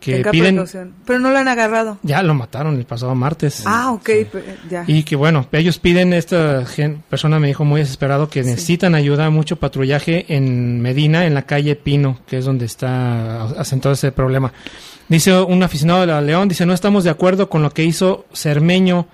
Que 0.00 0.14
Tenga 0.16 0.30
piden. 0.32 0.54
precaución. 0.56 0.94
Pero 1.06 1.20
no 1.20 1.30
lo 1.30 1.38
han 1.38 1.46
agarrado. 1.46 1.96
Ya 2.02 2.24
lo 2.24 2.34
mataron 2.34 2.74
el 2.76 2.84
pasado 2.84 3.14
martes. 3.14 3.62
Ah, 3.66 3.92
ok, 3.92 4.10
ya. 4.68 4.82
Y 4.88 5.04
que 5.04 5.14
bueno, 5.14 5.46
ellos 5.52 5.78
piden, 5.78 6.12
esta 6.12 6.66
gen- 6.66 7.04
persona 7.08 7.38
me 7.38 7.46
dijo 7.46 7.64
muy 7.64 7.82
desesperado 7.82 8.28
que 8.28 8.42
necesitan 8.42 8.96
ayuda, 8.96 9.30
mucho 9.30 9.60
patrullaje 9.60 10.26
en 10.34 10.80
Medina, 10.80 11.24
en 11.24 11.34
la 11.34 11.42
calle 11.42 11.76
Pino, 11.76 12.18
que 12.26 12.38
es 12.38 12.44
donde 12.44 12.64
está 12.64 13.44
asentado 13.44 13.92
ese 13.92 14.10
problema. 14.10 14.52
Dice 15.08 15.40
un 15.40 15.62
aficionado 15.62 16.00
de 16.00 16.08
la 16.08 16.20
León, 16.20 16.48
dice, 16.48 16.66
no 16.66 16.72
estamos 16.74 17.04
de 17.04 17.10
acuerdo 17.10 17.48
con 17.48 17.62
lo 17.62 17.70
que 17.70 17.84
hizo 17.84 18.26
Cermeño 18.32 19.06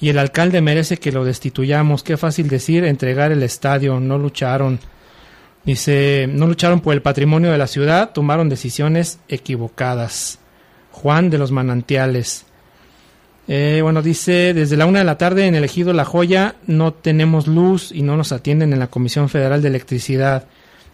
y 0.00 0.08
el 0.08 0.18
alcalde 0.18 0.62
merece 0.62 0.96
que 0.96 1.12
lo 1.12 1.22
destituyamos. 1.26 2.02
Qué 2.02 2.16
fácil 2.16 2.48
decir, 2.48 2.84
entregar 2.84 3.30
el 3.30 3.42
estadio, 3.42 4.00
no 4.00 4.16
lucharon. 4.16 4.80
Dice, 5.64 6.28
no 6.30 6.46
lucharon 6.46 6.80
por 6.80 6.92
el 6.94 7.00
patrimonio 7.02 7.50
de 7.50 7.58
la 7.58 7.66
ciudad, 7.66 8.10
tomaron 8.12 8.48
decisiones 8.48 9.18
equivocadas. 9.28 10.38
Juan 10.92 11.30
de 11.30 11.38
los 11.38 11.50
Manantiales. 11.52 12.44
Eh, 13.48 13.80
bueno, 13.82 14.00
dice, 14.02 14.54
desde 14.54 14.76
la 14.76 14.86
una 14.86 15.00
de 15.00 15.04
la 15.04 15.18
tarde 15.18 15.46
en 15.46 15.54
el 15.54 15.64
ejido 15.64 15.92
La 15.92 16.04
Joya 16.04 16.56
no 16.66 16.92
tenemos 16.92 17.46
luz 17.46 17.92
y 17.92 18.02
no 18.02 18.16
nos 18.16 18.32
atienden 18.32 18.72
en 18.72 18.78
la 18.78 18.86
Comisión 18.86 19.28
Federal 19.28 19.60
de 19.62 19.68
Electricidad. 19.68 20.44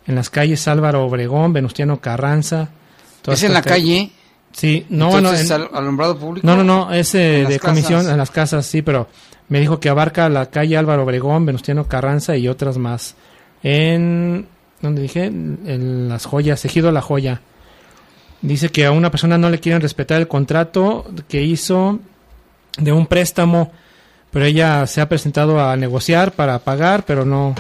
En 0.06 0.14
las 0.14 0.30
calles 0.30 0.66
Álvaro 0.66 1.04
Obregón, 1.04 1.52
Venustiano 1.52 2.00
Carranza. 2.00 2.70
¿Es 3.26 3.42
en 3.42 3.52
la 3.52 3.62
calle? 3.62 4.10
Sí, 4.52 4.84
no, 4.88 5.10
bueno, 5.10 5.28
Entonces, 5.30 5.50
en- 5.50 5.62
al- 5.62 5.70
alumbrado 5.74 6.18
público. 6.18 6.44
no, 6.46 6.56
no, 6.56 6.64
no, 6.64 6.92
es 6.92 7.14
eh, 7.14 7.44
de 7.46 7.58
casas. 7.58 7.60
comisión 7.60 8.10
en 8.10 8.16
las 8.16 8.30
casas, 8.32 8.66
sí, 8.66 8.82
pero 8.82 9.06
me 9.48 9.60
dijo 9.60 9.78
que 9.78 9.88
abarca 9.88 10.28
la 10.28 10.46
calle 10.46 10.76
Álvaro 10.76 11.04
Obregón, 11.04 11.44
Venustiano 11.46 11.86
Carranza 11.86 12.36
y 12.36 12.48
otras 12.48 12.78
más. 12.78 13.14
En, 13.62 14.48
¿dónde 14.82 15.02
dije? 15.02 15.24
En 15.26 16.08
las 16.08 16.26
joyas, 16.26 16.64
Ejido 16.64 16.92
La 16.92 17.00
Joya. 17.02 17.40
Dice 18.42 18.70
que 18.70 18.86
a 18.86 18.90
una 18.92 19.10
persona 19.10 19.36
no 19.36 19.50
le 19.50 19.60
quieren 19.60 19.82
respetar 19.82 20.20
el 20.20 20.28
contrato 20.28 21.04
que 21.28 21.42
hizo 21.42 21.98
de 22.78 22.90
un 22.92 23.06
préstamo, 23.06 23.70
pero 24.30 24.46
ella 24.46 24.86
se 24.86 25.00
ha 25.00 25.08
presentado 25.08 25.60
a 25.60 25.76
negociar 25.76 26.32
para 26.32 26.58
pagar, 26.60 27.04
pero 27.04 27.26
no, 27.26 27.54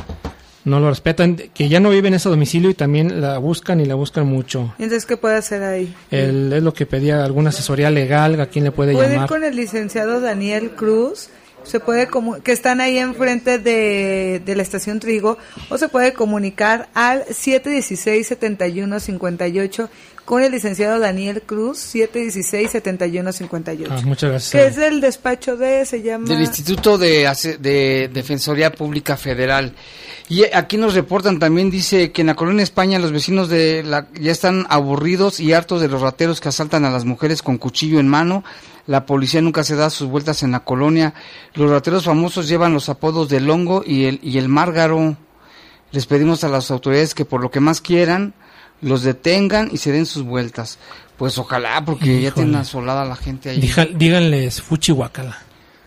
no 0.64 0.80
lo 0.80 0.88
respetan. 0.88 1.36
Que 1.52 1.68
ya 1.68 1.80
no 1.80 1.90
vive 1.90 2.08
en 2.08 2.14
ese 2.14 2.30
domicilio 2.30 2.70
y 2.70 2.74
también 2.74 3.20
la 3.20 3.36
buscan 3.36 3.80
y 3.80 3.84
la 3.84 3.94
buscan 3.94 4.26
mucho. 4.26 4.72
Entonces, 4.78 5.04
¿qué 5.04 5.18
puede 5.18 5.36
hacer 5.36 5.62
ahí? 5.62 5.94
Él 6.10 6.50
es 6.52 6.62
lo 6.62 6.72
que 6.72 6.86
pedía 6.86 7.22
alguna 7.24 7.50
asesoría 7.50 7.90
legal, 7.90 8.40
a 8.40 8.46
quién 8.46 8.64
le 8.64 8.72
puede, 8.72 8.92
Puede 8.94 9.08
ir 9.08 9.12
llamar. 9.14 9.28
con 9.28 9.44
el 9.44 9.54
licenciado 9.56 10.20
Daniel 10.22 10.70
Cruz, 10.70 11.28
se 11.64 11.80
puede 11.80 12.08
comu- 12.08 12.40
que 12.42 12.52
están 12.52 12.80
ahí 12.80 12.98
enfrente 12.98 13.58
de, 13.58 14.40
de 14.44 14.56
la 14.56 14.62
estación 14.62 15.00
Trigo, 15.00 15.36
o 15.68 15.78
se 15.78 15.88
puede 15.88 16.12
comunicar 16.12 16.88
al 16.94 17.24
716-7158 17.26 19.88
con 20.24 20.42
el 20.44 20.52
licenciado 20.52 20.98
Daniel 21.00 21.42
Cruz, 21.44 21.78
716-7158. 21.94 23.86
Ah, 23.90 24.00
muchas 24.04 24.30
gracias. 24.30 24.52
que 24.52 24.66
es 24.68 24.76
del 24.76 25.00
despacho 25.00 25.56
de, 25.56 25.84
se 25.86 26.02
llama... 26.02 26.28
Del 26.28 26.40
Instituto 26.42 26.98
de, 26.98 27.28
de 27.58 28.08
Defensoría 28.12 28.70
Pública 28.72 29.16
Federal. 29.16 29.72
Y 30.28 30.44
aquí 30.52 30.76
nos 30.76 30.94
reportan 30.94 31.40
también, 31.40 31.68
dice 31.70 32.12
que 32.12 32.20
en 32.20 32.28
la 32.28 32.36
colonia 32.36 32.62
España 32.62 33.00
los 33.00 33.10
vecinos 33.10 33.48
de 33.48 33.82
la, 33.82 34.06
ya 34.20 34.30
están 34.30 34.66
aburridos 34.68 35.40
y 35.40 35.52
hartos 35.52 35.80
de 35.80 35.88
los 35.88 36.00
rateros 36.00 36.40
que 36.40 36.48
asaltan 36.48 36.84
a 36.84 36.90
las 36.90 37.04
mujeres 37.04 37.42
con 37.42 37.58
cuchillo 37.58 37.98
en 37.98 38.06
mano. 38.06 38.44
La 38.86 39.06
policía 39.06 39.40
nunca 39.40 39.62
se 39.64 39.76
da 39.76 39.90
sus 39.90 40.08
vueltas 40.08 40.42
en 40.42 40.52
la 40.52 40.60
colonia. 40.60 41.14
Los 41.54 41.70
rateros 41.70 42.04
famosos 42.04 42.48
llevan 42.48 42.72
los 42.74 42.88
apodos 42.88 43.28
del 43.28 43.48
hongo 43.50 43.82
y 43.86 44.04
el, 44.06 44.20
y 44.22 44.38
el 44.38 44.48
márgaro. 44.48 45.16
Les 45.92 46.06
pedimos 46.06 46.44
a 46.44 46.48
las 46.48 46.70
autoridades 46.70 47.14
que 47.14 47.24
por 47.24 47.40
lo 47.42 47.50
que 47.50 47.60
más 47.60 47.80
quieran 47.80 48.34
los 48.80 49.02
detengan 49.02 49.68
y 49.72 49.76
se 49.78 49.92
den 49.92 50.06
sus 50.06 50.22
vueltas. 50.22 50.78
Pues 51.16 51.36
ojalá, 51.38 51.84
porque 51.84 52.20
ya 52.20 52.30
tienen 52.30 52.54
asolada 52.54 53.04
la 53.04 53.16
gente 53.16 53.50
ahí. 53.50 53.60
Díganles 53.94 54.62
Fuchi 54.62 54.92
Guacala. 54.92 55.36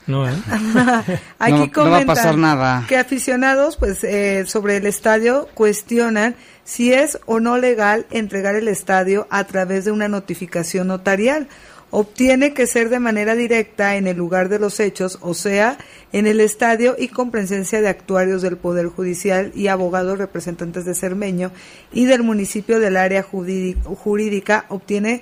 No, 0.05 0.27
¿eh? 0.27 0.33
Aquí 1.39 1.51
No- 1.53 1.57
no 1.57 1.63
va 1.63 1.63
a 1.65 1.71
comentan 1.71 2.05
pasar 2.05 2.37
nada. 2.37 2.85
Que 2.87 2.97
aficionados, 2.97 3.77
pues, 3.77 4.03
eh, 4.03 4.43
sobre 4.47 4.77
el 4.77 4.85
estadio 4.85 5.47
cuestionan 5.53 6.35
si 6.65 6.93
es 6.93 7.17
o 7.25 7.39
no 7.39 7.57
legal 7.57 8.05
entregar 8.11 8.55
el 8.55 8.67
estadio 8.67 9.27
a 9.29 9.45
través 9.45 9.85
de 9.85 9.91
una 9.91 10.07
notificación 10.09 10.87
notarial. 10.87 11.47
Obtiene 11.95 12.55
que 12.55 12.65
ser 12.65 12.89
de 12.89 12.97
manera 12.97 13.35
directa 13.35 13.97
en 13.97 14.07
el 14.07 14.17
lugar 14.17 14.49
de 14.49 14.57
los 14.57 14.79
hechos, 14.79 15.19
o 15.21 15.35
sea, 15.35 15.77
en 16.11 16.25
el 16.25 16.39
estadio 16.39 16.95
y 16.97 17.07
con 17.07 17.29
presencia 17.29 17.81
de 17.81 17.87
actuarios 17.87 18.41
del 18.41 18.57
Poder 18.57 18.87
Judicial 18.87 19.51
y 19.53 19.67
abogados 19.67 20.17
representantes 20.17 20.85
de 20.85 20.95
Cermeño 20.95 21.51
y 21.91 22.05
del 22.05 22.23
municipio 22.23 22.79
del 22.79 22.97
área 22.97 23.21
jurídica, 23.21 24.65
obtiene, 24.69 25.21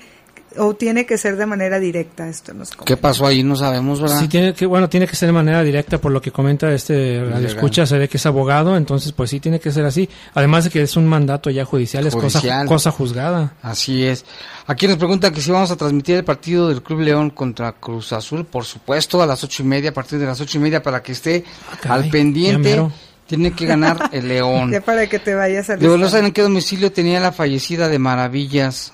obtiene 0.57 1.05
que 1.05 1.17
ser 1.17 1.37
de 1.37 1.45
manera 1.45 1.79
directa. 1.79 2.27
Esto 2.27 2.53
nos 2.53 2.71
¿Qué 2.71 2.97
pasó 2.97 3.25
ahí? 3.25 3.43
No 3.43 3.55
sabemos, 3.55 4.01
¿verdad? 4.01 4.19
Sí, 4.19 4.27
tiene 4.27 4.53
que, 4.53 4.65
bueno, 4.65 4.89
tiene 4.89 5.07
que 5.07 5.15
ser 5.15 5.27
de 5.27 5.33
manera 5.33 5.63
directa 5.63 5.97
por 5.99 6.11
lo 6.11 6.21
que 6.21 6.31
comenta 6.31 6.71
este 6.71 7.21
Legal. 7.21 7.45
escucha, 7.45 7.85
se 7.85 7.97
ve 7.97 8.07
que 8.09 8.17
es 8.17 8.25
abogado, 8.25 8.75
entonces 8.77 9.11
pues 9.11 9.29
sí 9.29 9.39
tiene 9.39 9.59
que 9.59 9.71
ser 9.71 9.85
así. 9.85 10.09
Además 10.33 10.65
de 10.65 10.69
que 10.69 10.81
es 10.81 10.95
un 10.97 11.07
mandato 11.07 11.49
ya 11.49 11.65
judicial, 11.65 12.05
es 12.07 12.13
cosa, 12.13 12.39
Judicial. 12.39 12.67
cosa 12.67 12.91
juzgada. 12.91 13.53
Así 13.61 14.03
es. 14.03 14.25
Aquí 14.67 14.87
nos 14.87 14.97
preguntan 14.97 15.33
que 15.33 15.41
si 15.41 15.51
vamos 15.51 15.71
a 15.71 15.75
transmitir 15.75 16.17
el 16.17 16.23
partido 16.23 16.69
del 16.69 16.81
Club 16.81 17.01
León 17.01 17.29
contra 17.31 17.73
Cruz 17.73 18.13
Azul, 18.13 18.45
por 18.45 18.65
supuesto, 18.65 19.21
a 19.21 19.25
las 19.25 19.43
ocho 19.43 19.63
y 19.63 19.65
media, 19.65 19.89
a 19.91 19.93
partir 19.93 20.19
de 20.19 20.25
las 20.25 20.39
ocho 20.41 20.57
y 20.57 20.61
media, 20.61 20.81
para 20.81 21.01
que 21.01 21.11
esté 21.13 21.43
caray, 21.81 22.03
al 22.05 22.09
pendiente. 22.09 22.81
Tiene 23.27 23.51
que 23.53 23.65
ganar 23.65 24.09
el 24.11 24.27
León. 24.27 24.71
Ya 24.71 24.81
para 24.81 25.07
que 25.07 25.17
te 25.17 25.33
vayas 25.33 25.69
a 25.69 25.77
no 25.77 26.09
saben 26.09 26.25
en 26.27 26.31
qué 26.33 26.41
domicilio 26.41 26.91
tenía 26.91 27.19
la 27.21 27.31
fallecida 27.31 27.87
de 27.87 27.97
Maravillas. 27.97 28.91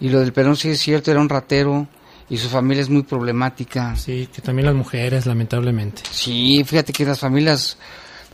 Y 0.00 0.08
lo 0.08 0.20
del 0.20 0.32
Perón 0.32 0.56
sí 0.56 0.70
es 0.70 0.80
cierto, 0.80 1.10
era 1.10 1.20
un 1.20 1.28
ratero 1.28 1.86
y 2.30 2.36
su 2.36 2.48
familia 2.48 2.82
es 2.82 2.90
muy 2.90 3.02
problemática. 3.02 3.96
Sí, 3.96 4.28
que 4.32 4.42
también 4.42 4.66
las 4.66 4.74
mujeres, 4.74 5.26
lamentablemente. 5.26 6.02
Sí, 6.10 6.62
fíjate 6.64 6.92
que 6.92 7.04
las 7.04 7.18
familias, 7.18 7.78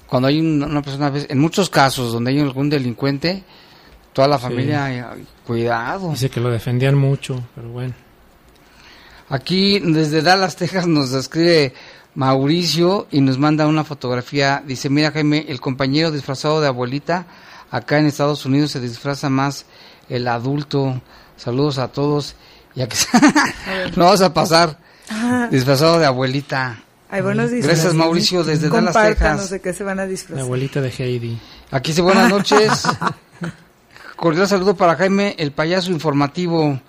cuando 0.07 0.29
hay 0.29 0.41
una, 0.41 0.83
persona, 0.83 1.13
en 1.29 1.39
muchos 1.39 1.71
casos 1.71 2.13
donde 2.13 2.33
hay 2.33 2.41
algún 2.41 2.69
delincuente, 2.69 3.45
toda 4.13 4.29
la 4.29 4.39
familia, 4.39 5.15
cuidado. 5.47 6.11
Dice 6.11 6.29
que 6.29 6.41
lo 6.41 6.51
defendían 6.51 6.97
mucho, 6.97 7.43
pero 7.55 7.69
bueno. 7.69 7.95
Aquí 9.29 9.79
desde 9.79 10.23
Dallas, 10.23 10.57
Texas, 10.57 10.87
nos 10.87 11.13
escribe 11.13 11.73
Mauricio 12.15 13.07
y 13.11 13.21
nos 13.21 13.39
manda 13.39 13.67
una 13.67 13.85
fotografía. 13.85 14.63
Dice, 14.67 14.91
mira 14.91 15.13
Jaime, 15.13 15.47
el 15.49 15.61
compañero 15.61 16.11
disfrazado 16.11 16.61
de 16.61 16.69
abuelita, 16.69 17.27
acá 17.71 17.99
en 17.99 18.07
Estados 18.07 18.45
Unidos 18.45 18.73
se 18.73 18.81
disfraza 18.81 19.31
más 19.31 19.67
el 20.09 20.27
adulto. 20.29 21.01
Saludos 21.37 21.79
a 21.79 21.89
todos. 21.89 22.37
Ya 22.75 22.89
que 22.89 22.97
lo 23.97 24.05
vamos 24.05 24.21
a 24.23 24.33
pasar. 24.35 24.79
disfrazado 25.51 25.99
de 25.99 26.07
abuelita. 26.07 26.81
Hay 27.11 27.21
buenos. 27.23 27.51
Gracias, 27.53 27.95
Mauricio, 27.95 28.43
desde 28.43 28.69
Dallas, 28.69 28.95
Texas. 28.95 29.51
de 29.51 29.61
qué 29.61 29.73
se 29.73 29.85
van 29.85 30.01
a 30.01 30.03
La 30.03 30.09
disfrazar. 30.09 30.45
abuelita 30.45 30.81
de 30.81 30.89
Heidi. 30.91 31.39
Aquí 31.71 31.91
dice 31.93 32.03
buenas 32.03 32.29
noches. 32.31 32.83
Cordial 34.17 34.49
saludo 34.49 34.77
para 34.77 34.97
Jaime, 34.97 35.35
el 35.39 35.53
payaso 35.53 35.91
informativo. 35.91 36.81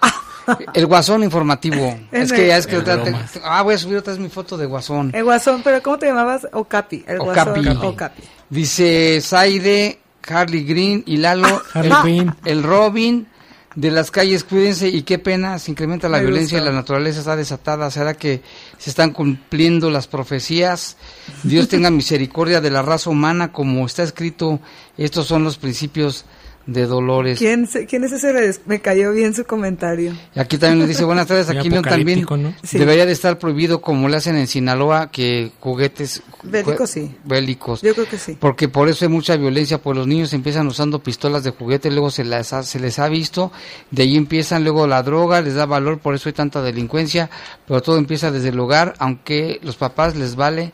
El 0.75 0.85
guasón 0.85 1.23
informativo. 1.23 1.97
es 2.11 2.31
que 2.31 2.47
ya 2.47 2.57
es 2.57 2.67
que 2.67 2.77
otra- 2.77 3.01
te- 3.03 3.15
ah, 3.43 3.63
voy 3.63 3.73
a 3.73 3.77
subir 3.79 3.97
otra 3.97 4.13
vez 4.13 4.19
mi 4.21 4.29
foto 4.29 4.57
de 4.57 4.67
guasón. 4.67 5.09
El 5.13 5.23
guasón, 5.23 5.61
pero 5.63 5.81
¿cómo 5.81 5.97
te 5.97 6.05
llamabas? 6.05 6.47
Ocapi. 6.53 7.03
El 7.07 7.19
Okapi. 7.19 7.63
guasón. 7.63 7.77
Okapi. 7.85 8.23
Dice 8.49 9.19
Zaire, 9.21 9.99
Harley 10.27 10.63
Green 10.63 11.03
y 11.07 11.17
Lalo, 11.17 11.61
Harley 11.73 11.91
el, 11.91 12.01
Quinn. 12.03 12.35
el 12.45 12.63
Robin 12.63 13.27
de 13.75 13.91
las 13.91 14.09
calles, 14.09 14.45
cuídense 14.45 14.87
y 14.87 15.03
qué 15.03 15.19
pena, 15.19 15.59
se 15.59 15.71
incrementa 15.71 16.07
la 16.07 16.19
Me 16.19 16.25
violencia 16.25 16.59
y 16.59 16.63
la 16.63 16.71
naturaleza 16.71 17.19
está 17.19 17.35
desatada. 17.35 17.91
¿Será 17.91 18.13
que 18.13 18.41
se 18.77 18.89
están 18.89 19.11
cumpliendo 19.11 19.89
las 19.89 20.07
profecías? 20.07 20.95
Dios 21.43 21.67
tenga 21.67 21.91
misericordia 21.91 22.61
de 22.61 22.71
la 22.71 22.81
raza 22.81 23.09
humana, 23.09 23.51
como 23.51 23.85
está 23.85 24.03
escrito, 24.03 24.59
estos 24.97 25.27
son 25.27 25.43
los 25.43 25.57
principios 25.57 26.25
de 26.65 26.87
dolores. 26.87 27.37
¿Quién, 27.37 27.67
se- 27.67 27.85
¿Quién 27.85 28.03
es 28.05 28.11
ese? 28.11 28.59
Me 28.65 28.81
cayó 28.81 29.11
bien 29.11 29.35
su 29.35 29.45
comentario. 29.45 30.13
Y 30.35 30.39
Aquí 30.39 30.57
también 30.57 30.79
nos 30.79 30.87
dice, 30.87 31.03
buenas 31.03 31.27
tardes, 31.27 31.47
aquí 31.51 31.69
León 31.69 31.83
también. 31.83 32.25
Sí. 32.63 32.79
debería 32.79 33.05
de 33.05 33.11
estar 33.11 33.37
prohibido 33.37 33.81
como 33.81 34.09
le 34.09 34.17
hacen 34.17 34.35
en 34.35 34.47
Sinaloa 34.47 35.11
que 35.11 35.51
juguetes 35.59 36.23
Bélicos, 36.41 36.89
sí. 36.89 37.15
bélicos. 37.23 37.81
Yo 37.83 37.93
creo 37.93 38.07
que 38.07 38.17
sí. 38.17 38.35
Porque 38.39 38.67
por 38.67 38.89
eso 38.89 39.05
hay 39.05 39.09
mucha 39.09 39.35
violencia, 39.37 39.77
pues 39.79 39.95
los 39.95 40.07
niños 40.07 40.33
empiezan 40.33 40.65
usando 40.67 40.99
pistolas 41.03 41.43
de 41.43 41.51
juguete, 41.51 41.91
luego 41.91 42.09
se, 42.09 42.23
las 42.23 42.51
ha- 42.53 42.63
se 42.63 42.79
les 42.79 42.97
ha 42.97 43.09
visto, 43.09 43.51
de 43.91 44.01
ahí 44.03 44.17
empiezan 44.17 44.63
luego 44.63 44.87
la 44.87 45.03
droga, 45.03 45.41
les 45.41 45.53
da 45.53 45.65
valor, 45.67 45.99
por 45.99 46.15
eso 46.15 46.29
hay 46.29 46.33
tanta 46.33 46.63
delincuencia, 46.63 47.29
pero 47.67 47.81
todo 47.83 47.97
empieza 47.97 48.31
desde 48.31 48.49
el 48.49 48.59
hogar, 48.59 48.95
aunque 48.97 49.59
los 49.61 49.75
papás 49.75 50.15
les 50.15 50.35
vale, 50.35 50.71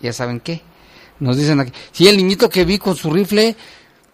ya 0.00 0.12
saben 0.12 0.40
qué. 0.40 0.62
Nos 1.18 1.36
dicen 1.38 1.60
aquí, 1.60 1.72
si 1.92 2.08
el 2.08 2.16
niñito 2.18 2.50
que 2.50 2.64
vi 2.66 2.76
con 2.78 2.94
su 2.94 3.10
rifle, 3.10 3.56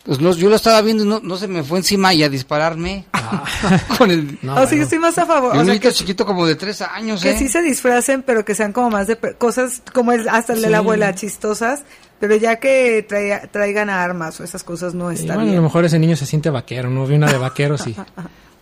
pues 0.05 0.20
no, 0.20 0.32
yo 0.34 0.48
lo 0.48 0.57
estaba 0.57 0.80
viendo 0.82 1.05
y 1.05 1.07
no, 1.07 1.20
no 1.22 1.36
se 1.36 1.46
me 1.48 1.62
fue 1.62 1.78
encima 1.78 2.12
y 2.12 2.22
a 2.24 2.28
dispararme 2.28 3.05
con 3.98 4.11
el... 4.11 4.38
No, 4.42 4.55
o 4.55 4.57
sea, 4.57 4.64
yo 4.64 4.68
bueno. 4.70 4.82
estoy 4.84 4.98
más 4.98 5.18
a 5.18 5.26
favor. 5.26 5.55
y 5.55 5.59
O 5.59 5.61
un 5.61 5.66
sea, 5.66 5.74
niñito 5.74 5.88
que, 5.88 5.94
chiquito 5.94 6.26
como 6.26 6.46
de 6.46 6.57
tres 6.57 6.82
años, 6.82 7.22
que 7.22 7.30
¿eh? 7.32 7.38
sí 7.38 7.48
se 7.48 7.62
disfracen, 7.62 8.22
pero 8.22 8.44
que 8.44 8.55
sean 8.55 8.72
como 8.72 8.90
más 8.90 9.07
de 9.07 9.16
pe- 9.16 9.34
cosas, 9.34 9.82
como 9.92 10.12
el, 10.12 10.28
hasta 10.28 10.53
el 10.55 10.61
de 10.62 10.70
la 10.70 10.78
Sí. 10.78 10.82
abuela, 10.82 11.14
chistosas. 11.14 11.82
Pero 12.20 12.36
ya 12.36 12.57
que 12.57 13.05
traiga- 13.09 13.48
traigan 13.50 13.90
armas 13.90 14.38
o 14.40 14.44
esas 14.44 14.62
cosas 14.62 14.94
no 14.94 15.11
Y 15.11 15.16
está 15.16 15.34
bueno, 15.34 15.50
a 15.50 15.55
lo 15.57 15.62
mejor 15.62 15.84
ese 15.84 15.98
niño 15.98 16.14
se 16.16 16.24
siente 16.26 16.50
vaquero, 16.50 16.88
no 16.88 17.05
vi 17.05 17.16
una 17.16 17.26
de 17.30 17.36
vaqueros 17.38 17.84
y 17.88 17.96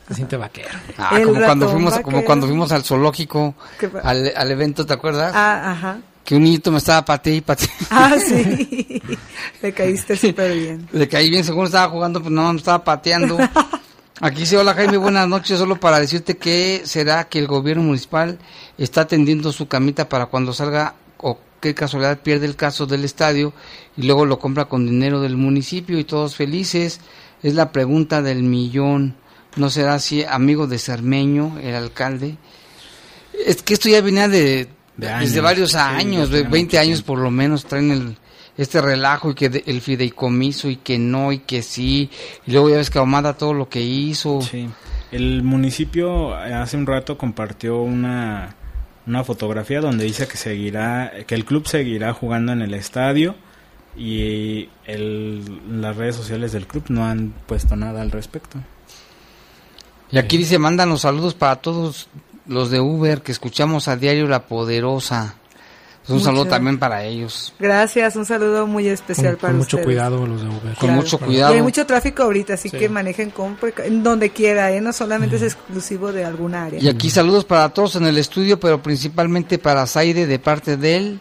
se 0.09 0.15
siente 0.15 0.37
vaquero. 0.39 0.71
Ah, 0.97 1.11
El 1.19 1.27
como 1.29 1.41
cuando 1.43 1.69
fuimos, 1.69 1.93
como 2.01 2.07
vaquero. 2.17 2.25
cuando 2.27 2.47
fuimos 2.47 2.73
al 2.73 2.85
zoológico, 2.85 3.55
¿Qué 3.79 3.89
pa- 3.89 4.01
al, 4.01 4.33
al 4.35 4.51
evento, 4.51 4.87
¿te 4.87 4.95
acuerdas? 4.95 5.33
Ah, 5.35 5.73
ajá. 5.73 5.99
Que 6.31 6.37
un 6.37 6.45
niñito 6.45 6.71
me 6.71 6.79
estaba 6.79 7.05
pateando 7.05 7.39
y 7.39 7.41
pateando. 7.41 7.75
Ah, 7.91 8.15
sí. 8.25 9.03
Le 9.63 9.73
caíste 9.73 10.17
súper 10.17 10.55
bien. 10.55 10.89
Le 10.93 11.09
caí 11.09 11.29
bien, 11.29 11.43
según 11.43 11.67
estaba 11.67 11.89
jugando, 11.89 12.21
pues 12.21 12.31
no, 12.31 12.53
me 12.53 12.57
estaba 12.61 12.85
pateando. 12.85 13.37
Aquí 14.21 14.43
dice, 14.43 14.57
hola 14.57 14.75
Jaime, 14.75 14.97
buenas 14.97 15.27
noches, 15.27 15.59
solo 15.59 15.81
para 15.81 15.99
decirte 15.99 16.37
que 16.37 16.83
será 16.85 17.25
que 17.25 17.41
el 17.41 17.49
gobierno 17.49 17.83
municipal 17.83 18.39
está 18.79 19.01
atendiendo 19.01 19.51
su 19.51 19.67
camita 19.67 20.09
para 20.09 20.27
cuando 20.27 20.53
salga 20.53 20.95
o 21.17 21.37
qué 21.61 21.75
casualidad 21.75 22.21
pierde 22.21 22.47
el 22.47 22.55
caso 22.55 22.87
del 22.87 23.05
estadio 23.05 23.53
y 23.97 24.05
luego 24.05 24.25
lo 24.25 24.39
compra 24.39 24.67
con 24.67 24.87
dinero 24.87 25.21
del 25.21 25.37
municipio 25.37 25.99
y 25.99 26.05
todos 26.05 26.37
felices. 26.37 27.01
Es 27.43 27.55
la 27.55 27.73
pregunta 27.73 28.23
del 28.23 28.45
millón. 28.45 29.17
¿No 29.57 29.69
será 29.69 29.95
así 29.95 30.23
amigo 30.23 30.69
de 30.69 30.79
Cermeño, 30.79 31.59
el 31.61 31.75
alcalde? 31.75 32.37
Es 33.45 33.65
que 33.65 33.75
esto 33.75 33.89
ya 33.89 34.01
venía 34.01 34.29
de, 34.29 34.69
De 35.01 35.21
desde 35.21 35.41
varios 35.41 35.75
años, 35.75 36.31
de 36.31 36.39
tiene 36.39 36.51
20 36.51 36.77
mucho 36.77 36.81
años 36.83 37.03
por 37.03 37.19
lo 37.19 37.31
menos 37.31 37.65
traen 37.65 37.91
el 37.91 38.17
este 38.57 38.81
relajo 38.83 39.31
y 39.31 39.35
que 39.35 39.49
de- 39.49 39.63
el 39.67 39.81
fideicomiso 39.81 40.69
y 40.69 40.77
que 40.77 40.99
no 40.99 41.33
y 41.33 41.39
que 41.39 41.63
sí. 41.63 42.11
Y 42.47 42.53
luego 42.53 42.69
ya 42.71 42.77
ves 42.77 42.91
que 42.91 42.99
Ahumada 42.99 43.35
todo 43.35 43.55
lo 43.55 43.69
que 43.69 43.81
hizo. 43.81 44.43
Sí. 44.43 44.69
El 45.13 45.43
municipio 45.43 46.37
eh, 46.45 46.53
hace 46.55 46.77
un 46.77 46.87
rato 46.87 47.17
compartió 47.17 47.81
una, 47.81 48.55
una 49.07 49.25
fotografía 49.25 49.81
donde 49.81 50.05
dice 50.05 50.29
que 50.29 50.37
seguirá, 50.37 51.11
que 51.27 51.35
el 51.35 51.45
club 51.45 51.67
seguirá 51.67 52.13
jugando 52.13 52.53
en 52.53 52.61
el 52.61 52.75
estadio 52.75 53.35
y 53.97 54.69
el, 54.87 55.81
las 55.81 55.97
redes 55.97 56.15
sociales 56.17 56.53
del 56.53 56.67
club 56.67 56.85
no 56.91 57.07
han 57.07 57.33
puesto 57.47 57.75
nada 57.77 58.03
al 58.03 58.11
respecto. 58.11 58.59
y 60.13 60.19
aquí 60.19 60.37
dice 60.37 60.59
mandan 60.59 60.91
los 60.91 61.01
saludos 61.01 61.35
para 61.35 61.57
todos 61.57 62.09
los 62.47 62.71
de 62.71 62.81
Uber 62.81 63.23
que 63.23 63.33
escuchamos 63.33 63.89
a 63.89 63.97
diario 63.97 64.27
La 64.27 64.47
Poderosa 64.47 65.35
Pues 66.01 66.11
un 66.11 66.15
Muchas- 66.17 66.25
saludo 66.25 66.47
también 66.47 66.79
para 66.79 67.05
ellos 67.05 67.53
Gracias, 67.59 68.17
un 68.17 68.25
saludo 68.25 68.67
muy 68.67 68.89
especial 68.89 69.33
Con, 69.35 69.41
para 69.41 69.51
con 69.53 69.59
mucho 69.59 69.77
ustedes. 69.77 69.85
cuidado 69.87 70.27
los 70.27 70.41
de 70.43 70.49
Uber. 70.49 70.75
Con 70.79 70.91
mucho 70.91 71.19
Y 71.23 71.25
cuidado. 71.27 71.55
hay 71.55 71.63
mucho 71.63 71.85
tráfico 71.87 72.23
ahorita, 72.23 72.55
así 72.55 72.69
Sí. 72.71 72.79
que 72.79 72.89
manejen 72.89 73.31
con 73.31 73.57
donde 74.03 74.31
quiera, 74.31 74.73
¿eh? 74.73 74.81
no 74.81 74.93
solamente 74.93 75.37
es 75.37 75.43
exclusivo 75.43 76.11
de 76.13 76.25
alguna 76.25 76.65
área. 76.65 76.81
y 76.83 76.89
aquí 76.89 77.11
saludos 77.11 77.45
para 77.45 77.69
todos 77.69 77.97
en 77.97 78.07
el 78.07 78.17
estudio 78.19 78.59
pero 78.59 78.83
principalmente 78.83 79.59
para 79.59 79.87
Zaire 79.87 80.27
de 80.27 80.39
parte 80.39 80.77
de 80.77 80.97
él 80.97 81.21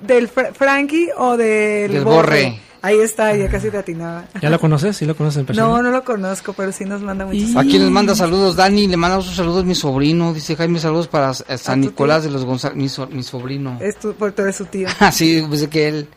¿Del 0.00 0.28
Fra- 0.28 0.52
Frankie 0.54 1.08
o 1.16 1.36
del, 1.36 1.92
Del 1.92 2.04
Borre? 2.04 2.16
Borre. 2.44 2.60
Ahí 2.80 3.00
está, 3.00 3.34
ya 3.34 3.48
casi 3.48 3.70
te 3.70 3.76
atinaba. 3.78 4.26
¿Ya 4.40 4.50
lo 4.50 4.60
conoces? 4.60 4.96
¿Sí 4.96 5.04
lo 5.04 5.16
conoces 5.16 5.40
en 5.40 5.46
persona? 5.46 5.66
No, 5.66 5.82
no 5.82 5.90
lo 5.90 6.04
conozco, 6.04 6.52
pero 6.52 6.70
sí 6.70 6.84
nos 6.84 7.02
manda 7.02 7.26
muchos 7.26 7.56
Aquí 7.56 7.76
les 7.76 7.90
manda 7.90 8.14
saludos 8.14 8.54
Dani, 8.54 8.86
le 8.86 8.96
mandamos 8.96 9.26
sus 9.26 9.34
saludos 9.34 9.64
mi 9.64 9.74
sobrino, 9.74 10.32
dice 10.32 10.54
Jaime, 10.54 10.78
saludos 10.78 11.08
para 11.08 11.34
San 11.34 11.50
¿A 11.50 11.74
tu 11.74 11.76
Nicolás 11.90 12.22
tío? 12.22 12.28
de 12.30 12.34
los 12.34 12.44
González, 12.44 12.76
mi, 12.76 12.88
so- 12.88 13.08
mi 13.08 13.24
sobrino. 13.24 13.78
Es 13.80 13.98
tu, 13.98 14.14
por 14.14 14.30
tú 14.30 14.42
eres 14.42 14.54
su 14.54 14.66
tío. 14.66 14.86
Así, 15.00 15.44
pues 15.48 15.66
que 15.66 15.88
él. 15.88 16.08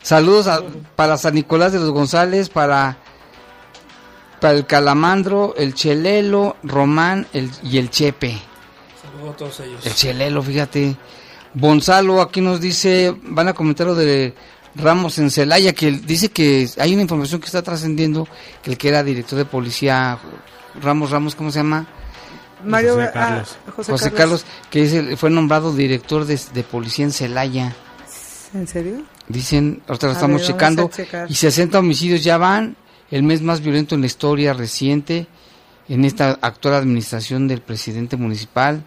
Saludos 0.00 0.46
a- 0.46 0.62
para 0.94 1.16
San 1.18 1.34
Nicolás 1.34 1.72
de 1.72 1.80
los 1.80 1.90
González, 1.90 2.50
para, 2.50 2.98
para 4.40 4.54
el 4.54 4.64
Calamandro, 4.64 5.54
el 5.56 5.74
Chelelo, 5.74 6.56
Román 6.62 7.26
el, 7.32 7.50
y 7.64 7.78
el 7.78 7.90
Chepe. 7.90 8.38
Saludos 9.02 9.34
a 9.34 9.36
todos 9.36 9.60
ellos. 9.60 9.84
El 9.84 9.92
Chelelo, 9.94 10.40
fíjate. 10.40 10.96
Gonzalo 11.58 12.20
aquí 12.20 12.42
nos 12.42 12.60
dice, 12.60 13.14
van 13.22 13.48
a 13.48 13.54
comentar 13.54 13.86
lo 13.86 13.94
de 13.94 14.34
Ramos 14.74 15.18
en 15.18 15.30
Celaya, 15.30 15.72
que 15.72 15.90
dice 15.90 16.28
que 16.28 16.68
hay 16.78 16.92
una 16.92 17.00
información 17.02 17.40
que 17.40 17.46
está 17.46 17.62
trascendiendo, 17.62 18.28
que 18.62 18.72
el 18.72 18.78
que 18.78 18.88
era 18.88 19.02
director 19.02 19.38
de 19.38 19.46
policía, 19.46 20.18
Ramos 20.82 21.10
Ramos, 21.10 21.34
¿cómo 21.34 21.50
se 21.50 21.60
llama? 21.60 21.86
Mario 22.62 22.94
José 22.94 23.06
ah, 23.08 23.12
Carlos. 23.12 23.56
José, 23.74 23.92
José 23.92 24.10
Carlos. 24.12 24.44
Carlos, 24.44 24.46
que 24.70 24.82
es 24.84 24.92
el- 24.92 25.16
fue 25.16 25.30
nombrado 25.30 25.74
director 25.74 26.26
de, 26.26 26.38
de 26.52 26.62
policía 26.62 27.06
en 27.06 27.12
Celaya. 27.12 27.74
¿En 28.52 28.66
serio? 28.66 29.02
Dicen, 29.28 29.82
ahorita 29.88 30.06
lo 30.08 30.12
A 30.12 30.14
estamos 30.14 30.40
ver, 30.42 30.46
checando, 30.46 30.90
y 31.28 31.34
60 31.34 31.78
homicidios 31.78 32.22
ya 32.22 32.36
van, 32.36 32.76
el 33.10 33.22
mes 33.22 33.40
más 33.40 33.60
violento 33.62 33.94
en 33.94 34.02
la 34.02 34.06
historia 34.08 34.52
reciente, 34.52 35.26
en 35.88 36.04
esta 36.04 36.38
actual 36.42 36.74
administración 36.74 37.48
del 37.48 37.62
presidente 37.62 38.16
municipal. 38.16 38.84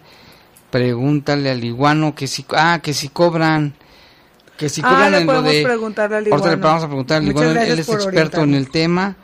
Pregúntale 0.70 1.50
al 1.50 1.64
iguano 1.64 2.14
que 2.14 2.26
si, 2.26 2.44
ah, 2.56 2.80
que 2.82 2.94
si 2.94 3.08
cobran, 3.08 3.74
que 4.56 4.68
si 4.68 4.80
Ah, 4.84 4.88
cobran 4.90 5.10
le 5.12 5.18
en 5.18 5.26
lo 5.26 5.42
de... 5.42 5.62
preguntarle 5.64 6.16
al 6.16 6.26
Ahorita 6.26 6.48
le 6.48 6.54
iguano. 6.54 6.62
vamos 6.62 6.84
a 6.84 6.86
preguntar 6.86 7.16
al 7.18 7.28
iguano, 7.28 7.50
él 7.60 7.78
es 7.78 7.88
experto 7.88 8.42
en 8.42 8.54
el 8.54 8.70
tema. 8.70 9.16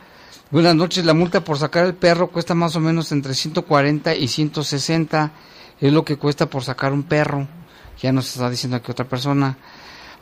Buenas 0.50 0.74
noches, 0.74 1.04
la 1.04 1.14
multa 1.14 1.42
por 1.42 1.58
sacar 1.58 1.86
el 1.86 1.94
perro 1.94 2.28
cuesta 2.28 2.54
más 2.54 2.74
o 2.76 2.80
menos 2.80 3.10
entre 3.12 3.34
140 3.34 4.14
y 4.14 4.28
160, 4.28 5.32
es 5.80 5.92
lo 5.92 6.04
que 6.04 6.16
cuesta 6.16 6.46
por 6.48 6.62
sacar 6.64 6.92
un 6.92 7.02
perro. 7.04 7.46
Ya 8.00 8.12
nos 8.12 8.28
está 8.28 8.48
diciendo 8.50 8.76
aquí 8.76 8.90
otra 8.90 9.06
persona. 9.08 9.56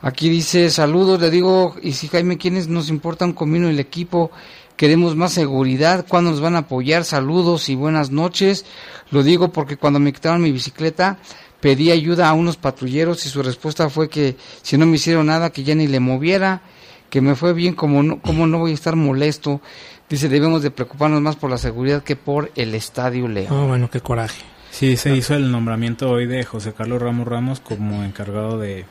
Aquí 0.01 0.29
dice, 0.29 0.69
saludos, 0.69 1.19
le 1.19 1.29
digo, 1.31 1.75
y 1.81 1.93
si 1.93 2.07
Jaime, 2.07 2.37
¿quiénes 2.37 2.67
nos 2.67 2.89
importa 2.89 3.25
un 3.25 3.33
comino 3.33 3.67
el 3.69 3.79
equipo? 3.79 4.29
Queremos 4.75 5.15
más 5.15 5.31
seguridad, 5.31 6.05
¿cuándo 6.07 6.31
nos 6.31 6.41
van 6.41 6.55
a 6.55 6.59
apoyar? 6.59 7.05
Saludos 7.05 7.69
y 7.69 7.75
buenas 7.75 8.11
noches. 8.11 8.65
Lo 9.09 9.23
digo 9.23 9.53
porque 9.53 9.77
cuando 9.77 9.99
me 9.99 10.11
quitaron 10.11 10.41
mi 10.41 10.51
bicicleta, 10.51 11.17
pedí 11.61 11.91
ayuda 11.91 12.27
a 12.27 12.33
unos 12.33 12.57
patrulleros 12.57 13.25
y 13.25 13.29
su 13.29 13.41
respuesta 13.41 13.89
fue 13.89 14.09
que 14.09 14.35
si 14.61 14.77
no 14.77 14.85
me 14.85 14.97
hicieron 14.97 15.27
nada, 15.27 15.49
que 15.51 15.63
ya 15.63 15.75
ni 15.75 15.87
le 15.87 16.01
moviera, 16.01 16.61
que 17.09 17.21
me 17.21 17.35
fue 17.35 17.53
bien, 17.53 17.73
como 17.73 18.03
no, 18.03 18.21
como 18.21 18.47
no 18.47 18.59
voy 18.59 18.71
a 18.71 18.73
estar 18.73 18.97
molesto. 18.97 19.61
Dice, 20.09 20.27
debemos 20.27 20.61
de 20.61 20.71
preocuparnos 20.71 21.21
más 21.21 21.37
por 21.37 21.49
la 21.49 21.57
seguridad 21.57 22.03
que 22.03 22.17
por 22.17 22.51
el 22.55 22.75
Estadio 22.75 23.29
León. 23.29 23.47
Oh, 23.51 23.67
bueno, 23.67 23.89
qué 23.89 24.01
coraje. 24.01 24.43
Sí, 24.71 24.97
se 24.97 25.15
hizo 25.15 25.35
el 25.35 25.53
nombramiento 25.53 26.09
hoy 26.09 26.27
de 26.27 26.43
José 26.43 26.73
Carlos 26.73 27.01
Ramos 27.01 27.25
Ramos 27.25 27.61
como 27.61 28.03
encargado 28.03 28.59
de 28.59 28.85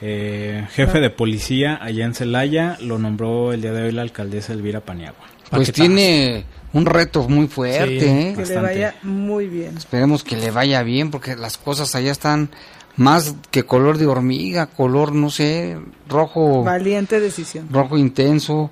eh, 0.00 0.66
jefe 0.72 1.00
de 1.00 1.10
policía 1.10 1.78
allá 1.82 2.04
en 2.04 2.14
Celaya. 2.14 2.76
Lo 2.80 2.98
nombró 2.98 3.52
el 3.52 3.62
día 3.62 3.72
de 3.72 3.82
hoy 3.84 3.92
la 3.92 4.02
alcaldesa 4.02 4.52
Elvira 4.52 4.80
Paniagua. 4.80 5.26
Pues 5.50 5.72
tiene 5.72 6.44
un 6.72 6.86
reto 6.86 7.28
muy 7.28 7.46
fuerte, 7.46 8.00
Sí. 8.00 8.06
¿eh? 8.06 8.34
Que 8.36 8.46
le 8.46 8.60
vaya 8.60 8.94
muy 9.02 9.46
bien. 9.46 9.76
Esperemos 9.76 10.24
que 10.24 10.36
le 10.36 10.50
vaya 10.50 10.82
bien 10.82 11.10
porque 11.10 11.36
las 11.36 11.56
cosas 11.58 11.94
allá 11.94 12.10
están 12.10 12.50
más 12.96 13.34
que 13.50 13.64
color 13.64 13.98
de 13.98 14.06
hormiga, 14.06 14.66
color, 14.66 15.14
no 15.14 15.30
sé, 15.30 15.76
rojo, 16.08 16.62
Valiente 16.64 17.20
decisión. 17.20 17.68
rojo 17.70 17.98
intenso. 17.98 18.70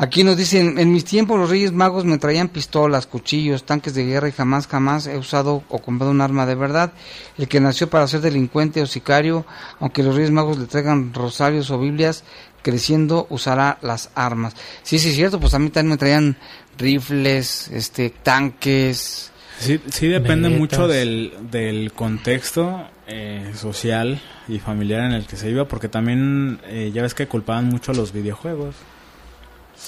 Aquí 0.00 0.22
nos 0.22 0.36
dicen, 0.36 0.78
en 0.78 0.92
mis 0.92 1.04
tiempos 1.04 1.40
los 1.40 1.50
Reyes 1.50 1.72
Magos 1.72 2.04
me 2.04 2.18
traían 2.18 2.48
pistolas, 2.48 3.08
cuchillos, 3.08 3.64
tanques 3.64 3.94
de 3.94 4.06
guerra 4.06 4.28
y 4.28 4.32
jamás, 4.32 4.68
jamás 4.68 5.08
he 5.08 5.18
usado 5.18 5.64
o 5.68 5.78
comprado 5.80 6.12
un 6.12 6.20
arma 6.20 6.46
de 6.46 6.54
verdad. 6.54 6.92
El 7.36 7.48
que 7.48 7.58
nació 7.58 7.90
para 7.90 8.06
ser 8.06 8.20
delincuente 8.20 8.80
o 8.80 8.86
sicario, 8.86 9.44
aunque 9.80 10.04
los 10.04 10.14
Reyes 10.14 10.30
Magos 10.30 10.56
le 10.56 10.66
traigan 10.66 11.12
rosarios 11.12 11.72
o 11.72 11.80
Biblias, 11.80 12.22
creciendo 12.62 13.26
usará 13.28 13.78
las 13.82 14.10
armas. 14.14 14.54
Sí, 14.84 15.00
sí, 15.00 15.08
es 15.08 15.16
cierto, 15.16 15.40
pues 15.40 15.54
a 15.54 15.58
mí 15.58 15.68
también 15.70 15.90
me 15.90 15.96
traían 15.96 16.36
rifles, 16.78 17.66
este, 17.72 18.10
tanques. 18.10 19.32
Sí, 19.58 19.80
sí 19.90 20.06
depende 20.06 20.48
mucho 20.48 20.86
del, 20.86 21.32
del 21.50 21.92
contexto 21.92 22.86
eh, 23.08 23.50
social 23.56 24.20
y 24.46 24.60
familiar 24.60 25.02
en 25.06 25.12
el 25.12 25.26
que 25.26 25.36
se 25.36 25.50
iba, 25.50 25.66
porque 25.66 25.88
también 25.88 26.60
eh, 26.66 26.92
ya 26.94 27.02
ves 27.02 27.14
que 27.14 27.26
culpaban 27.26 27.64
mucho 27.64 27.90
a 27.90 27.96
los 27.96 28.12
videojuegos. 28.12 28.76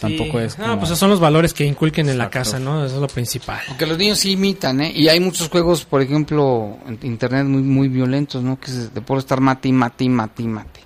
Tampoco 0.01 0.41
es 0.41 0.57
No, 0.59 0.65
como- 0.65 0.77
pues 0.79 0.89
esos 0.91 0.99
son 0.99 1.11
los 1.11 1.21
valores 1.21 1.53
que 1.53 1.65
inculquen 1.65 2.09
en 2.09 2.17
la 2.19 2.31
casa, 2.31 2.59
¿no? 2.59 2.85
Eso 2.85 2.95
es 2.97 3.01
lo 3.01 3.09
principal. 3.09 3.61
Aunque 3.69 3.87
los 3.87 3.99
niños 3.99 4.19
sí 4.19 4.33
imitan, 4.33 4.81
¿eh? 4.81 4.93
Y 4.95 5.09
hay 5.09 5.21
muchos 5.21 5.49
juegos, 5.49 5.85
por 5.85 6.01
ejemplo, 6.01 6.79
en 6.87 6.99
internet 7.03 7.45
muy, 7.47 7.63
muy 7.63 7.89
violentos, 7.89 8.43
¿no? 8.43 8.59
Que 8.59 8.71
es 8.71 8.95
de 8.95 9.01
por 9.01 9.19
estar 9.19 9.41
mate 9.41 9.69
y 9.69 9.73
mate 9.73 10.05
y 10.05 10.09
mate 10.09 10.43
y 10.43 10.47
mate. 10.47 10.81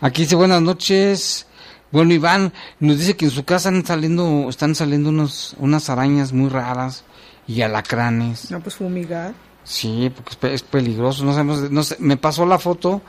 Aquí 0.00 0.22
dice 0.22 0.34
buenas 0.34 0.60
noches. 0.62 1.46
Bueno, 1.92 2.12
Iván 2.14 2.52
nos 2.78 2.98
dice 2.98 3.16
que 3.16 3.24
en 3.26 3.30
su 3.30 3.44
casa 3.44 3.68
están 3.70 3.84
saliendo, 3.86 4.46
están 4.48 4.74
saliendo 4.74 5.08
unos, 5.08 5.54
unas 5.58 5.88
arañas 5.90 6.32
muy 6.32 6.48
raras 6.48 7.04
y 7.46 7.62
alacranes. 7.62 8.50
No, 8.50 8.60
pues 8.60 8.76
fumigar. 8.76 9.34
Sí, 9.64 10.10
porque 10.14 10.54
es 10.54 10.62
peligroso. 10.62 11.24
No 11.24 11.32
sabemos, 11.32 11.70
no 11.70 11.82
sé, 11.82 11.96
me 12.00 12.16
pasó 12.16 12.46
la 12.46 12.58
foto, 12.58 13.02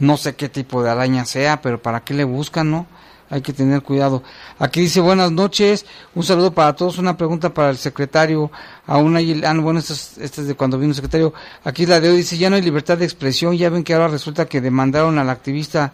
no 0.00 0.16
sé 0.16 0.34
qué 0.36 0.48
tipo 0.48 0.82
de 0.82 0.90
araña 0.90 1.24
sea, 1.24 1.60
pero 1.62 1.80
para 1.82 2.02
qué 2.04 2.12
le 2.14 2.24
buscan, 2.24 2.70
¿no? 2.70 2.86
Hay 3.34 3.42
que 3.42 3.52
tener 3.52 3.82
cuidado. 3.82 4.22
Aquí 4.60 4.80
dice 4.80 5.00
buenas 5.00 5.32
noches, 5.32 5.84
un 6.14 6.22
saludo 6.22 6.52
para 6.54 6.72
todos, 6.72 6.98
una 6.98 7.16
pregunta 7.16 7.52
para 7.52 7.70
el 7.70 7.76
secretario. 7.76 8.48
Aún 8.86 9.16
hay, 9.16 9.42
ah, 9.44 9.52
no, 9.52 9.62
bueno, 9.62 9.80
esta 9.80 9.92
es, 9.92 10.16
es 10.38 10.46
de 10.46 10.54
cuando 10.54 10.78
vino 10.78 10.90
el 10.90 10.94
secretario. 10.94 11.34
Aquí 11.64 11.84
la 11.84 11.98
de 11.98 12.10
hoy 12.10 12.18
dice, 12.18 12.38
ya 12.38 12.48
no 12.48 12.54
hay 12.54 12.62
libertad 12.62 12.96
de 12.96 13.04
expresión, 13.04 13.56
ya 13.56 13.70
ven 13.70 13.82
que 13.82 13.92
ahora 13.92 14.06
resulta 14.06 14.46
que 14.46 14.60
demandaron 14.60 15.18
al 15.18 15.30
activista 15.30 15.92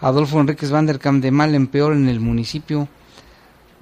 Adolfo 0.00 0.40
Enríquez 0.40 0.72
Van 0.72 0.84
der 0.84 0.98
Kamp 0.98 1.22
de 1.22 1.30
mal 1.30 1.54
en 1.54 1.68
peor 1.68 1.92
en 1.92 2.08
el 2.08 2.18
municipio. 2.18 2.88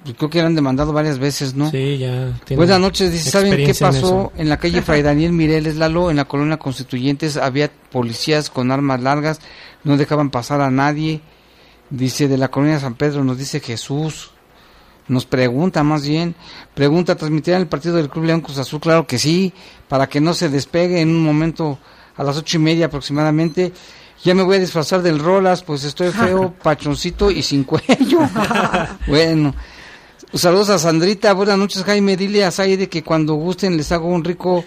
Yo 0.05 0.15
creo 0.15 0.29
que 0.29 0.39
eran 0.41 0.55
demandado 0.55 0.93
varias 0.93 1.19
veces, 1.19 1.55
¿no? 1.55 1.71
Sí, 1.71 1.97
ya. 1.97 2.39
Buenas 2.57 2.79
noches, 2.79 3.11
dice, 3.11 3.31
¿saben 3.31 3.57
qué 3.57 3.71
en 3.71 3.77
pasó 3.79 3.97
eso. 3.97 4.33
en, 4.37 4.51
la 4.51 4.59
calle 4.59 4.83
Fray 4.83 5.01
Daniel 5.01 5.33
Mireles 5.33 5.77
Lalo, 5.77 6.11
en 6.11 6.17
la 6.17 6.27
colonia 6.27 6.59
Constituyentes? 6.59 7.39
Había 7.39 7.71
policías 7.91 8.51
con 8.51 8.71
armas 8.71 9.01
largas, 9.01 9.41
no 9.83 9.97
dejaban 9.97 10.29
pasar 10.29 10.61
a 10.61 10.71
nadie. 10.71 11.23
Dice, 11.91 12.29
de 12.29 12.37
la 12.37 12.51
colonia 12.51 12.81
San 12.81 12.95
Pedro, 12.95 13.25
nos 13.25 13.39
dice 13.39 13.61
Jesús. 13.61 14.33
Nos 15.09 15.25
pregunta 15.25 15.83
más 15.83 16.07
bien, 16.07 16.35
pregunta, 16.75 17.17
¿transmitirán 17.17 17.63
el 17.63 17.67
partido 17.67 17.97
del 17.97 18.11
Club 18.11 18.27
León 18.27 18.43
Cruz 18.43 18.59
Azul? 18.59 18.79
Claro 18.79 19.07
que 19.07 19.19
sí, 19.19 19.55
para 19.89 20.07
que 20.07 20.21
no 20.21 20.35
se 20.35 20.51
despegue 20.51 21.01
en 21.01 21.09
un 21.09 21.23
momento 21.23 21.79
a 22.15 22.23
las 22.23 22.37
ocho 22.37 22.59
y 22.59 22.61
media 22.61 22.87
aproximadamente. 22.87 23.73
Ya 24.23 24.35
me 24.35 24.43
voy 24.43 24.57
a 24.57 24.61
disfrazar 24.61 25.01
del 25.01 25.19
Rolas, 25.19 25.63
pues 25.63 25.85
estoy 25.85 26.11
feo, 26.11 26.53
pachoncito 26.63 27.31
y 27.31 27.43
sin 27.43 27.65
cuello. 27.65 28.21
bueno, 29.07 29.55
Saludos 30.35 30.69
a 30.69 30.79
Sandrita, 30.79 31.33
buenas 31.33 31.57
noches 31.57 31.85
Jaime, 31.85 32.15
dile 32.15 32.45
a 32.45 32.51
Saide 32.51 32.91
que 32.91 33.03
cuando 33.03 33.33
gusten 33.33 33.79
les 33.79 33.91
hago 33.93 34.09
un 34.09 34.23
rico, 34.23 34.63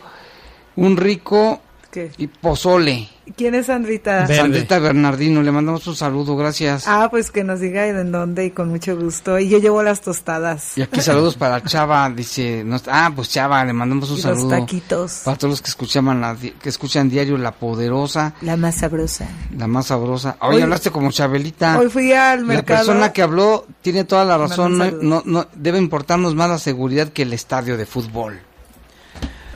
un 0.76 0.98
rico 0.98 1.62
¿Qué? 1.92 2.12
y 2.18 2.28
pozole. 2.28 3.10
¿Quién 3.36 3.54
es 3.56 3.68
Sandrita? 3.68 4.22
Verde. 4.22 4.36
Sandrita 4.36 4.80
Bernardino, 4.80 5.42
le 5.42 5.52
mandamos 5.52 5.86
un 5.88 5.96
saludo, 5.96 6.36
gracias. 6.36 6.86
Ah, 6.88 7.08
pues 7.10 7.32
que 7.32 7.44
nos 7.44 7.60
diga 7.62 7.88
en 7.88 8.12
dónde 8.12 8.46
y 8.46 8.52
con 8.52 8.70
mucho 8.70 8.98
gusto. 8.98 9.40
Y 9.40 9.48
yo 9.48 9.60
llevo 9.60 9.84
las 9.84 10.02
tostadas. 10.02 10.78
Y 10.78 10.82
aquí 10.82 11.00
saludos 11.02 11.36
para 11.36 11.62
Chava, 11.64 12.10
dice, 12.10 12.64
no, 12.66 12.78
ah, 12.88 13.12
pues 13.16 13.30
Chava, 13.30 13.64
le 13.64 13.72
mandamos 13.74 14.10
un 14.10 14.18
Y 14.18 14.22
los 14.22 14.38
saludo. 14.38 14.50
taquitos. 14.60 15.22
Para 15.24 15.38
todos 15.38 15.52
los 15.52 15.62
que 15.62 15.70
escuchaban 15.70 16.20
la 16.20 16.36
que 16.36 16.70
escuchan 16.70 17.10
diario 17.10 17.38
La 17.38 17.52
Poderosa, 17.52 18.34
La 18.42 18.58
más 18.58 18.76
sabrosa. 18.76 19.28
la 19.58 19.68
más 19.68 19.88
sabrosa. 19.88 20.36
Hoy, 20.42 20.56
Hoy- 20.58 20.62
hablaste 20.64 20.92
como 20.92 21.12
Chabelita. 21.12 21.78
Hoy 21.80 21.90
fui 21.90 22.12
al 22.14 22.42
La 22.42 22.46
mercado. 22.48 22.80
persona 22.86 23.14
que 23.14 23.22
habló 23.22 23.66
tiene 23.82 24.04
toda 24.04 24.26
la 24.26 24.38
razón, 24.38 24.78
no, 24.78 24.92
no, 24.92 25.24
no- 25.26 25.48
debe 25.56 25.78
importarnos 25.78 26.36
más 26.36 26.50
la 26.50 26.58
seguridad 26.60 27.10
que 27.10 27.22
el 27.22 27.32
estadio 27.34 27.78
de 27.78 27.86
fútbol. 27.86 28.40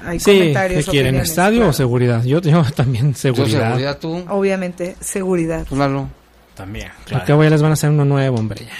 Hay 0.05 0.19
Sí, 0.19 0.25
¿qué 0.31 0.37
comentarios, 0.39 0.85
quieren? 0.85 1.07
opiniones, 1.09 1.29
¿Estadio 1.29 1.57
claro. 1.57 1.69
o 1.69 1.73
seguridad? 1.73 2.23
Yo, 2.23 2.41
yo 2.41 2.63
también 2.75 3.11
Yo, 3.13 3.17
seguridad. 3.17 3.67
seguridad 3.69 3.97
tú, 3.99 4.23
Obviamente, 4.29 4.95
seguridad. 4.99 5.65
tú, 5.67 5.75
Lalo. 5.75 6.07
También, 6.55 6.87
Al 6.87 7.03
claro. 7.05 7.25
cabo 7.27 7.43
ya 7.43 7.49
les 7.49 7.61
van 7.61 7.71
a 7.71 7.73
hacer 7.73 7.89
uno 7.89 8.05
nuevo, 8.05 8.37
hombre. 8.37 8.65
ya. 8.65 8.71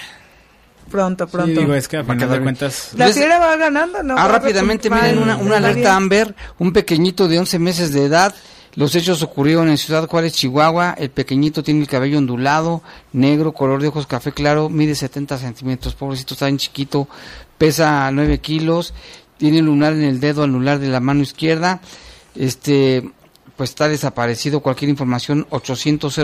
Pronto, 0.90 1.26
Sí, 1.26 1.32
pronto. 1.32 1.60
digo, 1.60 1.74
es 1.74 1.88
que 1.88 1.98
a 1.98 2.04
final 2.04 2.30
de 2.30 2.42
cuentas... 2.42 2.92
La 2.96 3.08
fiera 3.10 3.40
va 3.40 3.56
ganando, 3.58 4.02
¿no? 4.04 4.14
Ah, 4.18 4.28
Va 4.28 4.34
rápidamente, 4.34 4.90
miren, 4.90 5.18
una, 5.18 5.36
una 5.36 5.58
alerta. 5.58 5.96
Amber, 5.96 6.34
un 6.60 6.72
pequeñito 6.72 7.28
de 7.28 7.40
11 7.40 7.60
meses 7.60 7.92
de 7.92 8.06
edad. 8.06 8.34
Los 8.76 8.94
hechos 8.96 9.22
ocurrieron 9.24 9.68
en 9.70 9.78
Ciudad 9.78 10.08
Juárez, 10.08 10.34
Chihuahua. 10.34 10.96
El 10.98 11.10
pequeñito 11.10 11.64
tiene 11.64 11.82
el 11.82 11.88
cabello 11.88 12.18
ondulado, 12.20 12.82
negro, 13.14 13.52
color 13.54 13.82
de 13.82 13.88
ojos 13.88 14.06
café 14.06 14.32
claro, 14.32 14.70
mide 14.70 14.94
70 14.96 15.38
centímetros. 15.38 15.96
Pobrecito, 15.96 16.34
está 16.36 16.46
bien 16.46 16.58
chiquito, 16.60 17.08
pesa 17.58 18.10
9 18.12 18.38
kilos, 18.40 18.94
tiene 19.38 19.62
lunar 19.62 19.94
en 19.94 20.04
el 20.04 20.20
dedo 20.20 20.44
anular 20.44 20.80
de 20.80 20.88
la 20.88 21.00
mano 21.00 21.22
izquierda. 21.22 21.80
Este, 22.36 23.10
pues 23.56 23.70
está 23.72 23.88
desaparecido. 23.88 24.60
Cualquier 24.60 24.90
información, 24.90 25.48
800 25.50 26.18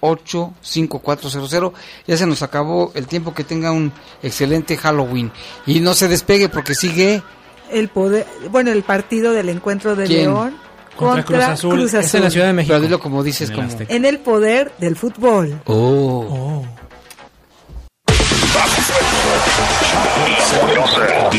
8400 0.00 1.72
Ya 2.06 2.16
se 2.16 2.26
nos 2.26 2.42
acabó 2.42 2.92
el 2.94 3.06
tiempo. 3.06 3.34
Que 3.34 3.44
tenga 3.44 3.72
un 3.72 3.92
excelente 4.22 4.76
Halloween. 4.76 5.30
Y 5.66 5.80
no 5.80 5.94
se 5.94 6.08
despegue 6.08 6.48
porque 6.48 6.74
sigue. 6.74 7.22
El 7.70 7.88
poder, 7.88 8.26
bueno, 8.50 8.72
el 8.72 8.82
partido 8.82 9.32
del 9.32 9.50
encuentro 9.50 9.94
de 9.94 10.06
¿Quién? 10.06 10.22
León 10.22 10.68
Contra, 10.98 11.22
Cruz 11.24 11.44
Azul. 11.44 11.80
Es 11.82 12.14
en 12.14 12.22
la 12.24 12.30
Ciudad 12.30 12.48
de 12.48 12.52
México. 12.52 12.74
Pero 12.74 12.82
dilo 12.82 12.98
como 12.98 13.22
dices, 13.22 13.50
En 13.50 13.56
el 13.60 13.68
como. 13.68 13.84
En 13.88 14.04
el 14.04 14.18
poder 14.18 14.72
del 14.78 14.96
fútbol. 14.96 15.60
Oh. 15.66 16.26
Oh. 16.28 16.64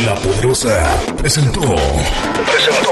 La 0.05 0.15
Poderosa 0.15 0.97
presentó. 1.17 1.59
Presentó. 1.59 2.91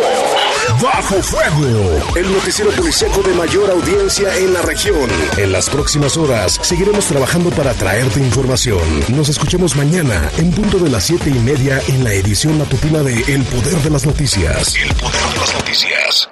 Bajo 0.81 1.21
Fuego. 1.21 2.15
El 2.15 2.33
noticiero 2.33 2.69
policíaco 2.71 3.21
de 3.21 3.33
mayor 3.33 3.71
audiencia 3.71 4.35
en 4.35 4.53
la 4.53 4.61
región. 4.61 5.09
En 5.37 5.51
las 5.53 5.69
próximas 5.69 6.17
horas 6.17 6.59
seguiremos 6.61 7.05
trabajando 7.05 7.49
para 7.51 7.73
traerte 7.73 8.19
información. 8.19 8.81
Nos 9.09 9.29
escuchemos 9.29 9.75
mañana 9.75 10.29
en 10.37 10.51
punto 10.51 10.79
de 10.79 10.89
las 10.89 11.05
siete 11.05 11.29
y 11.29 11.39
media 11.39 11.79
en 11.87 12.03
la 12.03 12.11
edición 12.13 12.57
matutina 12.57 13.01
de 13.03 13.21
El 13.33 13.43
Poder 13.43 13.77
de 13.77 13.89
las 13.89 14.05
Noticias. 14.05 14.75
El 14.75 14.93
Poder 14.95 15.23
de 15.33 15.39
las 15.39 15.53
Noticias. 15.53 16.29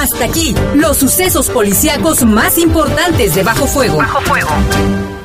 Hasta 0.00 0.24
aquí, 0.24 0.54
los 0.74 0.96
sucesos 0.96 1.50
policíacos 1.50 2.24
más 2.24 2.56
importantes 2.56 3.34
de 3.34 3.42
Bajo 3.42 3.66
Fuego. 3.66 3.96
Bajo 3.96 4.20
Fuego. 4.20 5.17